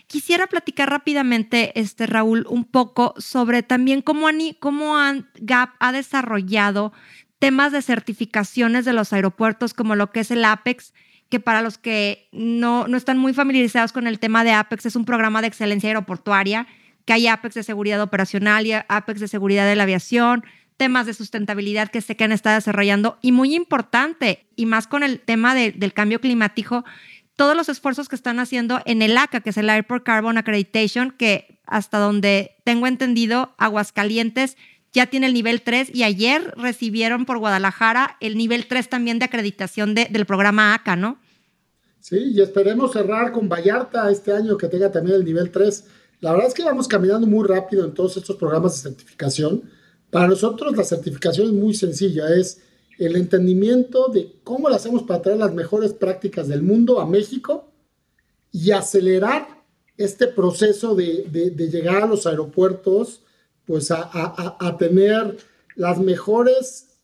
Quisiera 0.08 0.48
platicar 0.48 0.90
rápidamente, 0.90 1.78
este, 1.80 2.08
Raúl, 2.08 2.46
un 2.50 2.64
poco 2.64 3.14
sobre 3.18 3.62
también 3.62 4.02
cómo, 4.02 4.28
GAP 5.40 5.70
ha 5.80 5.92
desarrollado 5.92 6.94
temas 7.40 7.74
de 7.74 7.82
certificaciones 7.82 8.86
de 8.86 8.94
los 8.94 9.12
aeropuertos, 9.12 9.74
como 9.74 9.96
lo 9.96 10.12
que 10.12 10.22
es 10.22 10.32
el 10.32 10.46
APEX, 10.46 10.94
que 11.30 11.42
para 11.42 11.62
los 11.62 11.78
que 11.78 12.30
no, 12.32 12.88
no 12.88 12.96
están 12.96 13.18
muy 13.18 13.34
familiarizados 13.34 13.92
con 13.92 14.08
el 14.08 14.20
tema 14.20 14.46
de 14.46 14.54
APEX, 14.54 14.86
es 14.86 14.96
un 14.96 15.04
programa 15.04 15.42
de 15.42 15.48
excelencia 15.48 15.90
aeroportuaria, 15.90 16.68
que 17.04 17.14
hay 17.14 17.28
APEX 17.28 17.56
de 17.56 17.64
seguridad 17.64 18.02
operacional 18.02 18.66
y 18.66 18.74
APEX 18.74 19.20
de 19.20 19.28
seguridad 19.28 19.68
de 19.68 19.76
la 19.76 19.84
aviación, 19.84 20.46
temas 20.78 21.06
de 21.06 21.14
sustentabilidad 21.14 21.90
que 21.90 22.02
sé 22.02 22.16
que 22.16 22.24
han 22.24 22.32
estado 22.32 22.56
desarrollando 22.56 23.18
y 23.22 23.32
muy 23.32 23.56
importante, 23.56 24.46
y 24.56 24.66
más 24.66 24.88
con 24.88 25.04
el 25.04 25.20
tema 25.20 25.54
del 25.54 25.94
cambio 25.94 26.22
climático, 26.22 26.86
todos 27.38 27.56
los 27.56 27.70
esfuerzos 27.70 28.10
que 28.10 28.16
están 28.16 28.40
haciendo 28.40 28.82
en 28.86 29.02
el 29.02 29.18
ACA, 29.18 29.40
que 29.40 29.52
es 29.52 29.58
el 29.58 29.70
Airport 29.70 30.04
Carbon 30.04 30.38
Accreditation, 30.38 31.12
que 31.12 31.62
hasta 31.66 32.00
donde 32.00 32.58
tengo 32.66 32.88
entendido, 32.88 33.54
Aguascalientes 33.58 34.58
ya 34.92 35.06
tiene 35.06 35.28
el 35.28 35.34
nivel 35.34 35.62
3 35.62 35.92
y 35.94 36.04
ayer 36.04 36.54
recibieron 36.58 37.26
por 37.26 37.38
Guadalajara 37.38 38.18
el 38.20 38.38
nivel 38.38 38.68
3 38.68 38.90
también 38.90 39.20
de 39.20 39.26
acreditación 39.26 39.94
del 39.94 40.26
programa 40.26 40.74
ACA, 40.74 40.96
¿no? 40.96 41.20
Sí, 42.00 42.32
y 42.34 42.42
esperemos 42.42 42.94
cerrar 42.94 43.32
con 43.32 43.48
Vallarta 43.48 44.10
este 44.10 44.32
año 44.32 44.58
que 44.58 44.68
tenga 44.68 44.92
también 44.92 45.18
el 45.18 45.26
nivel 45.26 45.52
3. 45.52 45.86
La 46.22 46.32
verdad 46.32 46.48
es 46.48 46.54
que 46.56 46.64
vamos 46.64 46.88
caminando 46.88 47.28
muy 47.28 47.48
rápido 47.48 47.86
en 47.86 47.94
todos 47.94 48.18
estos 48.18 48.36
programas 48.38 48.76
de 48.76 48.90
certificación. 48.90 49.70
Para 50.10 50.28
nosotros 50.28 50.76
la 50.76 50.84
certificación 50.84 51.48
es 51.48 51.54
muy 51.54 51.76
sencilla, 51.76 52.34
es 52.36 52.62
el 52.98 53.16
entendimiento 53.16 54.08
de 54.08 54.40
cómo 54.44 54.70
lo 54.70 54.76
hacemos 54.76 55.04
para 55.04 55.22
traer 55.22 55.38
las 55.38 55.54
mejores 55.54 55.94
prácticas 55.94 56.48
del 56.48 56.64
mundo 56.64 57.00
a 57.00 57.06
México 57.06 57.72
y 58.52 58.72
acelerar 58.72 59.64
este 59.98 60.28
proceso 60.28 60.96
de, 60.96 61.30
llegar 61.72 62.04
a 62.04 62.08
los 62.08 62.26
aeropuertos, 62.26 63.22
pues 63.66 63.92
a, 63.92 64.76
tener 64.80 65.38
las 65.76 66.00
mejores 66.00 67.00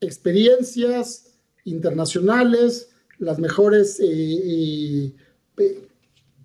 experiencias 0.00 1.34
internacionales, 1.64 2.90
las 3.18 3.38
mejores 3.38 3.98
eh, 4.00 5.14
eh, 5.56 5.88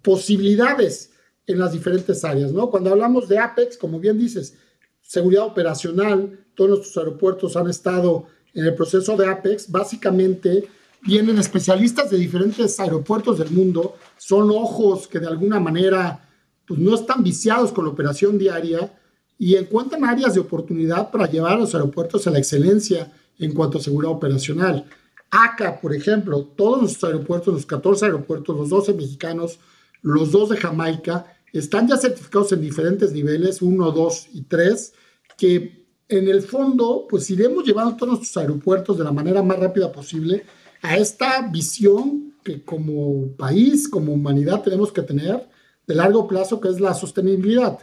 posibilidades 0.01 1.11
en 1.47 1.59
las 1.59 1.73
diferentes 1.73 2.23
áreas, 2.23 2.53
¿no? 2.53 2.69
Cuando 2.69 2.91
hablamos 2.91 3.27
de 3.27 3.39
APEX, 3.39 3.77
como 3.77 3.99
bien 3.99 4.17
dices, 4.17 4.55
seguridad 5.01 5.45
operacional, 5.45 6.45
todos 6.53 6.69
nuestros 6.69 6.97
aeropuertos 6.97 7.57
han 7.57 7.67
estado 7.69 8.27
en 8.53 8.65
el 8.65 8.75
proceso 8.75 9.15
de 9.15 9.27
Apex, 9.27 9.69
básicamente 9.69 10.67
vienen 11.01 11.37
especialistas 11.37 12.09
de 12.09 12.17
diferentes 12.17 12.79
aeropuertos 12.79 13.39
del 13.39 13.51
mundo, 13.51 13.95
son 14.17 14.51
ojos 14.51 15.07
que 15.07 15.19
de 15.19 15.27
alguna 15.27 15.59
manera 15.59 16.27
pues, 16.67 16.79
no 16.79 16.95
están 16.95 17.23
viciados 17.23 17.71
con 17.71 17.85
la 17.85 17.91
operación 17.91 18.37
diaria 18.37 18.91
y 19.37 19.55
encuentran 19.55 20.03
áreas 20.03 20.33
de 20.33 20.41
oportunidad 20.41 21.09
para 21.11 21.29
llevar 21.29 21.53
a 21.53 21.59
los 21.59 21.73
aeropuertos 21.73 22.27
a 22.27 22.31
la 22.31 22.39
excelencia 22.39 23.11
en 23.39 23.53
cuanto 23.53 23.77
a 23.77 23.81
seguridad 23.81 24.11
operacional. 24.11 24.85
ACA, 25.31 25.79
por 25.79 25.95
ejemplo, 25.95 26.43
todos 26.43 26.81
nuestros 26.81 27.11
aeropuertos, 27.11 27.53
los 27.53 27.65
14 27.65 28.05
aeropuertos, 28.05 28.55
los 28.57 28.69
12 28.69 28.93
mexicanos, 28.93 29.59
los 30.01 30.31
dos 30.31 30.49
de 30.49 30.57
Jamaica, 30.57 31.37
están 31.53 31.87
ya 31.87 31.97
certificados 31.97 32.51
en 32.51 32.61
diferentes 32.61 33.11
niveles, 33.11 33.61
1, 33.61 33.91
2 33.91 34.27
y 34.33 34.41
3, 34.43 34.93
que 35.37 35.78
en 36.09 36.27
el 36.27 36.41
fondo, 36.41 37.05
pues 37.07 37.29
iremos 37.29 37.63
llevando 37.63 37.95
todos 37.95 38.17
nuestros 38.17 38.35
aeropuertos 38.37 38.97
de 38.97 39.03
la 39.03 39.11
manera 39.11 39.43
más 39.43 39.59
rápida 39.59 39.91
posible 39.91 40.43
a 40.81 40.97
esta 40.97 41.47
visión 41.51 42.33
que 42.43 42.63
como 42.63 43.31
país, 43.37 43.87
como 43.87 44.13
humanidad 44.13 44.63
tenemos 44.63 44.91
que 44.91 45.03
tener 45.03 45.47
de 45.85 45.95
largo 45.95 46.27
plazo, 46.27 46.59
que 46.59 46.69
es 46.69 46.79
la 46.79 46.95
sostenibilidad. 46.95 47.79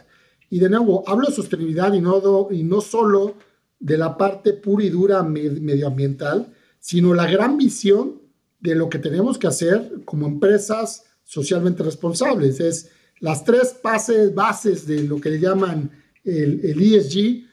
Y 0.49 0.59
de 0.59 0.69
nuevo, 0.69 1.03
hablo 1.07 1.27
de 1.27 1.35
sostenibilidad 1.35 1.93
y 1.93 2.01
no, 2.01 2.47
y 2.51 2.63
no 2.63 2.81
solo 2.81 3.35
de 3.79 3.97
la 3.97 4.17
parte 4.17 4.53
pura 4.53 4.83
y 4.83 4.89
dura 4.89 5.23
medioambiental, 5.23 6.53
sino 6.79 7.13
la 7.13 7.29
gran 7.31 7.57
visión 7.57 8.21
de 8.59 8.75
lo 8.75 8.89
que 8.89 8.99
tenemos 8.99 9.37
que 9.37 9.47
hacer 9.47 10.01
como 10.03 10.27
empresas 10.27 11.05
socialmente 11.23 11.83
responsables. 11.83 12.59
Es 12.59 12.89
las 13.19 13.45
tres 13.45 13.77
bases, 13.81 14.35
bases 14.35 14.85
de 14.85 15.03
lo 15.03 15.21
que 15.21 15.29
le 15.29 15.39
llaman 15.39 15.91
el, 16.23 16.59
el 16.63 16.81
ESG, 16.81 17.46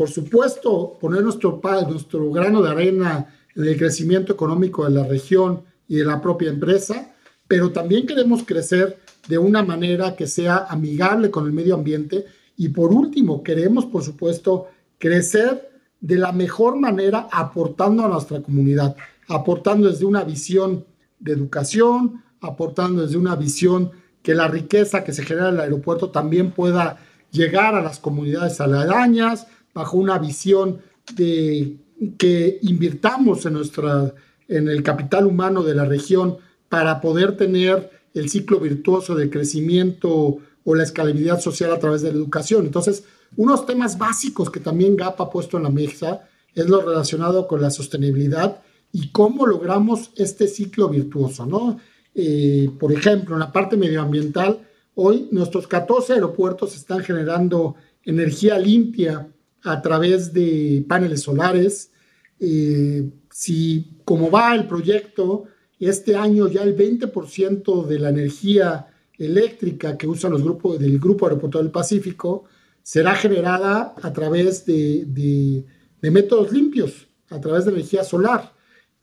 por 0.00 0.08
supuesto, 0.08 0.96
poner 0.98 1.22
nuestro, 1.22 1.60
nuestro 1.86 2.30
grano 2.30 2.62
de 2.62 2.70
arena 2.70 3.34
en 3.54 3.64
el 3.66 3.76
crecimiento 3.76 4.32
económico 4.32 4.86
de 4.86 4.92
la 4.92 5.06
región 5.06 5.60
y 5.88 5.96
de 5.96 6.06
la 6.06 6.22
propia 6.22 6.48
empresa, 6.48 7.14
pero 7.46 7.70
también 7.70 8.06
queremos 8.06 8.42
crecer 8.44 8.98
de 9.28 9.36
una 9.36 9.62
manera 9.62 10.16
que 10.16 10.26
sea 10.26 10.64
amigable 10.70 11.30
con 11.30 11.44
el 11.44 11.52
medio 11.52 11.74
ambiente. 11.74 12.24
Y 12.56 12.70
por 12.70 12.94
último, 12.94 13.42
queremos, 13.42 13.84
por 13.84 14.02
supuesto, 14.02 14.68
crecer 14.96 15.70
de 16.00 16.16
la 16.16 16.32
mejor 16.32 16.76
manera 16.76 17.28
aportando 17.30 18.02
a 18.02 18.08
nuestra 18.08 18.40
comunidad, 18.40 18.96
aportando 19.28 19.90
desde 19.90 20.06
una 20.06 20.24
visión 20.24 20.86
de 21.18 21.32
educación, 21.32 22.22
aportando 22.40 23.02
desde 23.02 23.18
una 23.18 23.36
visión 23.36 23.90
que 24.22 24.34
la 24.34 24.48
riqueza 24.48 25.04
que 25.04 25.12
se 25.12 25.24
genera 25.24 25.50
en 25.50 25.56
el 25.56 25.60
aeropuerto 25.60 26.08
también 26.08 26.52
pueda 26.52 26.96
llegar 27.30 27.74
a 27.74 27.82
las 27.82 27.98
comunidades 27.98 28.62
aledañas, 28.62 29.46
bajo 29.74 29.96
una 29.96 30.18
visión 30.18 30.80
de 31.14 31.76
que 32.18 32.58
invirtamos 32.62 33.44
en, 33.46 33.54
nuestra, 33.54 34.14
en 34.48 34.68
el 34.68 34.82
capital 34.82 35.26
humano 35.26 35.62
de 35.62 35.74
la 35.74 35.84
región 35.84 36.38
para 36.68 37.00
poder 37.00 37.36
tener 37.36 37.90
el 38.14 38.28
ciclo 38.28 38.58
virtuoso 38.58 39.14
de 39.14 39.30
crecimiento 39.30 40.38
o 40.64 40.74
la 40.74 40.82
escalabilidad 40.82 41.40
social 41.40 41.72
a 41.72 41.78
través 41.78 42.02
de 42.02 42.10
la 42.10 42.18
educación. 42.18 42.66
Entonces, 42.66 43.04
unos 43.36 43.66
temas 43.66 43.98
básicos 43.98 44.50
que 44.50 44.60
también 44.60 44.96
GAP 44.96 45.20
ha 45.20 45.30
puesto 45.30 45.56
en 45.56 45.64
la 45.64 45.70
mesa 45.70 46.28
es 46.54 46.68
lo 46.68 46.80
relacionado 46.80 47.46
con 47.46 47.62
la 47.62 47.70
sostenibilidad 47.70 48.60
y 48.92 49.10
cómo 49.10 49.46
logramos 49.46 50.10
este 50.16 50.48
ciclo 50.48 50.88
virtuoso, 50.88 51.46
¿no? 51.46 51.78
Eh, 52.14 52.70
por 52.78 52.92
ejemplo, 52.92 53.36
en 53.36 53.40
la 53.40 53.52
parte 53.52 53.76
medioambiental, 53.76 54.66
hoy 54.96 55.28
nuestros 55.30 55.68
14 55.68 56.14
aeropuertos 56.14 56.74
están 56.74 57.00
generando 57.00 57.76
energía 58.04 58.58
limpia 58.58 59.28
a 59.64 59.82
través 59.82 60.32
de 60.32 60.84
paneles 60.88 61.22
solares. 61.22 61.92
Eh, 62.38 63.10
si 63.30 63.98
como 64.04 64.30
va 64.30 64.54
el 64.54 64.66
proyecto, 64.66 65.44
este 65.78 66.16
año 66.16 66.48
ya 66.48 66.62
el 66.62 66.76
20% 66.76 67.86
de 67.86 67.98
la 67.98 68.10
energía 68.10 68.86
eléctrica 69.16 69.96
que 69.96 70.06
usan 70.06 70.32
los 70.32 70.42
grupos 70.42 70.78
del 70.78 70.98
Grupo 70.98 71.26
Aeroportuario 71.26 71.64
del 71.64 71.72
Pacífico 71.72 72.44
será 72.82 73.14
generada 73.14 73.94
a 74.02 74.12
través 74.12 74.64
de, 74.66 75.64
métodos 76.02 76.52
limpios, 76.52 77.06
a 77.28 77.40
través 77.40 77.64
de 77.64 77.72
energía 77.72 78.04
solar. 78.04 78.52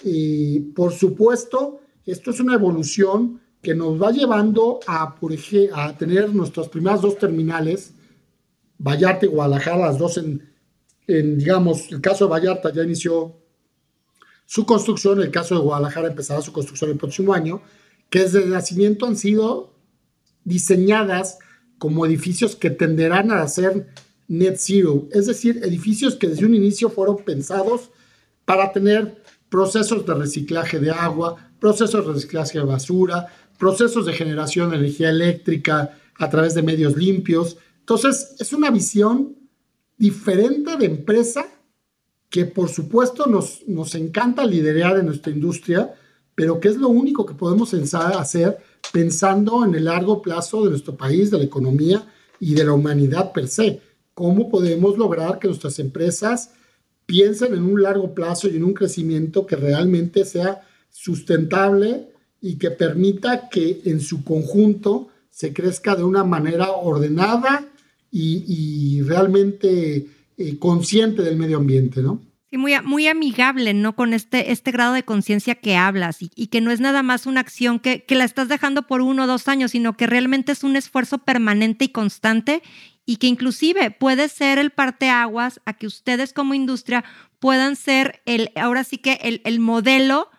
Y 0.04 0.60
por 0.60 0.92
supuesto, 0.92 1.80
esto 2.06 2.32
es 2.32 2.40
una 2.40 2.56
evolución 2.56 3.40
que 3.62 3.76
nos 3.76 4.02
va 4.02 4.12
llevando 4.12 4.80
a, 4.88 5.16
a 5.74 5.98
tener 5.98 6.34
nuestras 6.34 6.70
primeras 6.70 7.02
dos 7.02 7.18
terminales, 7.18 7.94
Vallarta 8.80 9.26
y 9.26 9.30
Guadalajara, 9.30 9.88
las 9.88 9.98
dos 9.98 10.18
en, 10.18 10.48
digamos, 11.08 11.92
el 11.92 12.02
caso 12.02 12.26
de 12.26 12.32
Vallarta 12.32 12.72
ya 12.72 12.84
inició 12.84 13.36
su 14.46 14.66
construcción, 14.66 15.22
el 15.22 15.32
caso 15.32 15.56
de 15.56 15.62
Guadalajara 15.62 16.08
empezará 16.08 16.42
su 16.42 16.54
construcción 16.54 16.92
el 16.92 16.98
próximo 16.98 17.34
año, 17.34 17.62
que 18.10 18.20
desde 18.20 18.44
el 18.44 18.50
nacimiento 18.50 19.06
han 19.06 19.18
sido 19.18 19.74
diseñadas 20.44 21.40
como 21.78 22.06
edificios 22.06 22.56
que 22.56 22.70
tenderán 22.70 23.32
a 23.32 23.48
ser 23.48 23.88
net 24.28 24.58
zero, 24.58 25.08
es 25.12 25.26
decir, 25.26 25.60
edificios 25.64 26.16
que 26.16 26.28
desde 26.28 26.46
un 26.46 26.56
inicio 26.56 26.90
fueron 26.90 27.18
pensados 27.18 27.92
para 28.46 28.72
tener 28.72 29.22
procesos 29.50 30.06
de 30.06 30.14
reciclaje 30.14 30.80
de 30.80 30.92
agua, 30.92 31.36
procesos 31.60 32.06
de 32.06 32.14
reciclaje 32.14 32.60
de 32.60 32.66
basura, 32.66 33.28
procesos 33.58 34.06
de 34.06 34.14
generación 34.14 34.70
de 34.70 34.78
energía 34.78 35.10
eléctrica 35.10 35.98
a 36.16 36.30
través 36.30 36.54
de 36.54 36.62
medios 36.62 36.96
limpios. 36.96 37.58
Entonces, 37.88 38.36
es 38.38 38.52
una 38.52 38.70
visión 38.70 39.38
diferente 39.98 40.76
de 40.76 40.88
empresa 40.88 41.46
que 42.30 42.44
por 42.44 42.68
supuesto 42.68 43.28
nos, 43.28 43.66
nos 43.66 43.96
encanta 43.96 44.46
liderar 44.46 44.98
en 44.98 45.06
nuestra 45.06 45.32
industria, 45.32 45.96
pero 46.36 46.60
que 46.60 46.68
es 46.68 46.76
lo 46.76 46.90
único 46.90 47.26
que 47.26 47.34
podemos 47.34 47.74
hacer 47.74 48.58
pensando 48.92 49.64
en 49.64 49.74
el 49.74 49.86
largo 49.86 50.22
plazo 50.22 50.66
de 50.66 50.72
nuestro 50.72 50.98
país, 50.98 51.32
de 51.32 51.38
la 51.38 51.46
economía 51.46 52.06
y 52.42 52.56
de 52.56 52.66
la 52.66 52.74
humanidad 52.74 53.32
per 53.32 53.48
se. 53.48 53.82
¿Cómo 54.14 54.50
podemos 54.50 54.98
lograr 54.98 55.40
que 55.40 55.48
nuestras 55.48 55.80
empresas 55.80 56.52
piensen 57.06 57.54
en 57.54 57.64
un 57.64 57.82
largo 57.82 58.14
plazo 58.14 58.50
y 58.50 58.58
en 58.58 58.66
un 58.66 58.74
crecimiento 58.74 59.46
que 59.46 59.56
realmente 59.56 60.26
sea 60.26 60.62
sustentable 60.90 62.10
y 62.42 62.58
que 62.58 62.70
permita 62.70 63.48
que 63.48 63.80
en 63.86 64.02
su 64.02 64.26
conjunto 64.26 65.08
se 65.30 65.54
crezca 65.54 65.96
de 65.96 66.04
una 66.04 66.26
manera 66.26 66.72
ordenada 66.72 67.67
y, 68.20 69.02
realmente 69.04 70.08
eh, 70.38 70.58
consciente 70.60 71.22
del 71.22 71.38
medio 71.38 71.58
ambiente, 71.58 72.02
¿no? 72.02 72.22
Sí, 72.50 72.58
muy, 72.58 72.74
muy 72.82 73.08
amigable, 73.08 73.74
¿no? 73.74 73.96
Con 73.96 74.14
este, 74.14 74.52
este 74.52 74.72
grado 74.72 74.94
de 74.94 75.04
conciencia 75.04 75.56
que 75.56 75.76
hablas 75.76 76.18
y, 76.22 76.48
que 76.48 76.62
no 76.62 76.72
es 76.72 76.80
nada 76.80 77.04
más 77.04 77.26
una 77.26 77.42
acción 77.42 77.80
que, 77.80 78.06
que 78.06 78.16
la 78.16 78.24
estás 78.24 78.48
dejando 78.48 78.84
por 78.84 79.02
uno 79.02 79.24
o 79.24 79.28
dos 79.28 79.50
años, 79.50 79.72
sino 79.72 79.98
que 79.98 80.08
realmente 80.08 80.54
es 80.54 80.64
un 80.64 80.78
esfuerzo 80.78 81.18
permanente 81.18 81.86
y 81.86 81.90
constante 81.90 82.62
y 83.06 83.18
que 83.18 83.28
inclusive 83.28 83.92
puede 83.92 84.30
ser 84.30 84.60
el 84.60 84.72
parteaguas 84.72 85.60
a 85.66 85.74
que 85.74 85.88
ustedes 85.88 86.32
como 86.32 86.54
industria 86.54 87.04
puedan 87.40 87.76
ser 87.76 88.22
el, 88.26 88.52
ahora 88.56 88.84
sí 88.84 88.98
que 88.98 89.20
el, 89.24 89.42
el 89.44 89.60
modelo 89.60 90.30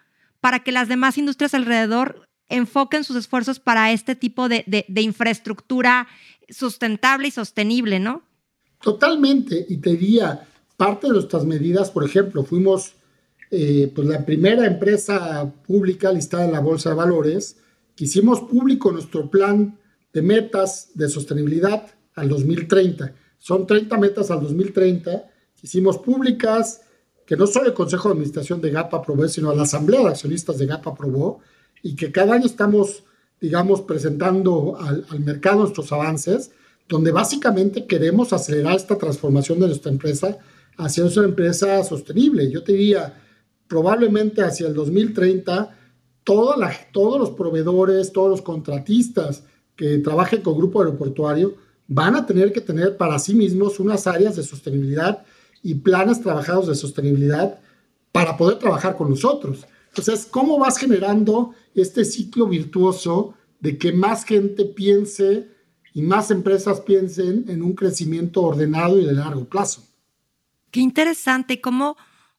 para 0.41 0.61
que 0.61 0.73
las 0.73 0.89
demás 0.89 1.19
industrias 1.19 1.55
alrededor 1.55 2.29
enfoquen 2.49 3.05
sus 3.05 3.17
esfuerzos 3.17 3.61
para 3.61 3.93
este 3.93 4.15
tipo 4.17 4.49
de, 4.49 4.65
de, 4.67 4.87
de 4.89 5.03
infraestructura 5.03 6.09
sustentable 6.49 7.29
y 7.29 7.31
sostenible, 7.31 8.01
¿no? 8.01 8.23
Totalmente, 8.81 9.67
y 9.69 9.79
te 9.79 9.91
diría, 9.91 10.47
parte 10.77 11.09
de 11.09 11.15
nuestras 11.15 11.45
medidas, 11.45 11.91
por 11.91 12.05
ejemplo, 12.05 12.45
fuimos 12.45 12.95
eh, 13.51 13.91
pues 13.95 14.07
la 14.07 14.25
primera 14.25 14.67
empresa 14.67 15.53
pública 15.67 16.13
listada 16.13 16.45
en 16.45 16.53
la 16.53 16.61
Bolsa 16.61 16.91
de 16.91 16.97
Valores 16.97 17.57
que 17.97 18.05
hicimos 18.05 18.41
público 18.43 18.93
nuestro 18.93 19.29
plan 19.29 19.77
de 20.13 20.23
metas 20.23 20.91
de 20.95 21.09
sostenibilidad 21.09 21.87
al 22.15 22.29
2030. 22.29 23.13
Son 23.39 23.67
30 23.67 23.99
metas 23.99 24.31
al 24.31 24.41
2030 24.41 25.31
que 25.57 25.67
hicimos 25.67 25.99
públicas, 25.99 26.83
que 27.27 27.37
no 27.37 27.47
solo 27.47 27.67
el 27.67 27.75
Consejo 27.75 28.09
de 28.09 28.13
Administración 28.13 28.61
de 28.61 28.71
GAP 28.71 28.95
aprobó, 28.95 29.27
sino 29.29 29.53
la 29.53 29.63
Asamblea 29.63 30.03
de 30.03 30.09
Accionistas 30.09 30.59
de 30.59 30.67
GAP 30.67 30.87
aprobó, 30.87 31.41
y 31.83 31.97
que 31.97 32.13
cada 32.13 32.35
año 32.35 32.47
estamos, 32.47 33.03
digamos, 33.41 33.83
presentando 33.83 34.77
al, 34.81 35.05
al 35.09 35.21
mercado 35.21 35.61
nuestros 35.61 35.93
avances, 35.93 36.51
donde 36.89 37.13
básicamente 37.13 37.87
queremos 37.87 38.33
acelerar 38.33 38.77
esta 38.77 38.97
transformación 38.97 39.61
de 39.61 39.67
nuestra 39.67 39.93
empresa 39.93 40.39
hacia 40.79 41.05
una 41.05 41.25
empresa 41.25 41.83
sostenible. 41.85 42.51
Yo 42.51 42.63
te 42.63 42.73
diría, 42.73 43.21
probablemente 43.67 44.43
hacia 44.43 44.69
el 44.69 44.75
2030, 44.75 45.77
toda 46.25 46.57
la, 46.57 46.73
todos 46.93 47.19
los 47.19 47.31
proveedores, 47.31 48.13
todos 48.13 48.31
los 48.31 48.43
contratistas 48.43 49.45
que 49.77 49.99
trabajen 49.99 50.43
con 50.43 50.57
Grupo 50.57 50.81
Aeroportuario 50.81 51.57
van 51.87 52.17
a 52.17 52.27
tener 52.27 52.53
que 52.53 52.61
tener 52.61 52.97
para 52.97 53.19
sí 53.19 53.35
mismos 53.35 53.81
unas 53.81 54.07
áreas 54.07 54.37
de 54.37 54.43
sostenibilidad 54.43 55.25
y 55.63 55.75
planes 55.75 56.21
trabajados 56.21 56.69
de 56.69 56.75
sostenibilidad 56.75 57.61
para 58.13 58.37
poder 58.37 58.59
trabajar 58.59 58.97
con 58.97 59.11
nosotros. 59.11 59.67
Entonces, 59.89 60.27
¿cómo 60.27 60.59
vas 60.59 60.77
generando 60.77 61.55
este 61.83 62.05
ciclo 62.05 62.47
virtuoso 62.47 63.35
de 63.61 63.79
que 63.79 63.93
más 63.93 64.25
gente 64.25 64.65
piense 64.65 65.49
y 65.95 66.03
más 66.03 66.31
empresas 66.31 66.81
piensen 66.81 67.45
en 67.49 67.63
un 67.63 67.75
crecimiento 67.75 68.43
ordenado 68.43 69.01
y 69.01 69.05
de 69.05 69.13
largo 69.13 69.45
plazo? 69.45 69.83
Qué 70.71 70.81
interesante. 70.81 71.61
¿Cómo, 71.61 71.97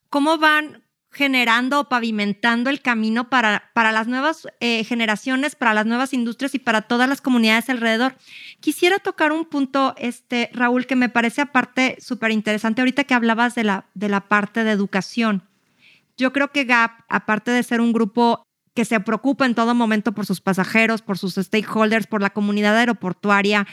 cómo 0.08 0.38
van 0.38 0.82
generando 1.12 1.80
o 1.80 1.88
pavimentando 1.88 2.70
el 2.70 2.80
camino 2.80 3.28
para, 3.28 3.70
para 3.74 3.90
las 3.90 4.06
nuevas 4.06 4.46
eh, 4.60 4.84
generaciones, 4.84 5.56
para 5.56 5.74
las 5.74 5.86
nuevas 5.86 6.12
industrias 6.14 6.54
y 6.54 6.60
para 6.60 6.82
todas 6.82 7.08
las 7.08 7.20
comunidades 7.20 7.68
alrededor. 7.68 8.16
Quisiera 8.60 8.98
tocar 8.98 9.32
un 9.32 9.44
punto, 9.44 9.94
este, 9.98 10.50
Raúl, 10.52 10.86
que 10.86 10.96
me 10.96 11.08
parece 11.08 11.40
aparte 11.40 11.96
súper 12.00 12.30
interesante 12.30 12.80
ahorita 12.80 13.04
que 13.04 13.14
hablabas 13.14 13.54
de 13.56 13.64
la, 13.64 13.86
de 13.94 14.08
la 14.08 14.28
parte 14.28 14.62
de 14.62 14.70
educación. 14.70 15.42
Yo 16.16 16.32
creo 16.32 16.52
que 16.52 16.64
GAP, 16.64 17.00
aparte 17.08 17.50
de 17.50 17.62
ser 17.62 17.80
un 17.80 17.92
grupo 17.92 18.44
que 18.80 18.86
se 18.86 18.98
preocupa 18.98 19.44
en 19.44 19.54
todo 19.54 19.74
momento 19.74 20.12
por 20.12 20.24
sus 20.24 20.40
pasajeros, 20.40 21.02
por 21.02 21.18
sus 21.18 21.34
stakeholders, 21.34 22.06
por 22.06 22.22
la 22.22 22.30
comunidad 22.30 22.78
aeroportuaria, 22.78 23.66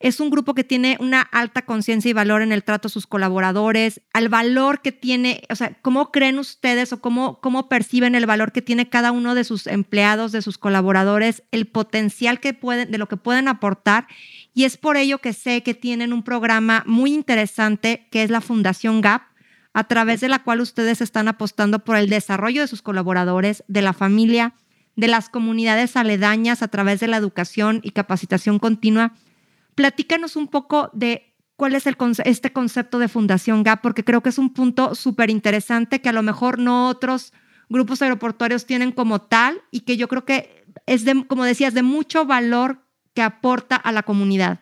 es 0.00 0.20
un 0.20 0.30
grupo 0.30 0.54
que 0.54 0.64
tiene 0.64 0.96
una 1.00 1.20
alta 1.20 1.66
conciencia 1.66 2.08
y 2.08 2.14
valor 2.14 2.40
en 2.40 2.50
el 2.50 2.64
trato 2.64 2.88
a 2.88 2.90
sus 2.90 3.06
colaboradores, 3.06 4.00
al 4.14 4.30
valor 4.30 4.80
que 4.80 4.90
tiene, 4.90 5.42
o 5.50 5.54
sea, 5.54 5.76
cómo 5.82 6.10
creen 6.10 6.38
ustedes 6.38 6.94
o 6.94 7.02
cómo, 7.02 7.40
cómo 7.42 7.68
perciben 7.68 8.14
el 8.14 8.24
valor 8.24 8.52
que 8.52 8.62
tiene 8.62 8.88
cada 8.88 9.12
uno 9.12 9.34
de 9.34 9.44
sus 9.44 9.66
empleados, 9.66 10.32
de 10.32 10.40
sus 10.40 10.56
colaboradores, 10.56 11.42
el 11.50 11.66
potencial 11.66 12.40
que 12.40 12.54
pueden, 12.54 12.90
de 12.90 12.96
lo 12.96 13.06
que 13.06 13.18
pueden 13.18 13.48
aportar. 13.48 14.06
Y 14.54 14.64
es 14.64 14.78
por 14.78 14.96
ello 14.96 15.18
que 15.18 15.34
sé 15.34 15.62
que 15.62 15.74
tienen 15.74 16.14
un 16.14 16.22
programa 16.22 16.84
muy 16.86 17.12
interesante 17.12 18.08
que 18.10 18.22
es 18.22 18.30
la 18.30 18.40
Fundación 18.40 19.02
GAP, 19.02 19.24
a 19.74 19.84
través 19.84 20.20
de 20.20 20.28
la 20.28 20.42
cual 20.42 20.60
ustedes 20.60 21.00
están 21.02 21.28
apostando 21.28 21.80
por 21.80 21.96
el 21.96 22.08
desarrollo 22.08 22.62
de 22.62 22.68
sus 22.68 22.80
colaboradores, 22.80 23.64
de 23.68 23.82
la 23.82 23.92
familia, 23.92 24.54
de 24.96 25.08
las 25.08 25.28
comunidades 25.28 25.96
aledañas 25.96 26.62
a 26.62 26.68
través 26.68 27.00
de 27.00 27.08
la 27.08 27.16
educación 27.18 27.80
y 27.82 27.90
capacitación 27.90 28.58
continua 28.58 29.12
Platícanos 29.74 30.36
un 30.36 30.48
poco 30.48 30.90
de 30.92 31.34
cuál 31.56 31.74
es 31.74 31.84
este 31.86 32.52
concepto 32.52 32.98
de 32.98 33.08
Fundación 33.08 33.62
GAP, 33.62 33.82
porque 33.82 34.04
creo 34.04 34.22
que 34.22 34.28
es 34.28 34.38
un 34.38 34.52
punto 34.52 34.94
súper 34.94 35.30
interesante 35.30 36.00
que 36.00 36.08
a 36.08 36.12
lo 36.12 36.22
mejor 36.22 36.58
no 36.58 36.88
otros 36.88 37.32
grupos 37.68 38.02
aeroportuarios 38.02 38.66
tienen 38.66 38.92
como 38.92 39.22
tal 39.22 39.62
y 39.70 39.80
que 39.80 39.96
yo 39.96 40.08
creo 40.08 40.24
que 40.24 40.64
es, 40.86 41.04
de, 41.04 41.26
como 41.26 41.44
decías, 41.44 41.74
de 41.74 41.82
mucho 41.82 42.24
valor 42.24 42.78
que 43.14 43.22
aporta 43.22 43.76
a 43.76 43.90
la 43.92 44.02
comunidad. 44.02 44.60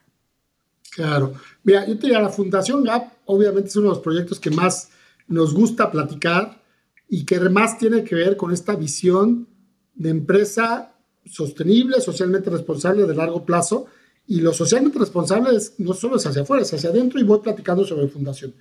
Claro. 0.91 1.35
Mira, 1.63 1.87
yo 1.87 1.97
te 1.97 2.03
diría, 2.03 2.21
la 2.21 2.29
Fundación 2.29 2.85
GAP 2.85 3.13
obviamente 3.27 3.69
es 3.69 3.77
uno 3.77 3.89
de 3.89 3.95
los 3.95 4.03
proyectos 4.03 4.41
que 4.41 4.51
más 4.51 4.91
nos 5.33 5.55
gusta 5.55 5.91
platicar 5.91 6.63
y 7.09 7.25
que 7.25 7.37
además 7.37 7.79
tiene 7.79 8.05
que 8.05 8.15
ver 8.15 8.37
con 8.37 8.53
esta 8.53 8.77
visión 8.77 9.49
de 9.95 10.11
empresa 10.11 10.95
sostenible, 11.25 12.01
socialmente 12.01 12.51
responsable 12.51 13.07
de 13.07 13.15
largo 13.15 13.45
plazo. 13.45 13.87
Y 14.27 14.41
lo 14.41 14.53
socialmente 14.53 14.99
responsable 14.99 15.57
es, 15.57 15.75
no 15.79 15.95
solo 15.95 16.17
es 16.17 16.27
hacia 16.27 16.43
afuera, 16.43 16.63
es 16.63 16.73
hacia 16.73 16.91
adentro 16.91 17.21
y 17.21 17.25
voy 17.25 17.41
platicando 17.41 17.85
sobre 17.85 18.09
fundación. 18.09 18.55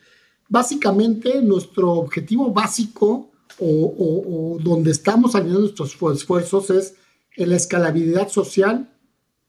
Básicamente, 0.49 1.41
nuestro 1.41 1.91
objetivo 1.93 2.51
básico 2.51 3.31
o, 3.59 4.57
donde 4.61 4.91
estamos 4.91 5.35
alineando 5.35 5.61
nuestros 5.61 5.95
esfuerzos 6.17 6.69
es 6.71 6.95
en 7.35 7.49
la 7.49 7.55
escalabilidad 7.55 8.29
social 8.29 8.93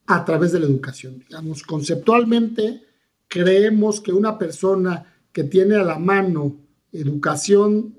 a 0.06 0.24
través 0.24 0.52
de 0.52 0.60
la 0.60 0.66
educación. 0.66 1.18
Digamos, 1.18 1.62
conceptualmente 1.62 2.82
creemos 3.28 4.00
que 4.00 4.12
una 4.12 4.38
persona 4.38 5.06
que 5.32 5.44
tiene 5.44 5.76
a 5.76 5.82
la 5.82 5.98
mano 5.98 6.56
educación 6.92 7.98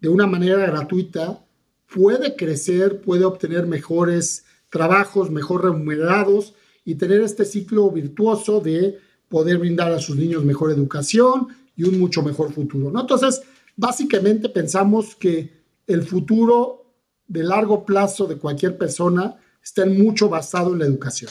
de 0.00 0.08
una 0.08 0.26
manera 0.26 0.66
gratuita 0.66 1.44
puede 1.92 2.36
crecer, 2.36 3.00
puede 3.00 3.24
obtener 3.24 3.66
mejores 3.66 4.44
trabajos, 4.70 5.30
mejor 5.30 5.64
remunerados 5.64 6.54
y 6.84 6.96
tener 6.96 7.20
este 7.20 7.44
ciclo 7.44 7.90
virtuoso 7.90 8.60
de 8.60 8.98
poder 9.28 9.58
brindar 9.58 9.92
a 9.92 10.00
sus 10.00 10.16
niños 10.16 10.44
mejor 10.44 10.70
educación 10.70 11.48
y 11.76 11.84
un 11.84 11.98
mucho 11.98 12.22
mejor 12.22 12.52
futuro. 12.52 12.90
¿no? 12.90 13.00
Entonces, 13.00 13.42
básicamente 13.76 14.48
pensamos 14.48 15.14
que 15.14 15.62
el 15.86 16.02
futuro 16.02 16.94
de 17.26 17.42
largo 17.42 17.84
plazo 17.84 18.26
de 18.26 18.36
cualquier 18.36 18.76
persona 18.76 19.36
está 19.62 19.86
mucho 19.86 20.28
basado 20.28 20.72
en 20.72 20.80
la 20.80 20.86
educación. 20.86 21.30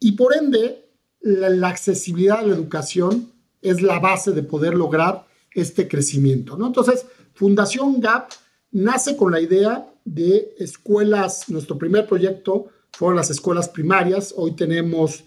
Y 0.00 0.12
por 0.12 0.36
ende, 0.36 0.90
la, 1.20 1.68
accesibilidad 1.68 2.40
a 2.40 2.42
la 2.42 2.54
educación 2.54 3.32
es 3.62 3.80
la 3.80 3.98
base 3.98 4.32
de 4.32 4.42
poder 4.42 4.74
lograr 4.74 5.26
este 5.54 5.88
crecimiento. 5.88 6.56
¿no? 6.56 6.66
Entonces, 6.66 7.06
Fundación 7.34 8.00
GAP 8.00 8.30
nace 8.72 9.16
con 9.16 9.32
la 9.32 9.40
idea 9.40 9.88
de 10.04 10.54
escuelas, 10.58 11.48
nuestro 11.48 11.78
primer 11.78 12.06
proyecto 12.06 12.66
fueron 12.92 13.16
las 13.16 13.30
escuelas 13.30 13.68
primarias, 13.68 14.34
hoy 14.36 14.54
tenemos 14.54 15.24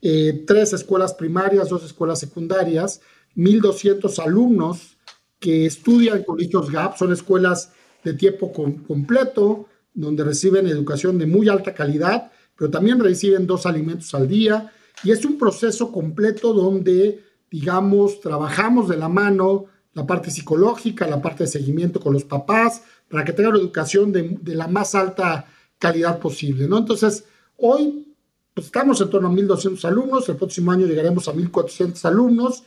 eh, 0.00 0.44
tres 0.46 0.72
escuelas 0.72 1.12
primarias, 1.14 1.68
dos 1.68 1.84
escuelas 1.84 2.18
secundarias, 2.18 3.00
1.200 3.36 4.18
alumnos 4.24 4.96
que 5.38 5.66
estudian 5.66 6.22
colegios 6.24 6.70
GAP, 6.70 6.96
son 6.96 7.12
escuelas 7.12 7.72
de 8.04 8.14
tiempo 8.14 8.52
completo, 8.52 9.66
donde 9.92 10.24
reciben 10.24 10.66
educación 10.66 11.18
de 11.18 11.26
muy 11.26 11.48
alta 11.48 11.74
calidad, 11.74 12.30
pero 12.56 12.70
también 12.70 13.00
reciben 13.00 13.46
dos 13.46 13.66
alimentos 13.66 14.14
al 14.14 14.28
día, 14.28 14.72
y 15.02 15.10
es 15.10 15.24
un 15.24 15.38
proceso 15.38 15.90
completo 15.92 16.52
donde, 16.52 17.22
digamos, 17.50 18.20
trabajamos 18.20 18.88
de 18.88 18.96
la 18.96 19.08
mano 19.08 19.66
la 19.92 20.06
parte 20.06 20.30
psicológica, 20.30 21.06
la 21.06 21.20
parte 21.20 21.44
de 21.44 21.50
seguimiento 21.50 22.00
con 22.00 22.12
los 22.12 22.24
papás, 22.24 22.82
para 23.08 23.24
que 23.24 23.32
tengan 23.32 23.52
una 23.52 23.60
educación 23.60 24.12
de, 24.12 24.38
la 24.44 24.68
más 24.68 24.94
alta 24.94 25.46
calidad 25.78 26.18
posible, 26.18 26.68
¿no? 26.68 26.78
Entonces, 26.78 27.24
hoy 27.56 28.14
pues, 28.54 28.66
estamos 28.66 29.00
en 29.00 29.10
torno 29.10 29.28
a 29.28 29.32
1.200 29.32 29.84
alumnos, 29.84 30.28
el 30.28 30.36
próximo 30.36 30.70
año 30.70 30.86
llegaremos 30.86 31.26
a 31.28 31.32
1.400 31.32 32.04
alumnos, 32.04 32.64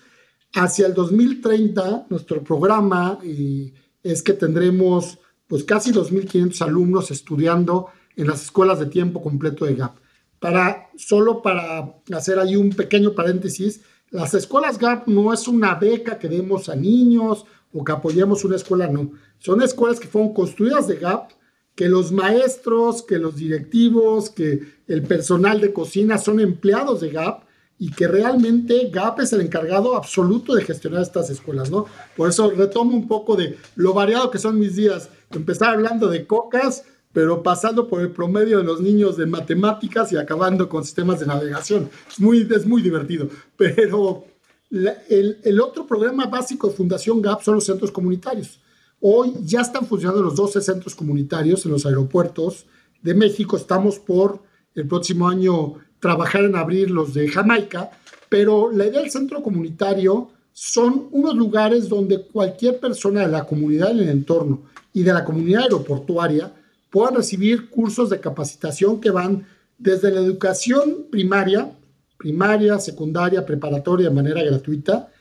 hacia 0.53 0.86
el 0.86 0.93
2030 0.93 2.07
nuestro 2.09 2.43
programa 2.43 3.17
eh, 3.23 3.73
es 4.03 4.21
que 4.21 4.34
tendremos 4.34 5.17
pues 5.47 5.63
casi 5.63 5.91
2.500 5.91 6.61
alumnos 6.61 7.09
estudiando 7.09 7.88
en 8.15 8.27
las 8.27 8.43
escuelas 8.43 8.79
de 8.79 8.86
tiempo 8.88 9.21
completo 9.21 9.65
de 9.65 9.75
GAP. 9.75 9.95
Para, 10.39 10.89
solo 10.97 11.41
para 11.41 11.95
hacer 12.13 12.38
ahí 12.38 12.55
un 12.55 12.71
pequeño 12.71 13.13
paréntesis, 13.13 13.81
las 14.14 14.36
escuelas 14.36 14.78
GAP 14.78 15.07
no 15.07 15.34
es 15.34 15.47
una 15.47 15.74
beca 15.74 16.20
que 16.20 16.30
demos 16.30 16.70
a 16.70 16.76
niños 16.76 17.47
o 17.74 17.84
que 17.84 17.91
apoyemos 17.91 18.45
una 18.45 18.57
escuela, 18.57 18.88
no. 18.88 19.11
Son 19.39 19.59
escuelas 19.64 19.99
que 19.99 20.07
fueron 20.07 20.36
construidas 20.36 20.88
de 20.88 20.97
GAP, 20.97 21.32
que 21.74 21.89
los 21.89 22.11
maestros, 22.11 23.01
que 23.01 23.18
los 23.18 23.36
directivos, 23.38 24.30
que 24.30 24.61
el 24.88 25.01
personal 25.01 25.59
de 25.59 25.74
cocina 25.74 26.20
son 26.20 26.39
empleados 26.39 27.01
de 27.01 27.09
GAP 27.09 27.43
y 27.80 27.91
que 27.91 28.07
realmente 28.07 28.91
GAP 28.91 29.22
es 29.22 29.34
el 29.34 29.41
encargado 29.41 29.95
absoluto 29.95 30.53
de 30.53 30.64
gestionar 30.64 31.01
estas 31.01 31.32
escuelas, 31.32 31.72
¿no? 31.72 31.88
Por 32.16 32.30
eso 32.30 32.51
retomo 32.51 32.95
un 32.95 33.07
poco 33.07 33.36
de 33.36 33.57
lo 33.76 33.95
variado 33.95 34.30
que 34.30 34.38
son 34.38 34.59
mis 34.59 34.76
días. 34.76 35.09
Empezar 35.32 35.70
hablando 35.70 36.07
de 36.07 36.28
cocas, 36.28 36.86
pero 37.14 37.43
pasando 37.43 37.88
por 37.88 38.01
el 38.01 38.09
promedio 38.09 38.57
de 38.57 38.64
los 38.64 38.82
niños 38.82 39.16
de 39.16 39.28
matemáticas 39.28 40.11
y 40.11 40.18
acabando 40.18 40.68
con 40.68 40.84
sistemas 40.84 41.20
de 41.20 41.28
navegación. 41.28 41.89
Es 42.09 42.20
muy, 42.20 42.47
es 42.51 42.66
muy 42.66 42.82
divertido. 42.82 43.30
Pero 43.55 44.26
el, 44.72 45.38
el, 45.43 45.61
otro 45.61 45.86
programa 45.86 46.26
básico 46.26 46.68
de 46.68 46.74
Fundación 46.74 47.22
GAP 47.22 47.43
son 47.43 47.55
los 47.55 47.66
centros 47.66 47.91
comunitarios. 47.91 48.59
Hoy 48.99 49.34
ya 49.43 49.61
están 49.61 49.86
funcionando 49.86 50.24
los 50.24 50.36
12 50.36 50.61
centros 50.61 50.95
comunitarios 50.95 51.66
en 51.66 51.72
los 51.72 51.86
aeropuertos 51.86 52.66
de 53.03 53.14
México. 53.14 53.57
Estamos 53.57 53.99
por 53.99 54.41
el 54.74 54.88
próximo 54.88 55.30
año 55.30 55.76
trabajar 55.99 56.45
en 56.45 56.55
abrir 56.55 56.89
los 56.89 57.14
de 57.14 57.28
Jamaica, 57.28 57.91
pero 58.28 58.72
la 58.72 58.88
idea 58.88 59.01
del 59.01 59.11
centro 59.11 59.43
comunitario 59.43 60.32
son 60.51 61.09
unos 61.11 61.36
lugares 61.36 61.89
donde 61.89 62.26
cualquier 62.26 62.80
persona 62.80 63.22
de 63.22 63.28
la 63.28 63.45
comunidad 63.45 63.91
en 63.91 63.99
el 63.99 64.09
entorno 64.09 64.64
y 64.93 65.03
de 65.03 65.14
la 65.14 65.24
comunidad 65.24 65.64
aeroportuaria 65.64 66.53
puedan 66.93 67.15
recibir 67.15 67.71
cursos 67.71 68.11
de 68.11 68.19
capacitación 68.19 69.01
que 69.01 69.09
van 69.09 69.47
desde 69.79 70.11
la 70.11 70.19
educación 70.19 71.07
primaria, 71.09 71.75
primaria, 72.19 72.77
secundaria, 72.77 73.43
preparatoria 73.43 74.09
de 74.09 74.13
manera 74.13 74.43
gratuita, 74.43 75.11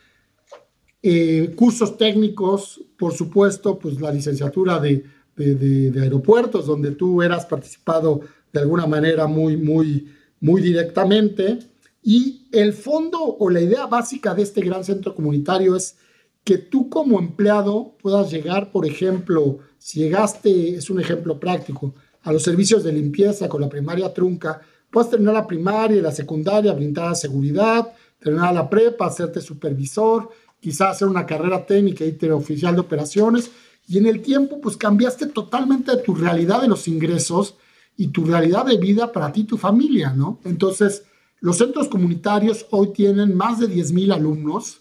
eh, 1.02 1.54
cursos 1.56 1.96
técnicos, 1.96 2.78
por 2.98 3.14
supuesto, 3.14 3.78
pues 3.78 3.98
la 4.02 4.12
licenciatura 4.12 4.78
de, 4.80 5.06
de, 5.34 5.98
aeropuertos, 5.98 6.66
donde 6.66 6.90
tú 6.90 7.22
eras 7.22 7.46
participado 7.46 8.20
de 8.52 8.60
alguna 8.60 8.86
manera 8.86 9.26
muy, 9.26 9.56
muy, 9.56 10.12
muy 10.40 10.60
directamente. 10.60 11.58
Y 12.02 12.48
el 12.52 12.74
fondo 12.74 13.18
o 13.18 13.48
la 13.48 13.62
idea 13.62 13.86
básica 13.86 14.34
de 14.34 14.42
este 14.42 14.60
gran 14.60 14.84
centro 14.84 15.14
comunitario 15.14 15.74
es 15.74 15.96
que 16.44 16.58
tú 16.58 16.90
como 16.90 17.18
empleado 17.18 17.96
puedas 18.02 18.30
llegar, 18.30 18.70
por 18.72 18.84
ejemplo, 18.84 19.60
si 19.82 19.98
llegaste, 19.98 20.76
es 20.76 20.90
un 20.90 21.00
ejemplo 21.00 21.40
práctico, 21.40 21.92
a 22.22 22.32
los 22.32 22.44
servicios 22.44 22.84
de 22.84 22.92
limpieza 22.92 23.48
con 23.48 23.60
la 23.60 23.68
primaria 23.68 24.14
trunca, 24.14 24.60
puedes 24.88 25.10
terminar 25.10 25.34
la 25.34 25.46
primaria 25.46 25.96
y 25.96 26.00
la 26.00 26.12
secundaria, 26.12 26.72
brindar 26.72 27.16
seguridad, 27.16 27.92
terminar 28.20 28.54
la 28.54 28.70
prepa, 28.70 29.06
hacerte 29.06 29.40
supervisor, 29.40 30.30
quizás 30.60 30.90
hacer 30.90 31.08
una 31.08 31.26
carrera 31.26 31.66
técnica 31.66 32.04
y 32.04 32.16
oficial 32.30 32.76
de 32.76 32.80
operaciones, 32.80 33.50
y 33.88 33.98
en 33.98 34.06
el 34.06 34.22
tiempo 34.22 34.60
pues 34.60 34.76
cambiaste 34.76 35.26
totalmente 35.26 35.96
tu 35.96 36.14
realidad 36.14 36.62
de 36.62 36.68
los 36.68 36.86
ingresos 36.86 37.56
y 37.96 38.06
tu 38.08 38.24
realidad 38.24 38.64
de 38.64 38.76
vida 38.76 39.10
para 39.10 39.32
ti 39.32 39.40
y 39.40 39.44
tu 39.44 39.58
familia, 39.58 40.12
¿no? 40.12 40.38
Entonces, 40.44 41.02
los 41.40 41.58
centros 41.58 41.88
comunitarios 41.88 42.66
hoy 42.70 42.92
tienen 42.92 43.36
más 43.36 43.58
de 43.58 43.68
10.000 43.68 44.14
alumnos, 44.14 44.78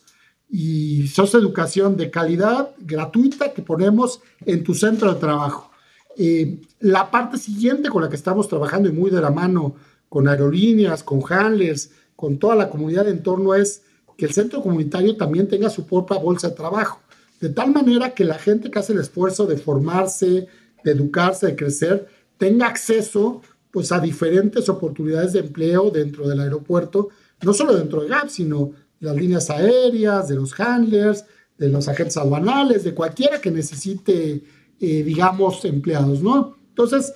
y 0.51 1.07
sos 1.07 1.33
educación 1.33 1.95
de 1.95 2.11
calidad 2.11 2.71
gratuita 2.79 3.53
que 3.53 3.61
ponemos 3.61 4.21
en 4.45 4.63
tu 4.63 4.73
centro 4.73 5.13
de 5.13 5.19
trabajo. 5.19 5.71
Eh, 6.17 6.59
la 6.81 7.09
parte 7.09 7.37
siguiente 7.37 7.89
con 7.89 8.03
la 8.03 8.09
que 8.09 8.17
estamos 8.17 8.49
trabajando 8.49 8.89
y 8.89 8.91
muy 8.91 9.09
de 9.09 9.21
la 9.21 9.31
mano 9.31 9.75
con 10.09 10.27
aerolíneas, 10.27 11.03
con 11.03 11.21
handlers, 11.27 11.91
con 12.17 12.37
toda 12.37 12.55
la 12.55 12.69
comunidad 12.69 13.05
de 13.05 13.11
entorno 13.11 13.55
es 13.55 13.83
que 14.17 14.25
el 14.25 14.33
centro 14.33 14.61
comunitario 14.61 15.15
también 15.15 15.47
tenga 15.47 15.69
su 15.69 15.85
propia 15.85 16.17
bolsa 16.17 16.49
de 16.49 16.55
trabajo, 16.55 16.99
de 17.39 17.49
tal 17.49 17.71
manera 17.71 18.13
que 18.13 18.25
la 18.25 18.37
gente 18.37 18.69
que 18.69 18.77
hace 18.77 18.91
el 18.91 18.99
esfuerzo 18.99 19.45
de 19.45 19.55
formarse, 19.57 20.47
de 20.83 20.91
educarse, 20.91 21.47
de 21.47 21.55
crecer, 21.55 22.07
tenga 22.37 22.67
acceso 22.67 23.41
pues 23.71 23.93
a 23.93 24.01
diferentes 24.01 24.67
oportunidades 24.67 25.31
de 25.31 25.39
empleo 25.39 25.89
dentro 25.89 26.27
del 26.27 26.41
aeropuerto, 26.41 27.07
no 27.41 27.53
solo 27.53 27.73
dentro 27.73 28.01
de 28.01 28.09
GAP, 28.09 28.27
sino 28.27 28.73
las 29.01 29.15
líneas 29.15 29.49
aéreas, 29.49 30.29
de 30.29 30.35
los 30.35 30.57
handlers, 30.57 31.25
de 31.57 31.67
los 31.67 31.87
agentes 31.87 32.15
aduanales, 32.17 32.83
de 32.83 32.93
cualquiera 32.93 33.41
que 33.41 33.51
necesite, 33.51 34.43
eh, 34.79 35.03
digamos, 35.03 35.65
empleados, 35.65 36.21
¿no? 36.21 36.55
Entonces, 36.69 37.13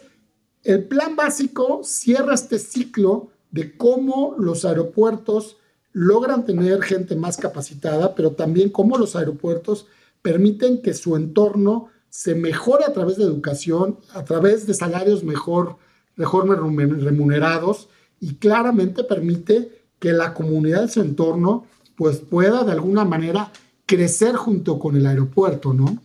el 0.64 0.84
plan 0.84 1.16
básico 1.16 1.82
cierra 1.84 2.34
este 2.34 2.60
ciclo 2.60 3.30
de 3.52 3.78
cómo 3.78 4.36
los 4.38 4.66
aeropuertos 4.66 5.58
logran 5.94 6.44
tener 6.44 6.82
gente 6.82 7.16
más 7.16 7.38
capacitada, 7.38 8.16
pero 8.16 8.32
también 8.32 8.70
cómo 8.70 8.98
los 8.98 9.16
aeropuertos 9.16 9.88
permiten 10.22 10.82
que 10.82 10.94
su 10.94 11.16
entorno 11.16 11.90
se 12.10 12.34
mejore 12.34 12.84
a 12.86 12.94
través 12.94 13.18
de 13.18 13.24
educación, 13.24 14.00
a 14.14 14.26
través 14.26 14.66
de 14.66 14.74
salarios 14.74 15.24
mejor, 15.24 15.78
mejor 16.16 16.48
remunerados 16.50 17.90
y 18.20 18.36
claramente 18.36 19.04
permite 19.04 19.86
que 20.00 20.14
la 20.14 20.34
comunidad 20.34 20.82
de 20.82 20.88
su 20.88 21.02
entorno 21.02 21.66
pues 21.96 22.18
pueda 22.18 22.64
de 22.64 22.72
alguna 22.72 23.06
manera 23.06 23.52
crecer 23.86 24.36
junto 24.36 24.80
con 24.80 24.96
el 24.96 25.06
aeropuerto, 25.06 25.74
¿no? 25.74 25.98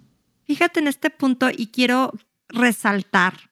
Fíjate 0.44 0.80
en 0.80 0.88
este 0.88 1.10
punto 1.10 1.48
y 1.50 1.68
quiero 1.68 2.12
resaltar 2.48 3.50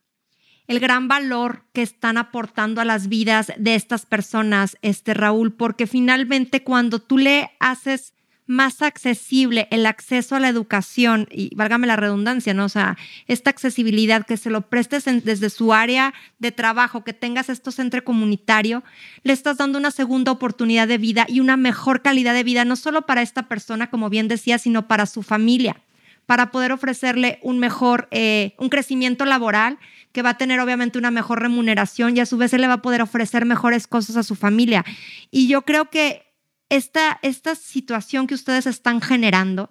el 0.66 0.80
gran 0.80 1.08
valor 1.08 1.64
que 1.72 1.82
están 1.82 2.18
aportando 2.18 2.80
a 2.80 2.84
las 2.84 3.08
vidas 3.08 3.52
de 3.56 3.74
estas 3.74 4.04
personas, 4.04 4.76
este 4.82 5.14
Raúl, 5.14 5.54
porque 5.54 5.86
finalmente 5.86 6.62
cuando 6.62 6.98
tú 6.98 7.16
le 7.16 7.52
haces 7.58 8.12
más 8.48 8.80
accesible 8.80 9.68
el 9.70 9.84
acceso 9.84 10.34
a 10.34 10.40
la 10.40 10.48
educación, 10.48 11.28
y 11.30 11.54
válgame 11.54 11.86
la 11.86 11.96
redundancia, 11.96 12.54
¿no? 12.54 12.64
O 12.64 12.68
sea, 12.70 12.96
esta 13.26 13.50
accesibilidad, 13.50 14.24
que 14.24 14.38
se 14.38 14.48
lo 14.48 14.62
prestes 14.62 15.04
desde 15.04 15.50
su 15.50 15.74
área 15.74 16.14
de 16.38 16.50
trabajo, 16.50 17.04
que 17.04 17.12
tengas 17.12 17.50
esto 17.50 17.70
centro 17.70 18.02
comunitario, 18.02 18.82
le 19.22 19.34
estás 19.34 19.58
dando 19.58 19.78
una 19.78 19.90
segunda 19.90 20.32
oportunidad 20.32 20.88
de 20.88 20.96
vida 20.96 21.26
y 21.28 21.40
una 21.40 21.58
mejor 21.58 22.00
calidad 22.00 22.32
de 22.32 22.42
vida, 22.42 22.64
no 22.64 22.76
solo 22.76 23.02
para 23.02 23.20
esta 23.20 23.48
persona, 23.48 23.90
como 23.90 24.08
bien 24.08 24.28
decía, 24.28 24.58
sino 24.58 24.88
para 24.88 25.04
su 25.04 25.22
familia, 25.22 25.82
para 26.24 26.50
poder 26.50 26.72
ofrecerle 26.72 27.40
un 27.42 27.58
mejor, 27.58 28.08
eh, 28.10 28.54
un 28.58 28.70
crecimiento 28.70 29.26
laboral 29.26 29.78
que 30.12 30.22
va 30.22 30.30
a 30.30 30.38
tener 30.38 30.58
obviamente 30.60 30.98
una 30.98 31.10
mejor 31.10 31.42
remuneración 31.42 32.16
y 32.16 32.20
a 32.20 32.26
su 32.26 32.38
vez 32.38 32.50
se 32.50 32.58
le 32.58 32.66
va 32.66 32.74
a 32.74 32.82
poder 32.82 33.02
ofrecer 33.02 33.44
mejores 33.44 33.86
cosas 33.86 34.16
a 34.16 34.22
su 34.22 34.36
familia. 34.36 34.86
Y 35.30 35.48
yo 35.48 35.62
creo 35.62 35.90
que 35.90 36.27
esta, 36.68 37.18
esta 37.22 37.54
situación 37.54 38.26
que 38.26 38.34
ustedes 38.34 38.66
están 38.66 39.00
generando, 39.00 39.70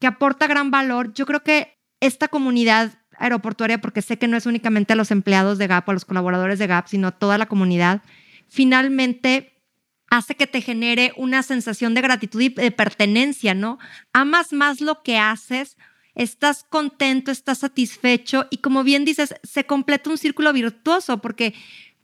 que 0.00 0.06
aporta 0.06 0.46
gran 0.46 0.70
valor, 0.70 1.12
yo 1.14 1.26
creo 1.26 1.42
que 1.42 1.78
esta 2.00 2.28
comunidad 2.28 2.92
aeroportuaria, 3.18 3.80
porque 3.80 4.02
sé 4.02 4.18
que 4.18 4.28
no 4.28 4.36
es 4.36 4.46
únicamente 4.46 4.92
a 4.92 4.96
los 4.96 5.10
empleados 5.10 5.58
de 5.58 5.66
GAP 5.66 5.88
o 5.88 5.90
a 5.90 5.94
los 5.94 6.04
colaboradores 6.04 6.58
de 6.58 6.66
GAP, 6.66 6.88
sino 6.88 7.08
a 7.08 7.12
toda 7.12 7.38
la 7.38 7.46
comunidad, 7.46 8.02
finalmente 8.48 9.62
hace 10.10 10.34
que 10.36 10.46
te 10.46 10.60
genere 10.60 11.12
una 11.16 11.42
sensación 11.42 11.94
de 11.94 12.02
gratitud 12.02 12.40
y 12.40 12.48
de 12.50 12.70
pertenencia, 12.70 13.54
¿no? 13.54 13.78
Amas 14.12 14.52
más 14.52 14.80
lo 14.80 15.02
que 15.02 15.18
haces 15.18 15.76
estás 16.16 16.64
contento, 16.68 17.30
estás 17.30 17.58
satisfecho 17.58 18.46
y 18.50 18.58
como 18.58 18.82
bien 18.82 19.04
dices, 19.04 19.34
se 19.44 19.64
completa 19.64 20.10
un 20.10 20.18
círculo 20.18 20.52
virtuoso 20.52 21.18
porque 21.18 21.54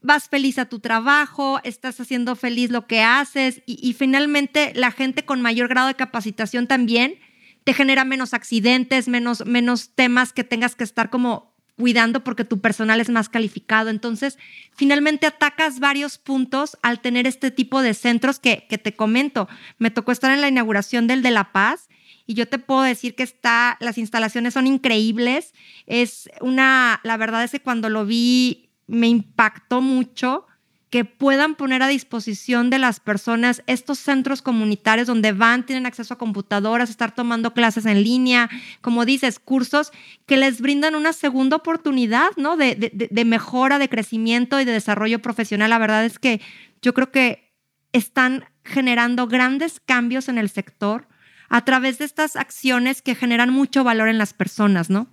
vas 0.03 0.29
feliz 0.29 0.59
a 0.59 0.65
tu 0.65 0.79
trabajo, 0.79 1.59
estás 1.63 1.99
haciendo 1.99 2.35
feliz 2.35 2.69
lo 2.69 2.85
que 2.85 3.01
haces 3.01 3.63
y, 3.65 3.93
finalmente 3.93 4.73
la 4.75 4.91
gente 4.91 5.25
con 5.25 5.41
mayor 5.41 5.69
grado 5.69 5.87
de 5.87 5.95
capacitación 5.95 6.67
también 6.67 7.19
te 7.63 7.73
genera 7.73 8.03
menos 8.03 8.33
accidentes, 8.33 9.07
menos, 9.07 9.45
menos 9.45 9.95
temas 9.95 10.33
que 10.33 10.43
tengas 10.43 10.75
que 10.75 10.83
estar 10.83 11.09
como 11.09 11.53
cuidando 11.77 12.23
porque 12.23 12.43
tu 12.43 12.59
personal 12.59 12.99
es 12.99 13.09
más 13.09 13.29
calificado. 13.29 13.89
Entonces, 13.89 14.37
finalmente 14.75 15.25
atacas 15.25 15.79
varios 15.79 16.17
puntos 16.17 16.77
al 16.83 16.99
tener 16.99 17.25
este 17.25 17.49
tipo 17.49 17.81
de 17.81 17.93
centros 17.93 18.39
que, 18.39 18.67
que 18.69 18.77
te 18.77 18.93
comento. 18.93 19.47
Me 19.79 19.89
tocó 19.89 20.11
estar 20.11 20.31
en 20.31 20.41
la 20.41 20.49
inauguración 20.49 21.07
del 21.07 21.23
de 21.23 21.31
La 21.31 21.53
Paz 21.53 21.87
y 22.25 22.35
yo 22.35 22.47
te 22.47 22.59
puedo 22.59 22.81
decir 22.81 23.15
que 23.15 23.23
está, 23.23 23.77
las 23.79 23.97
instalaciones 23.97 24.53
son 24.53 24.67
increíbles. 24.67 25.53
Es 25.87 26.29
una, 26.41 26.99
la 27.03 27.15
verdad 27.15 27.43
es 27.43 27.51
que 27.51 27.61
cuando 27.61 27.89
lo 27.89 28.05
vi 28.05 28.72
me 28.87 29.07
impactó 29.07 29.81
mucho 29.81 30.45
que 30.93 31.05
puedan 31.05 31.55
poner 31.55 31.81
a 31.81 31.87
disposición 31.87 32.69
de 32.69 32.77
las 32.77 32.99
personas 32.99 33.63
estos 33.65 33.97
centros 33.97 34.43
comunitarios 34.43 35.07
donde 35.07 35.31
van, 35.31 35.65
tienen 35.65 35.87
acceso 35.87 36.13
a 36.13 36.19
computadoras, 36.19 36.91
estar 36.91 37.15
tomando 37.15 37.55
clases 37.55 37.87
en 37.87 38.03
línea, 38.03 38.47
como 38.79 39.03
dices, 39.03 39.39
cursos 39.39 39.91
que 40.27 40.37
les 40.37 40.61
brindan 40.61 40.93
una 40.93 41.11
segunda 41.11 41.57
oportunidad, 41.57 42.29
¿no? 42.37 42.57
De, 42.57 42.75
de, 43.09 43.25
mejora, 43.25 43.79
de 43.79 43.89
crecimiento 43.89 44.61
y 44.61 44.65
de 44.65 44.71
desarrollo 44.71 45.19
profesional. 45.19 45.71
La 45.71 45.79
verdad 45.79 46.05
es 46.05 46.19
que 46.19 46.41
yo 46.83 46.93
creo 46.93 47.11
que 47.11 47.55
están 47.91 48.45
generando 48.63 49.27
grandes 49.27 49.79
cambios 49.79 50.29
en 50.29 50.37
el 50.37 50.49
sector 50.49 51.07
a 51.49 51.65
través 51.65 51.97
de 51.97 52.05
estas 52.05 52.35
acciones 52.35 53.01
que 53.01 53.15
generan 53.15 53.49
mucho 53.49 53.83
valor 53.83 54.09
en 54.09 54.19
las 54.19 54.33
personas, 54.33 54.91
¿no? 54.91 55.07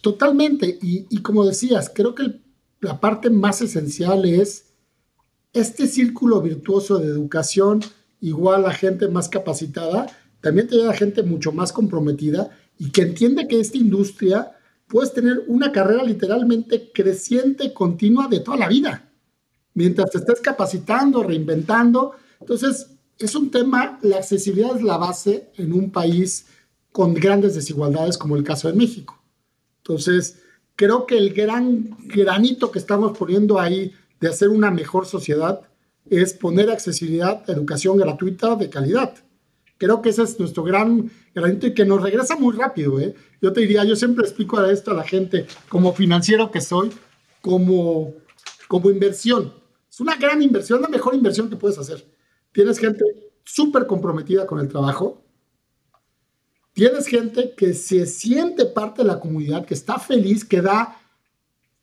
Totalmente. 0.00 0.78
Y, 0.82 1.22
como 1.22 1.44
decías, 1.44 1.90
creo 1.94 2.14
que 2.14 2.40
la 2.80 3.00
parte 3.00 3.30
más 3.30 3.62
esencial 3.62 4.24
es 4.24 4.66
este 5.52 5.86
círculo 5.86 6.42
virtuoso 6.42 6.98
de 6.98 7.06
educación, 7.06 7.80
igual 8.20 8.66
a 8.66 8.72
gente 8.72 9.08
más 9.08 9.28
capacitada, 9.28 10.06
también 10.40 10.68
te 10.68 10.76
lleva 10.76 10.90
a 10.90 10.96
gente 10.96 11.22
mucho 11.22 11.52
más 11.52 11.72
comprometida 11.72 12.50
y 12.78 12.90
que 12.90 13.02
entiende 13.02 13.48
que 13.48 13.58
esta 13.58 13.78
industria 13.78 14.52
puedes 14.86 15.12
tener 15.12 15.44
una 15.48 15.72
carrera 15.72 16.04
literalmente 16.04 16.90
creciente, 16.92 17.72
continua 17.72 18.28
de 18.28 18.40
toda 18.40 18.58
la 18.58 18.68
vida, 18.68 19.10
mientras 19.74 20.10
te 20.10 20.18
estés 20.18 20.40
capacitando, 20.40 21.22
reinventando. 21.22 22.12
Entonces, 22.40 22.90
es 23.18 23.34
un 23.34 23.50
tema, 23.50 23.98
la 24.02 24.18
accesibilidad 24.18 24.76
es 24.76 24.82
la 24.82 24.98
base 24.98 25.50
en 25.56 25.72
un 25.72 25.90
país 25.90 26.46
con 26.92 27.14
grandes 27.14 27.54
desigualdades 27.54 28.18
como 28.18 28.36
el 28.36 28.44
caso 28.44 28.68
de 28.68 28.74
México. 28.74 29.22
Entonces, 29.78 30.42
creo 30.76 31.06
que 31.06 31.18
el 31.18 31.32
gran 31.34 31.96
granito 32.06 32.70
que 32.70 32.78
estamos 32.78 33.16
poniendo 33.16 33.58
ahí 33.58 33.92
de 34.20 34.28
hacer 34.28 34.48
una 34.48 34.70
mejor 34.70 35.06
sociedad 35.06 35.60
es 36.08 36.34
poner 36.34 36.70
accesibilidad 36.70 37.48
educación 37.50 37.96
gratuita 37.96 38.54
de 38.54 38.70
calidad. 38.70 39.14
Creo 39.78 40.00
que 40.00 40.10
ese 40.10 40.22
es 40.22 40.38
nuestro 40.38 40.62
gran 40.62 41.10
granito 41.34 41.66
y 41.66 41.74
que 41.74 41.84
nos 41.84 42.02
regresa 42.02 42.36
muy 42.36 42.54
rápido. 42.56 43.00
¿eh? 43.00 43.14
Yo 43.42 43.52
te 43.52 43.60
diría, 43.60 43.84
yo 43.84 43.96
siempre 43.96 44.24
explico 44.24 44.62
esto 44.64 44.92
a 44.92 44.94
la 44.94 45.02
gente 45.02 45.46
como 45.68 45.92
financiero 45.92 46.50
que 46.50 46.60
soy, 46.60 46.90
como, 47.42 48.14
como 48.68 48.90
inversión. 48.90 49.52
Es 49.90 50.00
una 50.00 50.16
gran 50.16 50.40
inversión, 50.40 50.80
la 50.80 50.88
mejor 50.88 51.14
inversión 51.14 51.50
que 51.50 51.56
puedes 51.56 51.78
hacer 51.78 52.04
Tienes 52.56 52.78
gente 52.78 53.04
súper 53.44 53.86
comprometida 53.86 54.46
con 54.46 54.60
el 54.60 54.68
trabajo. 54.68 55.22
Tienes 56.76 57.06
gente 57.06 57.54
que 57.56 57.72
se 57.72 58.04
siente 58.04 58.66
parte 58.66 59.00
de 59.00 59.08
la 59.08 59.18
comunidad, 59.18 59.64
que 59.64 59.72
está 59.72 59.98
feliz, 59.98 60.44
que 60.44 60.60
da 60.60 61.00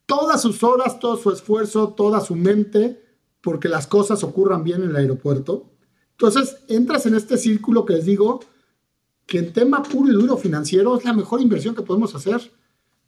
todas 0.06 0.40
sus 0.40 0.62
horas, 0.62 1.00
todo 1.00 1.18
su 1.18 1.32
esfuerzo, 1.32 1.96
toda 1.96 2.22
su 2.22 2.36
mente, 2.36 3.04
porque 3.42 3.70
las 3.70 3.88
cosas 3.88 4.24
ocurran 4.24 4.64
bien 4.64 4.84
en 4.84 4.92
el 4.92 4.96
aeropuerto. 4.96 5.72
Entonces, 6.12 6.58
entras 6.68 7.08
en 7.08 7.16
este 7.16 7.40
círculo 7.40 7.86
que 7.86 7.94
les 7.94 8.06
digo, 8.06 8.42
que 9.26 9.40
en 9.40 9.52
tema 9.52 9.82
puro 9.82 10.12
y 10.12 10.14
duro 10.14 10.38
financiero 10.38 10.96
es 10.96 11.04
la 11.04 11.14
mejor 11.14 11.42
inversión 11.42 11.74
que 11.74 11.82
podemos 11.82 12.14
hacer. 12.14 12.52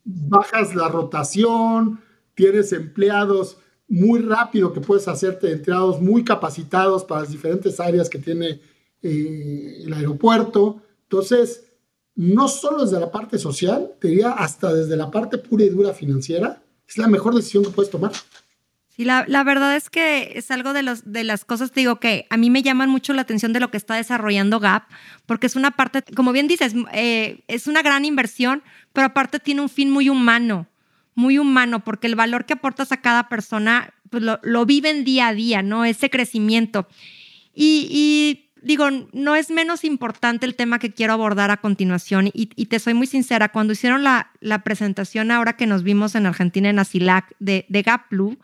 Bajas 0.04 0.74
la 0.74 0.88
rotación, 0.88 2.02
tienes 2.34 2.74
empleados 2.74 3.58
muy 3.88 4.22
rápido 4.22 4.74
que 4.74 4.82
puedes 4.82 5.08
hacerte 5.08 5.52
empleados 5.52 6.02
muy 6.02 6.24
capacitados 6.24 7.04
para 7.04 7.22
las 7.22 7.30
diferentes 7.30 7.80
áreas 7.80 8.10
que 8.10 8.18
tiene 8.18 8.60
eh, 9.04 9.84
el 9.86 9.94
aeropuerto. 9.94 10.82
Entonces, 11.04 11.65
no 12.16 12.48
solo 12.48 12.84
desde 12.86 13.00
la 13.00 13.12
parte 13.12 13.38
social, 13.38 13.92
te 14.00 14.10
diría 14.10 14.32
hasta 14.32 14.74
desde 14.74 14.96
la 14.96 15.12
parte 15.12 15.38
pura 15.38 15.64
y 15.64 15.70
dura 15.70 15.94
financiera, 15.94 16.62
es 16.88 16.98
la 16.98 17.08
mejor 17.08 17.36
decisión 17.36 17.64
que 17.64 17.72
puedes 17.72 17.92
tomar. 17.92 18.12
Sí, 18.90 19.04
la, 19.04 19.26
la, 19.28 19.44
verdad 19.44 19.76
es 19.76 19.90
que 19.90 20.34
es 20.36 20.52
algo 20.52 20.72
de, 20.72 20.82
los, 20.82 21.12
de 21.12 21.26
las 21.26 21.44
cosas, 21.44 21.72
te 21.72 21.82
digo, 21.82 22.00
que 22.00 22.28
a 22.30 22.38
mí 22.38 22.50
me 22.50 22.64
llaman 22.64 22.90
mucho 22.90 23.14
la 23.14 23.24
atención 23.24 23.52
de 23.52 23.60
lo 23.60 23.70
que 23.70 23.76
está 23.76 23.96
desarrollando 23.96 24.62
Gap, 24.62 24.84
porque 25.26 25.48
es 25.48 25.58
una 25.58 25.72
parte, 25.72 26.02
como 26.16 26.32
bien 26.32 26.48
dices, 26.48 26.74
eh, 26.94 27.44
es 27.48 27.68
una 27.68 27.82
gran 27.82 28.06
inversión, 28.06 28.64
pero 28.94 29.08
aparte 29.08 29.40
tiene 29.40 29.62
un 29.62 29.70
fin 29.70 29.92
muy 29.92 30.08
humano 30.08 30.68
muy 31.16 31.40
humano, 31.40 31.84
porque 31.84 32.08
el 32.08 32.16
valor 32.16 32.46
que 32.46 32.54
aportas 32.54 32.92
a 32.92 33.02
cada 33.02 33.30
persona 33.30 33.94
pues 34.10 34.22
lo, 34.22 34.66
viven 34.66 35.04
día 35.04 35.30
a 35.30 35.34
día, 35.34 35.64
¿no? 35.64 35.86
Ese 35.86 36.10
crecimiento. 36.10 36.88
Y, 37.54 38.45
digo, 38.66 38.88
no 39.14 39.36
es 39.36 39.52
menos 39.52 39.84
importante 39.84 40.46
el 40.46 40.56
tema 40.56 40.80
que 40.80 40.92
quiero 40.92 41.14
abordar 41.14 41.52
a 41.52 41.58
continuación. 41.58 42.32
Y, 42.34 42.48
te 42.66 42.80
soy 42.80 42.96
muy 42.96 43.08
sincera, 43.08 43.50
cuando 43.50 43.74
hicieron 43.74 44.04
la, 44.04 44.32
presentación 44.64 45.32
ahora 45.32 45.56
que 45.56 45.68
nos 45.68 45.84
vimos 45.84 46.16
en 46.16 46.26
Argentina 46.26 46.70
en 46.70 46.80
Asilac 46.80 47.34
de, 47.40 47.66
Gaplu, 47.70 48.38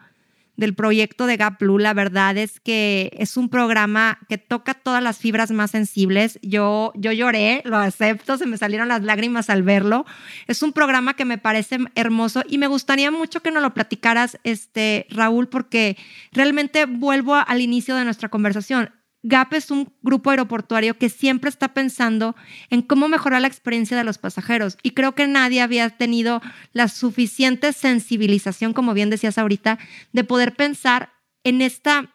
del 0.57 0.75
proyecto 0.75 1.25
de 1.25 1.37
Gap 1.37 1.59
Blue, 1.59 1.79
la 1.79 1.95
verdad 1.95 2.37
es 2.37 2.59
que 2.59 3.11
es 3.17 3.35
un 3.35 3.49
programa 3.49 4.19
que 4.29 4.37
toca 4.37 4.75
todas 4.75 5.01
las 5.01 5.17
fibras 5.17 5.49
más 5.49 5.71
sensibles. 5.71 6.37
Yo, 6.43 6.91
yo 6.95 7.11
lloré, 7.11 7.63
lo 7.65 7.77
acepto, 7.77 8.37
se 8.37 8.45
me 8.45 8.57
salieron 8.57 8.89
las 8.89 9.01
lágrimas 9.01 9.49
al 9.49 9.63
verlo. 9.63 10.05
Es 10.45 10.61
un 10.61 10.71
programa 10.71 11.15
que 11.15 11.25
me 11.25 11.39
parece 11.39 11.79
hermoso 11.95 12.43
y 12.47 12.59
me 12.59 12.67
gustaría 12.67 13.09
mucho 13.09 13.41
que 13.41 13.49
nos 13.49 13.63
lo 13.63 13.73
platicaras, 13.73 14.37
este, 14.43 15.07
Raúl, 15.09 15.47
porque 15.47 15.97
realmente 16.31 16.85
vuelvo 16.85 17.33
al 17.33 17.59
inicio 17.59 17.95
de 17.95 18.05
nuestra 18.05 18.29
conversación. 18.29 18.91
GAP 19.23 19.53
es 19.53 19.71
un 19.71 19.93
grupo 20.01 20.31
aeroportuario 20.31 20.97
que 20.97 21.09
siempre 21.09 21.49
está 21.49 21.73
pensando 21.73 22.35
en 22.69 22.81
cómo 22.81 23.07
mejorar 23.07 23.41
la 23.41 23.47
experiencia 23.47 23.95
de 23.95 24.03
los 24.03 24.17
pasajeros 24.17 24.77
y 24.81 24.91
creo 24.91 25.13
que 25.13 25.27
nadie 25.27 25.61
había 25.61 25.89
tenido 25.91 26.41
la 26.73 26.87
suficiente 26.87 27.71
sensibilización, 27.73 28.73
como 28.73 28.93
bien 28.93 29.09
decías 29.09 29.37
ahorita, 29.37 29.77
de 30.11 30.23
poder 30.23 30.55
pensar 30.55 31.13
en 31.43 31.61
esta 31.61 32.11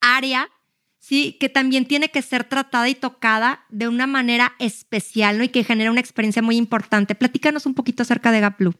área, 0.00 0.48
sí, 0.98 1.36
que 1.38 1.48
también 1.48 1.86
tiene 1.86 2.10
que 2.10 2.22
ser 2.22 2.44
tratada 2.44 2.88
y 2.88 2.94
tocada 2.94 3.64
de 3.68 3.86
una 3.86 4.06
manera 4.06 4.54
especial, 4.58 5.38
¿no? 5.38 5.44
Y 5.44 5.48
que 5.48 5.64
genera 5.64 5.90
una 5.90 6.00
experiencia 6.00 6.42
muy 6.42 6.56
importante. 6.56 7.14
Platícanos 7.14 7.66
un 7.66 7.74
poquito 7.74 8.02
acerca 8.02 8.32
de 8.32 8.40
GAP 8.40 8.58
Blue. 8.58 8.74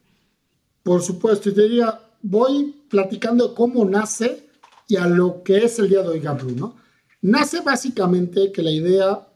Por 0.83 1.03
supuesto, 1.03 1.49
y 1.51 1.55
te 1.55 1.63
diría, 1.63 2.01
voy 2.23 2.75
platicando 2.89 3.55
cómo 3.55 3.85
nace 3.85 4.49
y 4.89 4.97
a 4.97 5.07
lo 5.07 5.43
que 5.43 5.59
es 5.59 5.79
el 5.79 5.89
día 5.89 6.03
de 6.03 6.09
hoy 6.09 6.21
GAP 6.21 6.43
Blue, 6.43 6.57
¿no? 6.57 6.88
Nace 7.21 7.61
básicamente 7.61 8.53
que 8.53 8.63
la 8.63 8.71
idea 8.71 9.29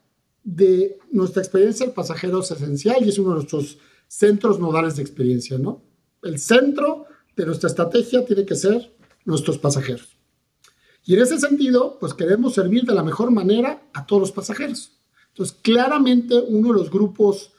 de 0.44 0.98
nuestra 1.10 1.42
experiencia 1.42 1.86
del 1.86 1.94
pasajero 1.94 2.40
es 2.40 2.50
esencial 2.50 3.04
y 3.04 3.08
es 3.08 3.18
uno 3.18 3.30
de 3.30 3.36
nuestros 3.36 3.78
centros 4.06 4.58
nodales 4.60 4.96
de 4.96 5.02
experiencia, 5.02 5.58
¿no? 5.58 5.82
El 6.22 6.38
centro 6.38 7.06
de 7.36 7.46
nuestra 7.46 7.68
estrategia 7.68 8.24
tiene 8.24 8.44
que 8.44 8.54
ser 8.54 8.94
nuestros 9.24 9.58
pasajeros. 9.58 10.16
Y 11.04 11.14
en 11.14 11.22
ese 11.22 11.38
sentido, 11.38 11.98
pues 11.98 12.14
queremos 12.14 12.54
servir 12.54 12.84
de 12.84 12.94
la 12.94 13.02
mejor 13.02 13.30
manera 13.30 13.88
a 13.92 14.06
todos 14.06 14.22
los 14.22 14.32
pasajeros. 14.32 14.92
Entonces, 15.28 15.56
claramente 15.62 16.36
uno 16.36 16.68
de 16.68 16.78
los 16.78 16.90
grupos 16.90 17.52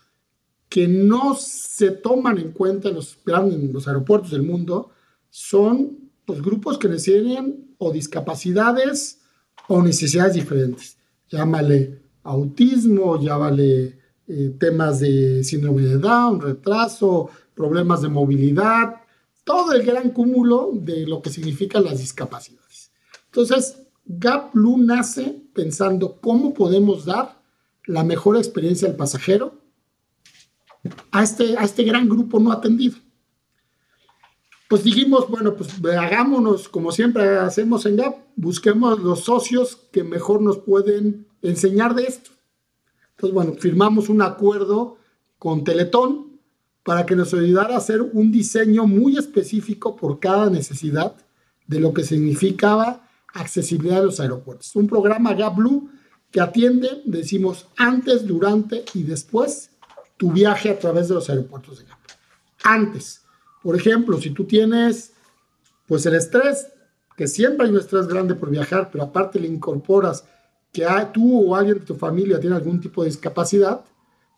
que 0.69 0.88
no 0.88 1.36
se 1.36 1.91
toman 1.91 2.38
en 2.38 2.51
cuenta 2.51 2.89
en 2.89 2.95
los, 2.95 3.17
en 3.26 3.74
los 3.74 3.88
aeropuertos 3.88 4.32
del 4.32 4.43
mundo 4.43 4.91
son 5.30 6.11
los 6.26 6.41
grupos 6.41 6.78
que 6.78 6.88
tienen 6.89 7.76
o 7.78 7.91
discapacidades 7.91 9.22
o 9.68 9.82
necesidades 9.82 10.34
diferentes. 10.34 10.97
Llámale 11.30 12.01
autismo, 12.24 13.20
llámale 13.20 13.97
eh, 14.28 14.55
temas 14.59 14.99
de 14.99 15.43
síndrome 15.43 15.82
de 15.84 15.97
Down, 15.97 16.41
retraso, 16.41 17.30
problemas 17.53 18.01
de 18.01 18.09
movilidad, 18.09 18.95
todo 19.43 19.74
el 19.74 19.84
gran 19.84 20.11
cúmulo 20.11 20.72
de 20.74 21.05
lo 21.05 21.22
que 21.22 21.30
significan 21.30 21.84
las 21.84 21.99
discapacidades. 21.99 22.91
Entonces, 23.26 23.78
Gap 24.05 24.53
Blue 24.53 24.78
nace 24.78 25.41
pensando 25.53 26.20
cómo 26.22 26.53
podemos 26.53 27.05
dar 27.05 27.41
la 27.86 28.03
mejor 28.03 28.38
experiencia 28.38 28.88
al 28.88 28.95
pasajero 28.95 29.61
a 31.11 31.24
este, 31.24 31.57
a 31.57 31.64
este 31.64 31.84
gran 31.84 32.09
grupo 32.09 32.39
no 32.39 32.51
atendido. 32.51 32.97
Pues 34.74 34.86
dijimos, 34.86 35.30
bueno, 35.30 35.53
pues 35.53 35.69
hagámonos 35.86 36.67
como 36.67 36.91
siempre 36.91 37.38
hacemos 37.38 37.86
en 37.86 37.95
Gap, 37.95 38.15
busquemos 38.36 38.99
los 39.01 39.19
socios 39.19 39.76
que 39.91 40.03
mejor 40.03 40.41
nos 40.41 40.57
pueden 40.57 41.28
enseñar 41.43 41.93
de 41.93 42.05
esto. 42.05 42.32
Entonces, 43.11 43.36
bueno, 43.36 43.53
firmamos 43.53 44.09
un 44.09 44.24
acuerdo 44.24 44.97
con 45.38 45.63
Teletón 45.63 46.39
para 46.82 47.05
que 47.05 47.15
nos 47.15 47.36
ayudara 47.36 47.76
a 47.76 47.78
hacer 47.78 48.01
un 48.01 48.32
diseño 48.32 48.88
muy 48.88 49.15
específico 49.15 49.95
por 49.95 50.19
cada 50.19 50.49
necesidad 50.49 51.17
de 51.67 51.80
lo 51.80 51.93
que 51.93 52.03
significaba 52.03 53.07
accesibilidad 53.32 53.99
a 53.99 54.05
los 54.05 54.19
aeropuertos. 54.19 54.76
Un 54.76 54.88
programa 54.88 55.36
Gap 55.36 55.55
Blue 55.55 55.91
que 56.32 56.41
atiende, 56.41 57.03
decimos, 57.05 57.67
antes, 57.78 58.26
durante 58.26 58.86
y 58.95 59.03
después 59.03 59.69
tu 60.17 60.32
viaje 60.32 60.71
a 60.71 60.80
través 60.80 61.09
de 61.09 61.13
los 61.13 61.30
aeropuertos 61.30 61.78
de 61.78 61.86
Gap. 61.86 61.99
Antes. 62.63 63.22
Por 63.64 63.76
ejemplo, 63.76 64.20
si 64.20 64.32
tú 64.32 64.45
tienes 64.45 65.14
pues 65.88 66.05
el 66.05 66.16
estrés, 66.16 66.68
que 67.16 67.28
siempre 67.28 67.66
hay 67.66 67.72
un 67.72 67.80
estrés 67.80 68.07
grande 68.07 68.36
por 68.36 68.49
viajar, 68.49 68.89
pero 68.91 69.05
aparte 69.05 69.39
le 69.39 69.47
incorporas 69.47 70.26
que 70.72 70.86
tú 71.14 71.49
o 71.49 71.55
alguien 71.55 71.80
de 71.80 71.86
tu 71.86 71.95
familia 71.95 72.39
tiene 72.39 72.55
algún 72.55 72.80
tipo 72.82 73.03
de 73.03 73.09
discapacidad, 73.09 73.82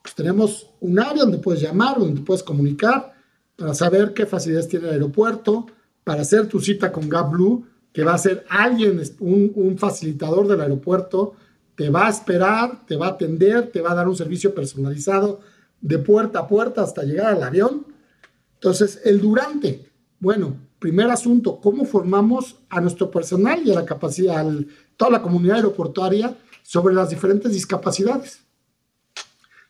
pues 0.02 0.14
tenemos 0.14 0.70
un 0.82 1.00
área 1.00 1.24
donde 1.24 1.38
puedes 1.38 1.62
llamar, 1.62 1.98
donde 1.98 2.22
puedes 2.22 2.44
comunicar 2.44 3.14
para 3.56 3.74
saber 3.74 4.14
qué 4.14 4.26
facilidades 4.26 4.68
tiene 4.68 4.88
el 4.88 4.94
aeropuerto, 4.94 5.68
para 6.04 6.22
hacer 6.22 6.48
tu 6.48 6.60
cita 6.60 6.92
con 6.92 7.10
Blue, 7.10 7.66
que 7.92 8.04
va 8.04 8.14
a 8.14 8.18
ser 8.18 8.46
alguien, 8.50 9.02
un 9.20 9.78
facilitador 9.78 10.48
del 10.48 10.62
aeropuerto, 10.62 11.36
te 11.76 11.90
va 11.90 12.08
a 12.08 12.10
esperar, 12.10 12.86
te 12.86 12.96
va 12.96 13.08
a 13.08 13.12
atender, 13.12 13.72
te 13.72 13.82
va 13.82 13.92
a 13.92 13.96
dar 13.96 14.08
un 14.08 14.16
servicio 14.16 14.54
personalizado 14.54 15.42
de 15.82 15.98
puerta 16.00 16.40
a 16.40 16.48
puerta 16.48 16.82
hasta 16.82 17.04
llegar 17.04 17.34
al 17.34 17.44
avión. 17.44 17.86
Entonces, 18.66 19.00
el 19.06 19.22
durante, 19.22 19.92
bueno, 20.20 20.58
primer 20.80 21.12
asunto, 21.12 21.60
¿cómo 21.62 21.86
formamos 21.86 22.56
a 22.68 22.82
nuestro 22.82 23.12
personal 23.12 23.62
y 23.64 23.72
a 23.72 23.76
la 23.76 23.86
capacidad, 23.86 24.40
a 24.40 24.56
toda 24.98 25.12
la 25.12 25.22
comunidad 25.22 25.58
aeroportuaria 25.58 26.36
sobre 26.64 26.96
las 26.96 27.12
diferentes 27.12 27.52
discapacidades? 27.52 28.40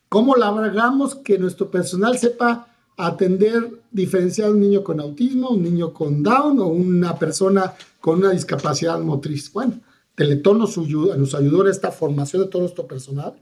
¿Cómo 0.08 0.38
logramos 0.38 1.14
que 1.14 1.38
nuestro 1.38 1.70
personal 1.70 2.18
sepa 2.18 2.70
atender, 2.96 3.82
diferenciar 3.92 4.52
un 4.52 4.62
niño 4.62 4.82
con 4.82 5.02
autismo, 5.02 5.50
un 5.50 5.64
niño 5.64 5.92
con 5.92 6.24
Down 6.24 6.58
o 6.60 6.68
una 6.68 7.20
persona 7.20 7.74
con 8.00 8.20
una 8.20 8.32
discapacidad 8.32 8.98
motriz? 9.00 9.52
Bueno, 9.52 9.82
Teletón 10.16 10.60
nos 10.60 10.78
ayudó, 10.78 11.18
nos 11.18 11.36
ayudó 11.36 11.68
esta 11.68 11.92
formación 11.92 12.44
de 12.44 12.48
todo 12.48 12.62
nuestro 12.62 12.88
personal 12.88 13.34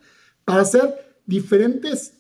para 0.45 0.63
hacer 0.63 1.19
diferentes 1.27 2.15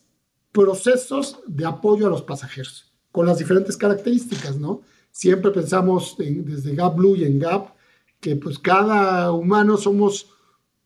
procesos 0.51 1.39
de 1.47 1.65
apoyo 1.65 2.05
a 2.05 2.11
los 2.11 2.21
pasajeros, 2.21 2.92
con 3.13 3.25
las 3.25 3.37
diferentes 3.37 3.77
características, 3.77 4.57
¿no? 4.57 4.81
Siempre 5.11 5.51
pensamos 5.51 6.15
desde 6.17 6.75
Gap 6.75 6.97
Blue 6.97 7.15
y 7.15 7.23
en 7.23 7.39
Gap 7.39 7.75
que 8.19 8.35
pues 8.35 8.59
cada 8.59 9.31
humano 9.31 9.77
somos 9.77 10.27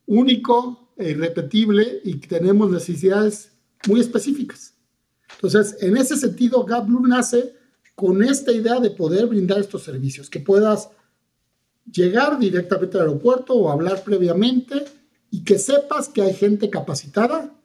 único 0.06 0.92
e 0.98 1.12
irrepetible 1.12 2.02
y 2.04 2.16
tenemos 2.18 2.70
necesidades 2.70 3.54
muy 3.88 4.02
específicas. 4.02 4.76
Entonces, 5.36 5.78
en 5.82 5.98
ese 5.98 6.18
sentido, 6.18 6.64
Gap 6.66 6.86
Blue 6.88 7.08
nace 7.08 7.56
con 7.96 8.24
esta 8.24 8.52
idea 8.52 8.80
de 8.80 8.92
poder 8.92 9.28
brindar 9.28 9.60
estos 9.60 9.84
servicios, 9.84 10.30
que 10.30 10.40
puedas 10.40 10.90
llegar 11.90 12.38
directamente 12.38 12.98
al 12.98 13.08
aeropuerto 13.08 13.54
o 13.54 13.72
hablar 13.72 14.04
previamente 14.04 14.84
y 15.32 15.44
que 15.44 15.58
sepas 15.58 16.10
que 16.10 16.22
hay 16.22 16.34
gente 16.34 16.70
capacitada 16.70 17.56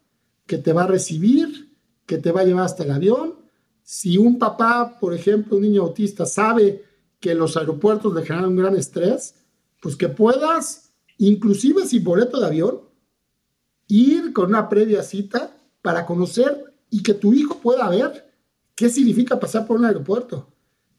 que 0.46 0.58
te 0.58 0.72
va 0.72 0.84
a 0.84 0.86
recibir, 0.86 1.76
que 2.06 2.18
te 2.18 2.30
va 2.30 2.42
a 2.42 2.44
llevar 2.44 2.64
hasta 2.64 2.84
el 2.84 2.92
avión. 2.92 3.41
Si 3.82 4.18
un 4.18 4.38
papá, 4.38 4.98
por 5.00 5.14
ejemplo, 5.14 5.56
un 5.56 5.62
niño 5.62 5.82
autista, 5.82 6.26
sabe 6.26 6.84
que 7.20 7.34
los 7.34 7.56
aeropuertos 7.56 8.14
le 8.14 8.22
generan 8.22 8.50
un 8.50 8.56
gran 8.56 8.76
estrés, 8.76 9.34
pues 9.80 9.96
que 9.96 10.08
puedas, 10.08 10.92
inclusive 11.18 11.86
sin 11.86 12.04
boleto 12.04 12.40
de 12.40 12.46
avión, 12.46 12.80
ir 13.88 14.32
con 14.32 14.50
una 14.50 14.68
previa 14.68 15.02
cita 15.02 15.56
para 15.82 16.06
conocer 16.06 16.72
y 16.90 17.02
que 17.02 17.14
tu 17.14 17.32
hijo 17.34 17.58
pueda 17.58 17.88
ver 17.88 18.32
qué 18.74 18.88
significa 18.88 19.38
pasar 19.38 19.66
por 19.66 19.76
un 19.76 19.84
aeropuerto, 19.84 20.48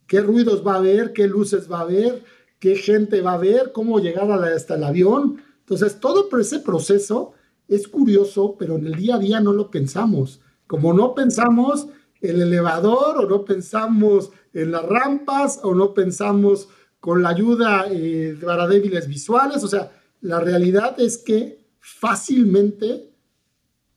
qué 0.08 0.22
ruidos 0.22 0.66
va 0.66 0.76
a 0.76 0.82
ver, 0.82 1.14
qué 1.14 1.28
luces 1.28 1.72
va 1.72 1.82
a 1.82 1.86
ver, 1.86 2.24
qué 2.60 2.76
gente 2.76 3.22
va 3.22 3.34
a 3.34 3.38
ver, 3.38 3.72
cómo 3.74 4.00
llegar 4.00 4.32
hasta 4.32 4.76
el 4.76 4.84
avión. 4.84 5.42
Entonces, 5.60 6.00
todo 6.00 6.30
ese 6.40 6.60
proceso 6.60 7.34
es 7.68 7.88
curioso, 7.88 8.56
pero 8.58 8.78
en 8.78 8.88
el 8.88 8.96
día 8.96 9.16
a 9.16 9.20
día 9.20 9.40
no 9.40 9.54
lo 9.54 9.70
pensamos. 9.70 10.40
Como 10.68 10.94
no 10.94 11.14
pensamos 11.14 11.84
en 11.84 11.92
el 12.24 12.42
elevador 12.42 13.18
o 13.18 13.30
no 13.30 13.44
pensamos 13.44 14.32
en 14.54 14.72
las 14.72 14.86
rampas 14.86 15.60
o 15.62 15.76
no 15.76 15.94
pensamos 15.94 16.70
con 17.00 17.22
la 17.22 17.30
ayuda 17.30 17.88
eh, 17.92 18.38
para 18.44 18.66
débiles 18.66 19.08
visuales. 19.08 19.62
O 19.64 19.68
sea, 19.68 19.92
la 20.22 20.40
realidad 20.40 21.00
es 21.00 21.18
que 21.18 21.60
fácilmente 21.80 23.12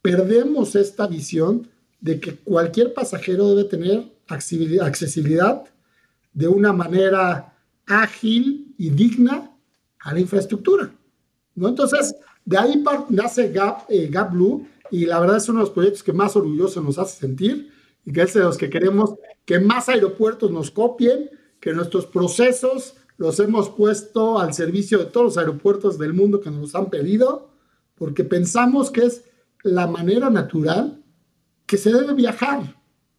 perdemos 0.03 0.74
esta 0.74 1.07
visión 1.07 1.68
de 2.01 2.18
que 2.18 2.35
cualquier 2.35 2.93
pasajero 2.93 3.55
debe 3.55 3.68
tener 3.68 4.12
accesibilidad 4.27 5.62
de 6.33 6.49
una 6.49 6.72
manera 6.72 7.55
ágil 7.87 8.74
y 8.77 8.91
digna 8.91 9.53
a 10.01 10.12
la 10.12 10.20
infraestructura. 10.20 10.93
¿no? 11.55 11.68
Entonces, 11.68 12.16
de 12.45 12.59
ahí 12.59 12.85
nace 13.09 13.53
Gap, 13.53 13.85
eh, 13.89 14.09
Gap 14.11 14.33
Blue 14.33 14.66
y 14.91 15.07
la 15.07 15.20
verdad 15.20 15.37
es 15.37 15.49
uno 15.49 15.61
de 15.61 15.66
los 15.66 15.74
proyectos 15.74 16.03
que 16.03 16.12
más 16.12 16.35
orgulloso 16.35 16.81
nos 16.81 16.99
hace 16.99 17.20
sentir 17.20 17.76
y 18.07 18.12
que 18.12 18.22
es 18.22 18.32
de 18.32 18.40
los 18.40 18.57
que 18.57 18.70
queremos 18.70 19.16
que 19.44 19.61
más 19.61 19.90
aeropuertos 19.90 20.50
nos 20.50 20.70
copien, 20.70 21.28
que 21.61 21.74
nuestros 21.74 22.07
procesos 22.07 22.94
los 23.18 23.40
hemos 23.40 23.68
puesto 23.68 24.38
al 24.38 24.54
servicio 24.54 24.98
de 24.98 25.07
todos 25.07 25.26
los 25.26 25.38
aeropuertos 25.38 25.98
del 25.98 26.14
mundo 26.14 26.40
que 26.40 26.50
nos 26.50 26.74
han 26.74 26.88
pedido, 26.88 27.50
porque 27.96 28.24
pensamos 28.24 28.90
que 28.90 29.02
es 29.02 29.24
la 29.62 29.86
manera 29.86 30.30
natural 30.30 31.02
que 31.66 31.76
se 31.76 31.92
debe 31.92 32.14
viajar. 32.14 32.76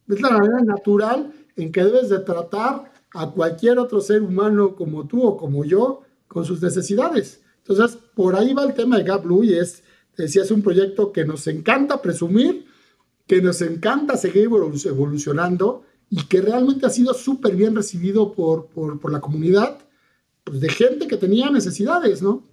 Es 0.08 0.22
la 0.22 0.30
manera 0.30 0.62
natural 0.62 1.34
en 1.58 1.72
que 1.72 1.84
debes 1.84 2.10
de 2.10 2.20
tratar 2.20 2.94
a 3.14 3.32
cualquier 3.32 3.80
otro 3.80 4.00
ser 4.00 4.22
humano 4.22 4.76
como 4.76 5.08
tú 5.08 5.24
o 5.24 5.36
como 5.36 5.66
yo 5.66 6.04
con 6.28 6.46
sus 6.46 6.62
necesidades. 6.62 7.42
Entonces, 7.68 7.98
por 8.16 8.36
ahí 8.36 8.54
va 8.54 8.64
el 8.64 8.74
tema 8.74 8.98
de 8.98 9.04
Gap 9.04 9.24
Blue 9.24 9.44
y 9.44 9.56
es, 9.56 9.84
decía, 10.16 10.44
es 10.44 10.52
un 10.52 10.62
proyecto 10.62 11.12
que 11.12 11.26
nos 11.26 11.46
encanta 11.48 12.02
presumir, 12.02 12.67
que 13.28 13.42
nos 13.42 13.62
encanta 13.62 14.18
seguir 14.18 14.44
evolucionando 14.44 15.86
y 16.10 16.24
que 16.24 16.42
realmente 16.42 16.86
ha 16.86 16.90
sido 16.90 17.14
súper 17.14 17.56
bien 17.56 17.76
recibido 17.76 18.34
por, 18.34 18.68
por, 18.68 19.12
la 19.12 19.20
comunidad, 19.20 19.80
pues 20.44 20.62
de 20.62 20.70
gente 20.70 21.08
que 21.08 21.18
tenía 21.18 21.50
necesidades, 21.50 22.22
¿no? 22.22 22.44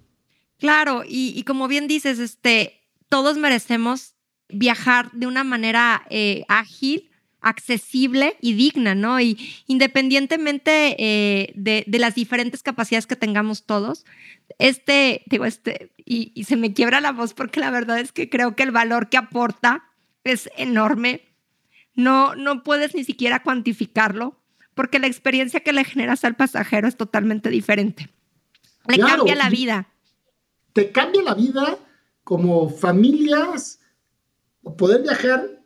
Claro, 0.59 1.03
y, 1.07 1.33
y 1.37 1.45
como 1.45 1.69
bien 1.69 1.87
dices, 1.87 2.19
este, 2.19 2.81
todos 3.09 3.39
merecemos 3.39 4.15
viajar 4.49 5.11
de 5.13 5.27
una 5.27 5.45
manera 5.45 6.05
eh, 6.11 6.45
ágil, 6.49 7.11
accesible 7.41 8.37
y 8.41 8.55
digna, 8.55 8.95
¿no? 8.95 9.21
Y 9.21 9.39
independientemente 9.67 10.97
eh, 10.99 11.53
de, 11.55 11.85
las 11.99 12.15
diferentes 12.15 12.63
capacidades 12.63 13.07
que 13.07 13.17
tengamos 13.17 13.65
todos, 13.65 14.05
este, 14.59 15.23
digo, 15.27 15.45
este, 15.45 15.93
y, 16.05 16.45
se 16.45 16.57
me 16.57 16.73
quiebra 16.73 17.01
la 17.01 17.13
voz 17.13 17.35
porque 17.35 17.61
la 17.61 17.71
verdad 17.71 18.01
es 18.01 18.13
que 18.13 18.31
creo 18.31 18.57
que 18.57 18.63
el 18.63 18.71
valor 18.71 19.11
que 19.11 19.19
aporta 19.19 19.85
es 20.25 20.51
enorme. 20.57 21.23
No, 21.95 22.35
no 22.35 22.65
puedes 22.65 22.95
ni 22.95 23.05
siquiera 23.05 23.43
cuantificarlo 23.43 24.41
porque 24.75 24.99
la 24.99 25.07
experiencia 25.07 25.61
que 25.61 25.73
le 25.73 25.85
generas 25.85 26.25
al 26.25 26.37
pasajero 26.37 26.89
es 26.89 26.97
totalmente 26.97 27.49
diferente. 27.49 28.11
Le 28.89 28.99
cambia 28.99 29.35
la 29.35 29.49
vida. 29.49 29.89
Te 30.73 30.91
cambia 30.91 31.23
la 31.23 31.35
vida 31.35 31.79
como 32.25 32.69
familias, 32.69 33.81
poder 34.77 35.03
viajar 35.03 35.63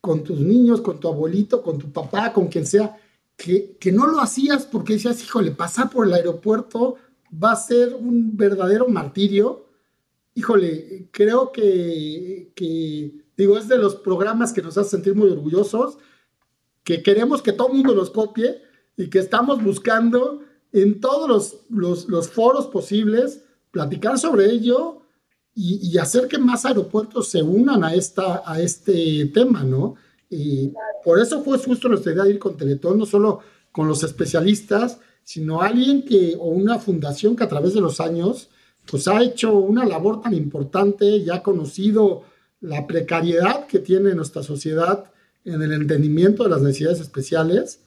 con 0.00 0.24
tus 0.24 0.40
niños, 0.40 0.80
con 0.80 0.98
tu 0.98 1.08
abuelito, 1.08 1.62
con 1.62 1.78
tu 1.78 1.92
papá, 1.92 2.32
con 2.32 2.48
quien 2.48 2.64
sea, 2.64 2.96
que, 3.36 3.76
que 3.78 3.92
no 3.92 4.06
lo 4.06 4.20
hacías 4.20 4.64
porque 4.64 4.94
decías, 4.94 5.22
híjole, 5.22 5.50
pasar 5.50 5.90
por 5.90 6.06
el 6.06 6.14
aeropuerto 6.14 6.96
va 7.32 7.52
a 7.52 7.56
ser 7.56 7.94
un 7.94 8.36
verdadero 8.36 8.88
martirio. 8.88 9.66
Híjole, 10.34 11.08
creo 11.10 11.52
que, 11.52 12.52
que, 12.54 13.25
digo, 13.36 13.58
es 13.58 13.68
de 13.68 13.78
los 13.78 13.96
programas 13.96 14.52
que 14.52 14.62
nos 14.62 14.76
hace 14.78 14.90
sentir 14.90 15.14
muy 15.14 15.30
orgullosos, 15.30 15.98
que 16.84 17.02
queremos 17.02 17.42
que 17.42 17.52
todo 17.52 17.68
el 17.68 17.74
mundo 17.74 17.94
los 17.94 18.10
copie 18.10 18.62
y 18.96 19.08
que 19.08 19.18
estamos 19.18 19.62
buscando 19.62 20.42
en 20.72 21.00
todos 21.00 21.58
los, 21.68 22.28
foros 22.28 22.66
posibles 22.66 23.42
platicar 23.70 24.18
sobre 24.18 24.46
ello 24.46 25.02
y, 25.54 25.96
hacer 25.96 26.28
que 26.28 26.38
más 26.38 26.66
aeropuertos 26.66 27.28
se 27.28 27.42
unan 27.42 27.82
a, 27.82 27.94
esta, 27.94 28.42
a 28.44 28.60
este 28.60 29.26
tema, 29.26 29.64
¿no? 29.64 29.94
Y 30.28 30.72
por 31.02 31.18
eso 31.18 31.42
fue 31.42 31.58
justo 31.58 31.88
nuestra 31.88 32.12
idea 32.12 32.24
de 32.24 32.30
ir 32.30 32.38
con 32.38 32.56
Teletón, 32.56 32.98
no 32.98 33.06
solo 33.06 33.40
con 33.72 33.88
los 33.88 34.02
especialistas, 34.02 34.98
sino 35.22 35.62
alguien 35.62 36.04
que, 36.04 36.36
o 36.38 36.48
una 36.48 36.78
fundación 36.78 37.36
que 37.36 37.44
a 37.44 37.48
través 37.48 37.74
de 37.74 37.80
los 37.80 38.00
años, 38.00 38.50
pues 38.88 39.08
ha 39.08 39.22
hecho 39.22 39.54
una 39.54 39.84
labor 39.84 40.20
tan 40.20 40.34
importante 40.34 41.04
y 41.04 41.30
ha 41.30 41.42
conocido 41.42 42.22
la 42.60 42.86
precariedad 42.86 43.66
que 43.66 43.78
tiene 43.78 44.14
nuestra 44.14 44.42
sociedad 44.42 45.10
en 45.44 45.62
el 45.62 45.72
entendimiento 45.72 46.44
de 46.44 46.50
las 46.50 46.62
necesidades 46.62 47.00
especiales. 47.00 47.80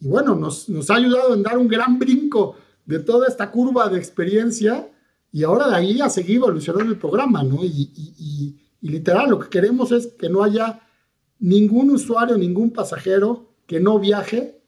Y 0.00 0.08
bueno, 0.08 0.34
nos, 0.34 0.68
nos 0.68 0.90
ha 0.90 0.96
ayudado 0.96 1.34
en 1.34 1.42
dar 1.42 1.56
un 1.58 1.68
gran 1.68 1.98
brinco 1.98 2.56
de 2.84 3.00
toda 3.00 3.28
esta 3.28 3.50
curva 3.50 3.88
de 3.88 3.98
experiencia 3.98 4.88
y 5.32 5.44
ahora 5.44 5.68
de 5.68 5.76
ahí 5.76 6.00
a 6.00 6.08
seguir 6.08 6.36
evolucionando 6.36 6.92
el 6.92 6.98
programa, 6.98 7.42
¿no? 7.42 7.62
Y, 7.62 8.56
literal, 8.80 9.30
lo 9.30 9.38
que 9.38 9.48
queremos 9.48 9.92
es 9.92 10.06
que 10.06 10.28
no 10.28 10.42
haya 10.42 10.80
ningún 11.38 11.90
usuario, 11.90 12.38
ningún 12.38 12.70
pasajero 12.70 13.52
que 13.66 13.80
no 13.80 13.98
viaje 13.98 14.62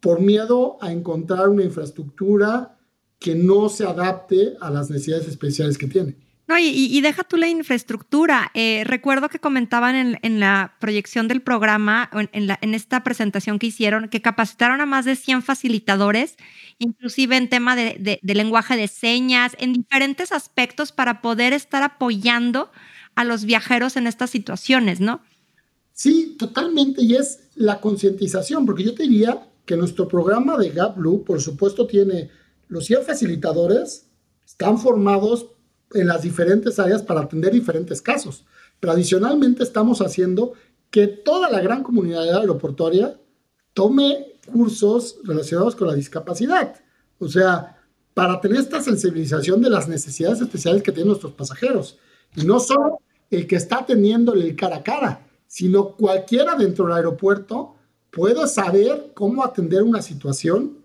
por 0.00 0.20
miedo 0.20 0.78
a 0.80 0.90
encontrar 0.90 1.48
una 1.48 1.62
infraestructura 1.62 2.78
que 3.18 3.34
no 3.34 3.68
se 3.68 3.84
adapte 3.84 4.56
a 4.60 4.70
las 4.70 4.90
necesidades 4.90 5.28
especiales 5.28 5.78
que 5.78 5.86
tiene. 5.86 6.16
No, 6.48 6.56
y, 6.60 7.00
deja 7.00 7.24
tú 7.24 7.36
la 7.36 7.48
infraestructura. 7.48 8.52
Eh, 8.54 8.84
recuerdo 8.86 9.28
que 9.28 9.40
comentaban 9.40 10.16
en, 10.22 10.40
la 10.40 10.76
proyección 10.78 11.26
del 11.26 11.42
programa, 11.42 12.08
en, 12.32 12.74
esta 12.74 13.02
presentación 13.02 13.58
que 13.58 13.66
hicieron, 13.66 14.08
que 14.08 14.22
capacitaron 14.22 14.80
a 14.80 14.86
más 14.86 15.04
de 15.04 15.16
100 15.16 15.42
facilitadores, 15.42 16.36
inclusive 16.78 17.36
en 17.36 17.48
tema 17.48 17.74
de, 17.74 18.20
lenguaje 18.22 18.76
de 18.76 18.86
señas, 18.86 19.56
en 19.58 19.72
diferentes 19.72 20.30
aspectos 20.30 20.92
para 20.92 21.20
poder 21.20 21.52
estar 21.52 21.82
apoyando 21.82 22.70
a 23.16 23.24
los 23.24 23.44
viajeros 23.44 23.96
en 23.96 24.06
estas 24.06 24.30
situaciones, 24.30 25.00
¿no? 25.00 25.22
Sí, 25.94 26.36
totalmente. 26.38 27.02
Y 27.02 27.16
es 27.16 27.40
la 27.56 27.80
concientización, 27.80 28.66
porque 28.66 28.84
yo 28.84 28.94
te 28.94 29.02
diría 29.02 29.48
que 29.64 29.76
nuestro 29.76 30.06
programa 30.06 30.56
de 30.56 30.70
Gap 30.70 30.96
Blue, 30.96 31.24
por 31.24 31.40
supuesto, 31.40 31.88
tiene 31.88 32.30
los 32.68 32.86
100 32.86 33.02
facilitadores, 33.02 34.06
están 34.44 34.78
formados 34.78 35.55
en 35.94 36.06
las 36.06 36.22
diferentes 36.22 36.78
áreas 36.78 37.02
para 37.02 37.20
atender 37.20 37.52
diferentes 37.52 38.02
casos. 38.02 38.44
Pero 38.80 38.92
adicionalmente 38.92 39.62
estamos 39.62 40.00
haciendo 40.00 40.52
que 40.90 41.06
toda 41.06 41.50
la 41.50 41.60
gran 41.60 41.82
comunidad 41.82 42.38
aeroportuaria 42.38 43.18
tome 43.72 44.34
cursos 44.46 45.18
relacionados 45.24 45.76
con 45.76 45.88
la 45.88 45.94
discapacidad. 45.94 46.74
O 47.18 47.28
sea, 47.28 47.76
para 48.14 48.40
tener 48.40 48.60
esta 48.60 48.80
sensibilización 48.80 49.60
de 49.60 49.70
las 49.70 49.88
necesidades 49.88 50.40
especiales 50.40 50.82
que 50.82 50.92
tienen 50.92 51.08
nuestros 51.08 51.32
pasajeros. 51.32 51.98
Y 52.34 52.44
no 52.44 52.60
solo 52.60 53.00
el 53.30 53.46
que 53.46 53.56
está 53.56 53.84
teniéndole 53.84 54.46
el 54.46 54.56
cara 54.56 54.76
a 54.76 54.82
cara, 54.82 55.26
sino 55.46 55.92
cualquiera 55.92 56.54
dentro 56.54 56.86
del 56.86 56.96
aeropuerto 56.96 57.74
puede 58.10 58.46
saber 58.46 59.12
cómo 59.14 59.44
atender 59.44 59.82
una 59.82 60.00
situación 60.00 60.78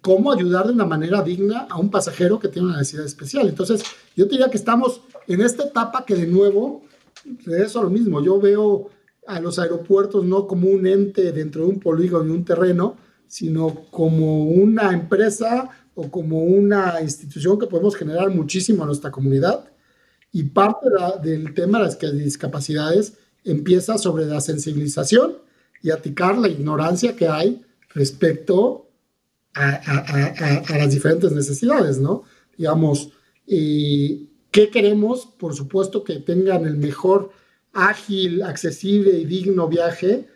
cómo 0.00 0.32
ayudar 0.32 0.66
de 0.66 0.72
una 0.72 0.86
manera 0.86 1.22
digna 1.22 1.66
a 1.68 1.78
un 1.78 1.90
pasajero 1.90 2.38
que 2.38 2.48
tiene 2.48 2.68
una 2.68 2.78
necesidad 2.78 3.04
especial. 3.04 3.48
Entonces, 3.48 3.82
yo 4.16 4.26
diría 4.26 4.48
que 4.48 4.56
estamos 4.56 5.02
en 5.26 5.40
esta 5.40 5.64
etapa 5.64 6.04
que 6.04 6.14
de 6.14 6.26
nuevo, 6.26 6.82
de 7.24 7.62
eso 7.62 7.82
lo 7.82 7.90
mismo, 7.90 8.22
yo 8.22 8.40
veo 8.40 8.90
a 9.26 9.40
los 9.40 9.58
aeropuertos 9.58 10.24
no 10.24 10.46
como 10.46 10.68
un 10.68 10.86
ente 10.86 11.32
dentro 11.32 11.62
de 11.62 11.68
un 11.68 11.80
polígono 11.80 12.26
y 12.26 12.36
un 12.36 12.44
terreno, 12.44 12.96
sino 13.26 13.84
como 13.90 14.44
una 14.44 14.92
empresa 14.92 15.70
o 15.94 16.10
como 16.10 16.42
una 16.42 17.00
institución 17.00 17.58
que 17.58 17.66
podemos 17.66 17.94
generar 17.94 18.30
muchísimo 18.30 18.82
a 18.82 18.86
nuestra 18.86 19.10
comunidad. 19.10 19.66
Y 20.32 20.44
parte 20.44 20.88
del 21.22 21.54
tema 21.54 21.78
de 21.78 21.84
las 21.84 21.98
discapacidades 21.98 23.14
empieza 23.44 23.98
sobre 23.98 24.26
la 24.26 24.40
sensibilización 24.40 25.38
y 25.82 25.90
aticar 25.90 26.38
la 26.38 26.48
ignorancia 26.48 27.16
que 27.16 27.28
hay 27.28 27.62
respecto 27.94 28.89
a, 29.54 30.76
las 30.78 30.90
diferentes 30.92 31.32
necesidades, 31.32 31.98
¿no? 31.98 32.24
Digamos, 32.56 33.10
¿qué 33.46 34.70
queremos? 34.72 35.26
Por 35.26 35.54
supuesto 35.54 36.04
que 36.04 36.20
tengan 36.20 36.66
el 36.66 36.76
mejor, 36.76 37.30
ágil, 37.72 38.42
accesible 38.42 39.12
y 39.12 39.24
digno 39.24 39.68
viaje, 39.68 40.28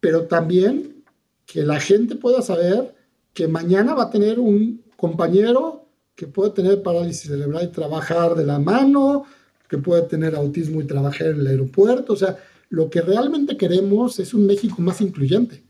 pero 0.00 0.26
también 0.26 1.04
que 1.46 1.62
la 1.62 1.80
gente 1.80 2.16
pueda 2.16 2.42
saber 2.42 2.94
que 3.34 3.48
mañana 3.48 3.94
va 3.94 4.04
a 4.04 4.10
tener 4.10 4.38
un 4.38 4.82
compañero 4.96 5.86
que 6.14 6.26
puede 6.26 6.50
tener 6.50 6.82
parálisis 6.82 7.30
cerebral 7.30 7.64
y 7.64 7.72
trabajar 7.72 8.34
de 8.34 8.44
la 8.44 8.58
mano, 8.58 9.24
que 9.68 9.78
puede 9.78 10.02
tener 10.02 10.34
autismo 10.34 10.80
y 10.80 10.86
trabajar 10.86 11.28
en 11.28 11.40
el 11.40 11.46
aeropuerto. 11.46 12.12
O 12.12 12.16
sea, 12.16 12.38
lo 12.68 12.90
que 12.90 13.00
realmente 13.00 13.56
queremos 13.56 14.18
es 14.18 14.34
un 14.34 14.46
México 14.46 14.82
más 14.82 15.00
incluyente. 15.00 15.64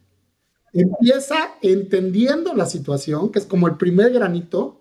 Empieza 0.73 1.37
entendiendo 1.63 2.55
la 2.55 2.67
situación, 2.67 3.31
que 3.31 3.41
es 3.41 3.47
como 3.47 3.67
el 3.67 3.77
primer 3.77 4.13
granito, 4.13 4.81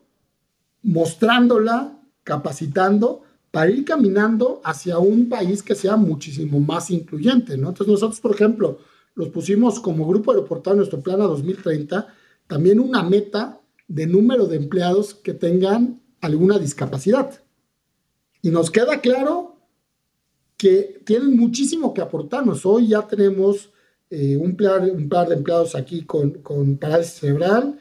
mostrándola, 0.84 2.00
capacitando, 2.24 3.24
para 3.52 3.72
ir 3.72 3.84
caminando 3.86 4.62
hacia 4.64 5.00
un 5.00 5.28
país 5.28 5.64
que 5.64 5.76
sea 5.76 5.96
muchísimo 5.96 6.60
más 6.60 6.92
incluyente, 6.92 7.58
¿no? 7.58 7.70
Entonces 7.70 7.92
nosotros, 7.92 8.20
por 8.20 8.36
ejemplo, 8.36 8.80
los 9.16 9.30
pusimos 9.30 9.80
como 9.80 10.08
grupo 10.08 10.32
aeroportuario 10.32 10.76
en 10.76 10.80
nuestro 10.80 11.02
plan 11.02 11.22
a 11.22 11.26
2030, 11.26 12.08
también 12.48 12.80
una 12.80 13.04
meta 13.04 13.60
de 13.88 14.06
número 14.06 14.46
de 14.46 14.58
empleados 14.58 15.16
que 15.16 15.34
tengan 15.34 16.00
alguna 16.22 16.60
discapacidad. 16.60 17.42
Y 18.42 18.52
nos 18.52 18.70
queda 18.70 19.02
claro 19.02 19.58
que 20.56 21.02
tienen 21.06 21.36
muchísimo 21.36 21.94
que 21.94 22.02
aportarnos. 22.02 22.66
Hoy 22.66 22.90
ya 22.90 23.08
tenemos 23.08 23.72
eh, 24.10 24.38
un, 24.38 24.58
par, 24.58 25.28
de 25.30 25.36
empleados 25.36 25.76
aquí 25.76 26.04
con, 26.04 26.32
con 26.42 26.78
parálisis 26.78 27.20
cerebral 27.20 27.78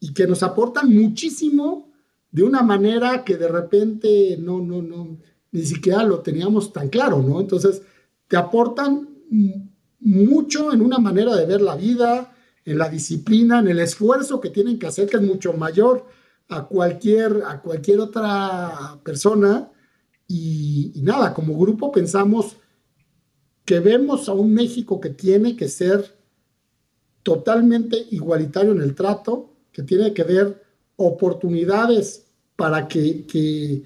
y 0.00 0.12
que 0.12 0.26
nos 0.26 0.42
aportan 0.42 0.92
muchísimo 0.92 1.92
de 2.30 2.42
una 2.42 2.62
manera 2.62 3.24
que 3.24 3.36
de 3.36 3.48
repente 3.48 4.36
no, 4.38 4.60
no, 4.60 4.82
no, 4.82 5.18
ni 5.52 5.62
siquiera 5.62 6.02
lo 6.02 6.20
teníamos 6.20 6.72
tan 6.72 6.88
claro, 6.88 7.22
¿no? 7.22 7.40
Entonces, 7.40 7.82
te 8.26 8.36
aportan 8.36 9.08
mucho 10.00 10.72
en 10.72 10.82
una 10.82 10.98
manera 10.98 11.34
de 11.34 11.46
ver 11.46 11.62
la 11.62 11.74
vida, 11.74 12.34
en 12.64 12.78
la 12.78 12.88
disciplina, 12.88 13.60
en 13.60 13.68
el 13.68 13.78
esfuerzo 13.78 14.40
que 14.40 14.50
tienen 14.50 14.78
que 14.78 14.86
hacer, 14.86 15.08
que 15.08 15.16
es 15.16 15.22
mucho 15.22 15.54
mayor 15.54 16.06
a 16.48 16.66
cualquier, 16.66 17.42
a 17.46 17.60
cualquier 17.62 18.00
otra 18.00 19.00
persona. 19.02 19.70
Y 20.26 20.92
nada, 20.96 21.32
como 21.32 21.58
grupo 21.58 21.90
pensamos 21.90 22.57
que 23.68 23.80
vemos 23.80 24.30
a 24.30 24.32
un 24.32 24.54
México 24.54 24.98
que 24.98 25.10
tiene 25.10 25.54
que 25.54 25.68
ser 25.68 26.16
totalmente 27.22 28.06
igualitario 28.12 28.72
en 28.72 28.80
el 28.80 28.94
trato, 28.94 29.52
que 29.72 29.82
tiene 29.82 30.14
que 30.14 30.22
ver 30.22 30.64
oportunidades 30.96 32.24
para 32.56 32.88
que, 32.88 33.84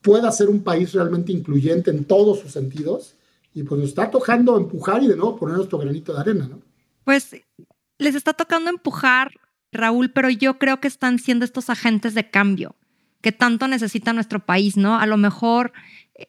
pueda 0.00 0.30
ser 0.30 0.48
un 0.48 0.62
país 0.62 0.92
realmente 0.92 1.32
incluyente 1.32 1.90
en 1.90 2.04
todos 2.04 2.38
sus 2.38 2.52
sentidos. 2.52 3.16
Y 3.52 3.64
pues 3.64 3.80
nos 3.80 3.88
está 3.88 4.12
tocando 4.12 4.56
empujar 4.56 5.02
y 5.02 5.08
de 5.08 5.16
nuevo 5.16 5.36
poner 5.38 5.56
nuestro 5.56 5.78
granito 5.78 6.14
de 6.14 6.20
arena, 6.20 6.46
¿no? 6.46 6.62
Pues 7.02 7.34
les 7.98 8.14
está 8.14 8.32
tocando 8.32 8.70
empujar, 8.70 9.32
Raúl, 9.72 10.12
pero 10.12 10.30
yo 10.30 10.60
creo 10.60 10.80
que 10.80 10.86
están 10.86 11.18
siendo 11.18 11.44
estos 11.44 11.68
agentes 11.68 12.14
de 12.14 12.30
cambio 12.30 12.76
que 13.22 13.32
tanto 13.32 13.66
necesita 13.66 14.12
nuestro 14.12 14.38
país, 14.38 14.76
¿no? 14.76 14.98
A 14.98 15.06
lo 15.06 15.16
mejor 15.16 15.72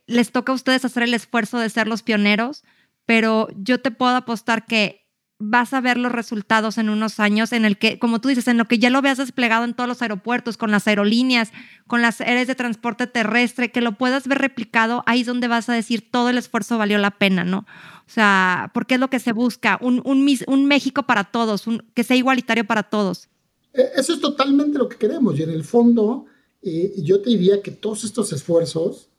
les 0.08 0.32
toca 0.32 0.52
a 0.52 0.56
ustedes 0.56 0.86
hacer 0.86 1.04
el 1.04 1.14
esfuerzo 1.14 1.60
de 1.60 1.70
ser 1.70 1.88
los 1.88 2.04
pioneros, 2.04 2.64
pero 3.06 3.48
yo 3.56 3.82
te 3.82 3.92
puedo 3.92 4.16
apostar 4.16 4.66
que 4.66 5.06
vas 5.38 5.74
a 5.74 5.82
ver 5.82 5.98
los 5.98 6.12
resultados 6.12 6.78
en 6.78 6.90
unos 6.90 7.20
años 7.20 7.52
en 7.52 7.66
el 7.66 7.78
que, 7.78 8.00
como 8.00 8.22
tú 8.22 8.30
dices, 8.30 8.48
en 8.48 8.58
lo 8.58 8.66
que 8.66 8.80
ya 8.80 8.90
lo 8.90 9.02
veas 9.02 9.18
desplegado 9.18 9.66
en 9.66 9.74
todos 9.74 9.88
los 9.88 10.02
aeropuertos, 10.02 10.56
con 10.56 10.72
las 10.72 10.88
aerolíneas, 10.88 11.52
con 11.88 12.02
las 12.02 12.22
áreas 12.22 12.48
de 12.48 12.56
transporte 12.56 13.06
terrestre, 13.06 13.72
que 13.72 13.82
lo 13.82 13.98
puedas 13.98 14.28
ver 14.28 14.38
replicado, 14.38 15.04
ahí 15.06 15.22
es 15.22 15.28
donde 15.28 15.48
vas 15.48 15.68
a 15.68 15.74
decir 15.74 16.10
todo 16.10 16.30
el 16.30 16.38
esfuerzo 16.38 16.78
valió 16.78 16.98
la 17.00 17.12
pena, 17.12 17.44
¿no? 17.44 17.60
O 18.08 18.10
sea, 18.10 18.72
porque 18.74 18.96
es 18.96 19.00
lo 19.00 19.10
que 19.10 19.20
se 19.20 19.34
busca, 19.34 19.78
un, 19.82 20.02
un, 20.06 20.66
México 20.66 21.04
para 21.04 21.26
todos, 21.26 21.66
que 21.94 22.04
sea 22.04 22.16
igualitario 22.16 22.66
para 22.66 22.84
todos. 22.84 23.28
E, 23.74 23.84
eso 23.98 24.14
es 24.14 24.22
totalmente 24.22 24.78
lo 24.78 24.88
que 24.88 24.98
queremos 24.98 25.38
y 25.38 25.44
en 25.44 25.50
el 25.50 25.66
fondo 25.66 26.28
eh, 26.62 26.94
yo 26.98 27.22
te 27.22 27.32
diría 27.32 27.62
que 27.62 27.72
todos 27.72 28.06
estos 28.06 28.32
esfuerzos 28.32 29.10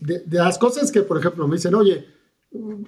de, 0.00 0.22
las 0.30 0.58
cosas 0.58 0.90
que, 0.92 1.02
por 1.02 1.18
ejemplo, 1.18 1.46
me 1.46 1.56
dicen, 1.56 1.74
oye, 1.74 2.06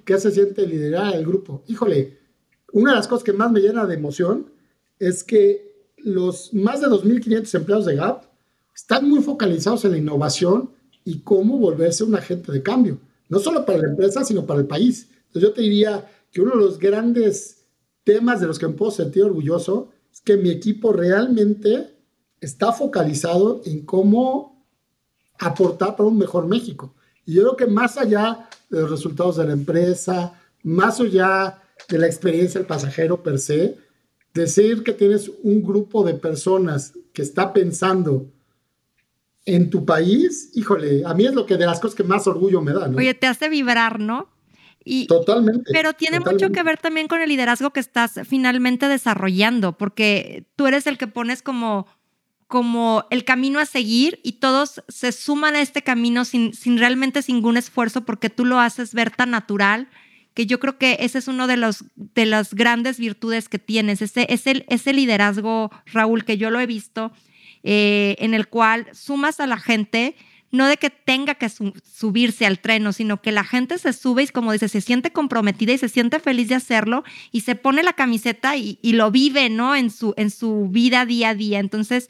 ¿qué 0.05 0.17
se 0.19 0.31
siente 0.31 0.65
liderar 0.65 1.15
el 1.15 1.25
grupo? 1.25 1.63
Híjole, 1.67 2.19
una 2.73 2.91
de 2.91 2.97
las 2.97 3.07
cosas 3.07 3.23
que 3.23 3.33
más 3.33 3.51
me 3.51 3.59
llena 3.59 3.85
de 3.85 3.95
emoción 3.95 4.51
es 4.99 5.23
que 5.23 5.89
los 5.97 6.53
más 6.53 6.81
de 6.81 6.87
2.500 6.87 7.55
empleados 7.55 7.85
de 7.85 7.95
GAP 7.95 8.25
están 8.75 9.07
muy 9.07 9.21
focalizados 9.21 9.85
en 9.85 9.91
la 9.91 9.97
innovación 9.97 10.71
y 11.03 11.19
cómo 11.21 11.57
volverse 11.57 12.03
un 12.03 12.15
agente 12.15 12.51
de 12.51 12.63
cambio, 12.63 12.99
no 13.29 13.39
solo 13.39 13.65
para 13.65 13.79
la 13.79 13.89
empresa, 13.89 14.23
sino 14.23 14.45
para 14.45 14.59
el 14.59 14.67
país. 14.67 15.09
Entonces 15.27 15.49
yo 15.49 15.53
te 15.53 15.61
diría 15.61 16.09
que 16.31 16.41
uno 16.41 16.51
de 16.51 16.61
los 16.61 16.79
grandes 16.79 17.65
temas 18.03 18.39
de 18.41 18.47
los 18.47 18.57
que 18.57 18.67
me 18.67 18.73
puedo 18.73 18.91
sentir 18.91 19.23
orgulloso 19.23 19.89
es 20.11 20.21
que 20.21 20.37
mi 20.37 20.49
equipo 20.49 20.91
realmente 20.93 21.95
está 22.39 22.73
focalizado 22.73 23.61
en 23.65 23.85
cómo 23.85 24.50
aportar 25.41 25.95
para 25.95 26.07
un 26.07 26.17
mejor 26.17 26.47
México. 26.47 26.93
Y 27.25 27.33
yo 27.33 27.41
creo 27.41 27.57
que 27.57 27.67
más 27.67 27.97
allá 27.97 28.47
de 28.69 28.81
los 28.81 28.89
resultados 28.89 29.37
de 29.37 29.45
la 29.45 29.53
empresa, 29.53 30.33
más 30.63 30.99
allá 30.99 31.59
de 31.89 31.97
la 31.97 32.07
experiencia 32.07 32.59
del 32.59 32.67
pasajero 32.67 33.21
per 33.21 33.39
se, 33.39 33.77
decir 34.33 34.83
que 34.83 34.93
tienes 34.93 35.29
un 35.43 35.63
grupo 35.63 36.03
de 36.03 36.13
personas 36.13 36.93
que 37.11 37.23
está 37.23 37.51
pensando 37.51 38.27
en 39.45 39.69
tu 39.69 39.83
país, 39.83 40.51
híjole, 40.53 41.03
a 41.05 41.13
mí 41.15 41.25
es 41.25 41.33
lo 41.33 41.45
que 41.45 41.57
de 41.57 41.65
las 41.65 41.79
cosas 41.79 41.95
que 41.95 42.03
más 42.03 42.27
orgullo 42.27 42.61
me 42.61 42.73
da, 42.73 42.87
¿no? 42.87 42.97
Oye, 42.97 43.13
te 43.15 43.25
hace 43.25 43.49
vibrar, 43.49 43.99
¿no? 43.99 44.29
Y, 44.83 45.07
totalmente. 45.07 45.71
Pero 45.73 45.93
tiene 45.93 46.19
mucho 46.19 46.51
que 46.51 46.63
ver 46.63 46.77
también 46.77 47.07
con 47.07 47.21
el 47.21 47.29
liderazgo 47.29 47.71
que 47.71 47.79
estás 47.79 48.19
finalmente 48.25 48.87
desarrollando, 48.87 49.77
porque 49.77 50.45
tú 50.55 50.67
eres 50.67 50.85
el 50.87 50.97
que 50.97 51.07
pones 51.07 51.41
como, 51.41 51.87
como 52.51 53.05
el 53.11 53.23
camino 53.23 53.59
a 53.59 53.65
seguir 53.65 54.19
y 54.23 54.33
todos 54.33 54.83
se 54.89 55.13
suman 55.13 55.55
a 55.55 55.61
este 55.61 55.83
camino 55.83 56.25
sin, 56.25 56.53
sin 56.53 56.77
realmente 56.77 57.21
ningún 57.29 57.55
esfuerzo, 57.55 58.01
porque 58.03 58.29
tú 58.29 58.43
lo 58.43 58.59
haces 58.59 58.93
ver 58.93 59.09
tan 59.09 59.31
natural 59.31 59.87
que 60.33 60.45
yo 60.45 60.59
creo 60.59 60.77
que 60.77 60.97
ese 60.99 61.19
es 61.19 61.29
uno 61.29 61.47
de 61.47 61.55
los 61.55 61.85
de 61.95 62.25
las 62.25 62.53
grandes 62.53 62.99
virtudes 62.99 63.47
que 63.47 63.57
tienes, 63.57 64.01
ese, 64.01 64.27
ese, 64.27 64.65
ese 64.67 64.91
liderazgo, 64.91 65.71
Raúl, 65.85 66.25
que 66.25 66.37
yo 66.37 66.49
lo 66.49 66.59
he 66.59 66.65
visto, 66.65 67.13
eh, 67.63 68.17
en 68.19 68.33
el 68.33 68.49
cual 68.49 68.85
sumas 68.91 69.39
a 69.39 69.47
la 69.47 69.57
gente, 69.57 70.17
no 70.51 70.67
de 70.67 70.75
que 70.75 70.89
tenga 70.89 71.35
que 71.35 71.47
subirse 71.47 72.45
al 72.45 72.59
tren, 72.59 72.91
sino 72.91 73.21
que 73.21 73.31
la 73.31 73.45
gente 73.45 73.77
se 73.77 73.93
sube 73.93 74.23
y 74.23 74.27
como 74.27 74.51
dice, 74.51 74.67
se 74.67 74.81
siente 74.81 75.13
comprometida 75.13 75.71
y 75.71 75.77
se 75.77 75.87
siente 75.87 76.19
feliz 76.19 76.49
de 76.49 76.55
hacerlo 76.55 77.05
y 77.31 77.41
se 77.41 77.55
pone 77.55 77.81
la 77.81 77.93
camiseta 77.93 78.57
y, 78.57 78.77
lo 78.83 79.09
vive, 79.09 79.49
¿no? 79.49 79.73
En 79.73 79.89
su, 79.89 80.13
en 80.17 80.31
su 80.31 80.67
vida 80.69 81.05
día 81.05 81.29
a 81.29 81.35
día. 81.35 81.59
Entonces, 81.59 82.09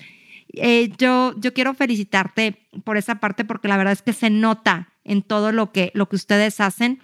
eh, 0.54 0.92
yo, 0.98 1.34
yo 1.38 1.54
quiero 1.54 1.74
felicitarte 1.74 2.68
por 2.84 2.98
esa 2.98 3.16
parte 3.16 3.46
porque 3.46 3.68
la 3.68 3.78
verdad 3.78 3.94
es 3.94 4.02
que 4.02 4.14
se 4.14 4.30
nota 4.30 4.90
en 5.04 5.24
todo 5.24 5.52
lo 5.52 5.72
que, 5.72 5.92
lo 5.94 6.10
que 6.10 6.16
ustedes 6.16 6.60
hacen. 6.60 7.02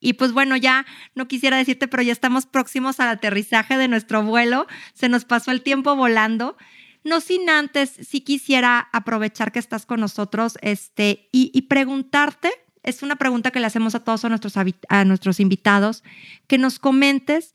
Y 0.00 0.14
pues 0.14 0.32
bueno, 0.32 0.56
ya 0.56 0.86
no 1.14 1.26
quisiera 1.26 1.56
decirte, 1.56 1.88
pero 1.88 2.02
ya 2.02 2.12
estamos 2.12 2.46
próximos 2.46 3.00
al 3.00 3.08
aterrizaje 3.08 3.76
de 3.76 3.88
nuestro 3.88 4.22
vuelo. 4.22 4.66
Se 4.94 5.08
nos 5.08 5.24
pasó 5.24 5.50
el 5.50 5.62
tiempo 5.62 5.96
volando. 5.96 6.56
No 7.04 7.20
sin 7.20 7.48
antes, 7.48 7.90
si 7.90 8.20
quisiera 8.20 8.88
aprovechar 8.92 9.52
que 9.52 9.58
estás 9.58 9.86
con 9.86 10.00
nosotros 10.00 10.58
este, 10.62 11.28
y, 11.32 11.62
preguntarte, 11.62 12.50
es 12.82 13.02
una 13.02 13.16
pregunta 13.16 13.50
que 13.50 13.60
le 13.60 13.66
hacemos 13.66 13.94
a 13.94 14.04
todos 14.04 14.24
nuestros, 14.24 14.54
a 14.88 15.04
nuestros 15.04 15.40
invitados, 15.40 16.02
que 16.46 16.58
nos 16.58 16.78
comentes 16.78 17.54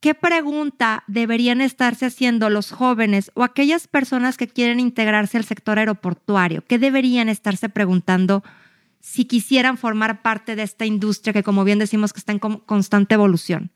qué 0.00 0.14
pregunta 0.14 1.04
deberían 1.06 1.60
estarse 1.60 2.06
haciendo 2.06 2.50
los 2.50 2.70
jóvenes 2.70 3.30
o 3.34 3.42
aquellas 3.42 3.88
personas 3.88 4.36
que 4.36 4.48
quieren 4.48 4.80
integrarse 4.80 5.36
al 5.36 5.44
sector 5.44 5.78
aeroportuario, 5.78 6.64
qué 6.66 6.78
deberían 6.78 7.28
estarse 7.28 7.68
preguntando 7.68 8.42
si 9.00 9.24
quisieran 9.24 9.78
formar 9.78 10.22
parte 10.22 10.56
de 10.56 10.62
esta 10.62 10.84
industria 10.84 11.32
que, 11.32 11.44
como 11.44 11.64
bien 11.64 11.78
decimos, 11.78 12.12
que 12.12 12.18
está 12.18 12.32
en 12.32 12.40
constante 12.40 13.14
evolución? 13.14 13.70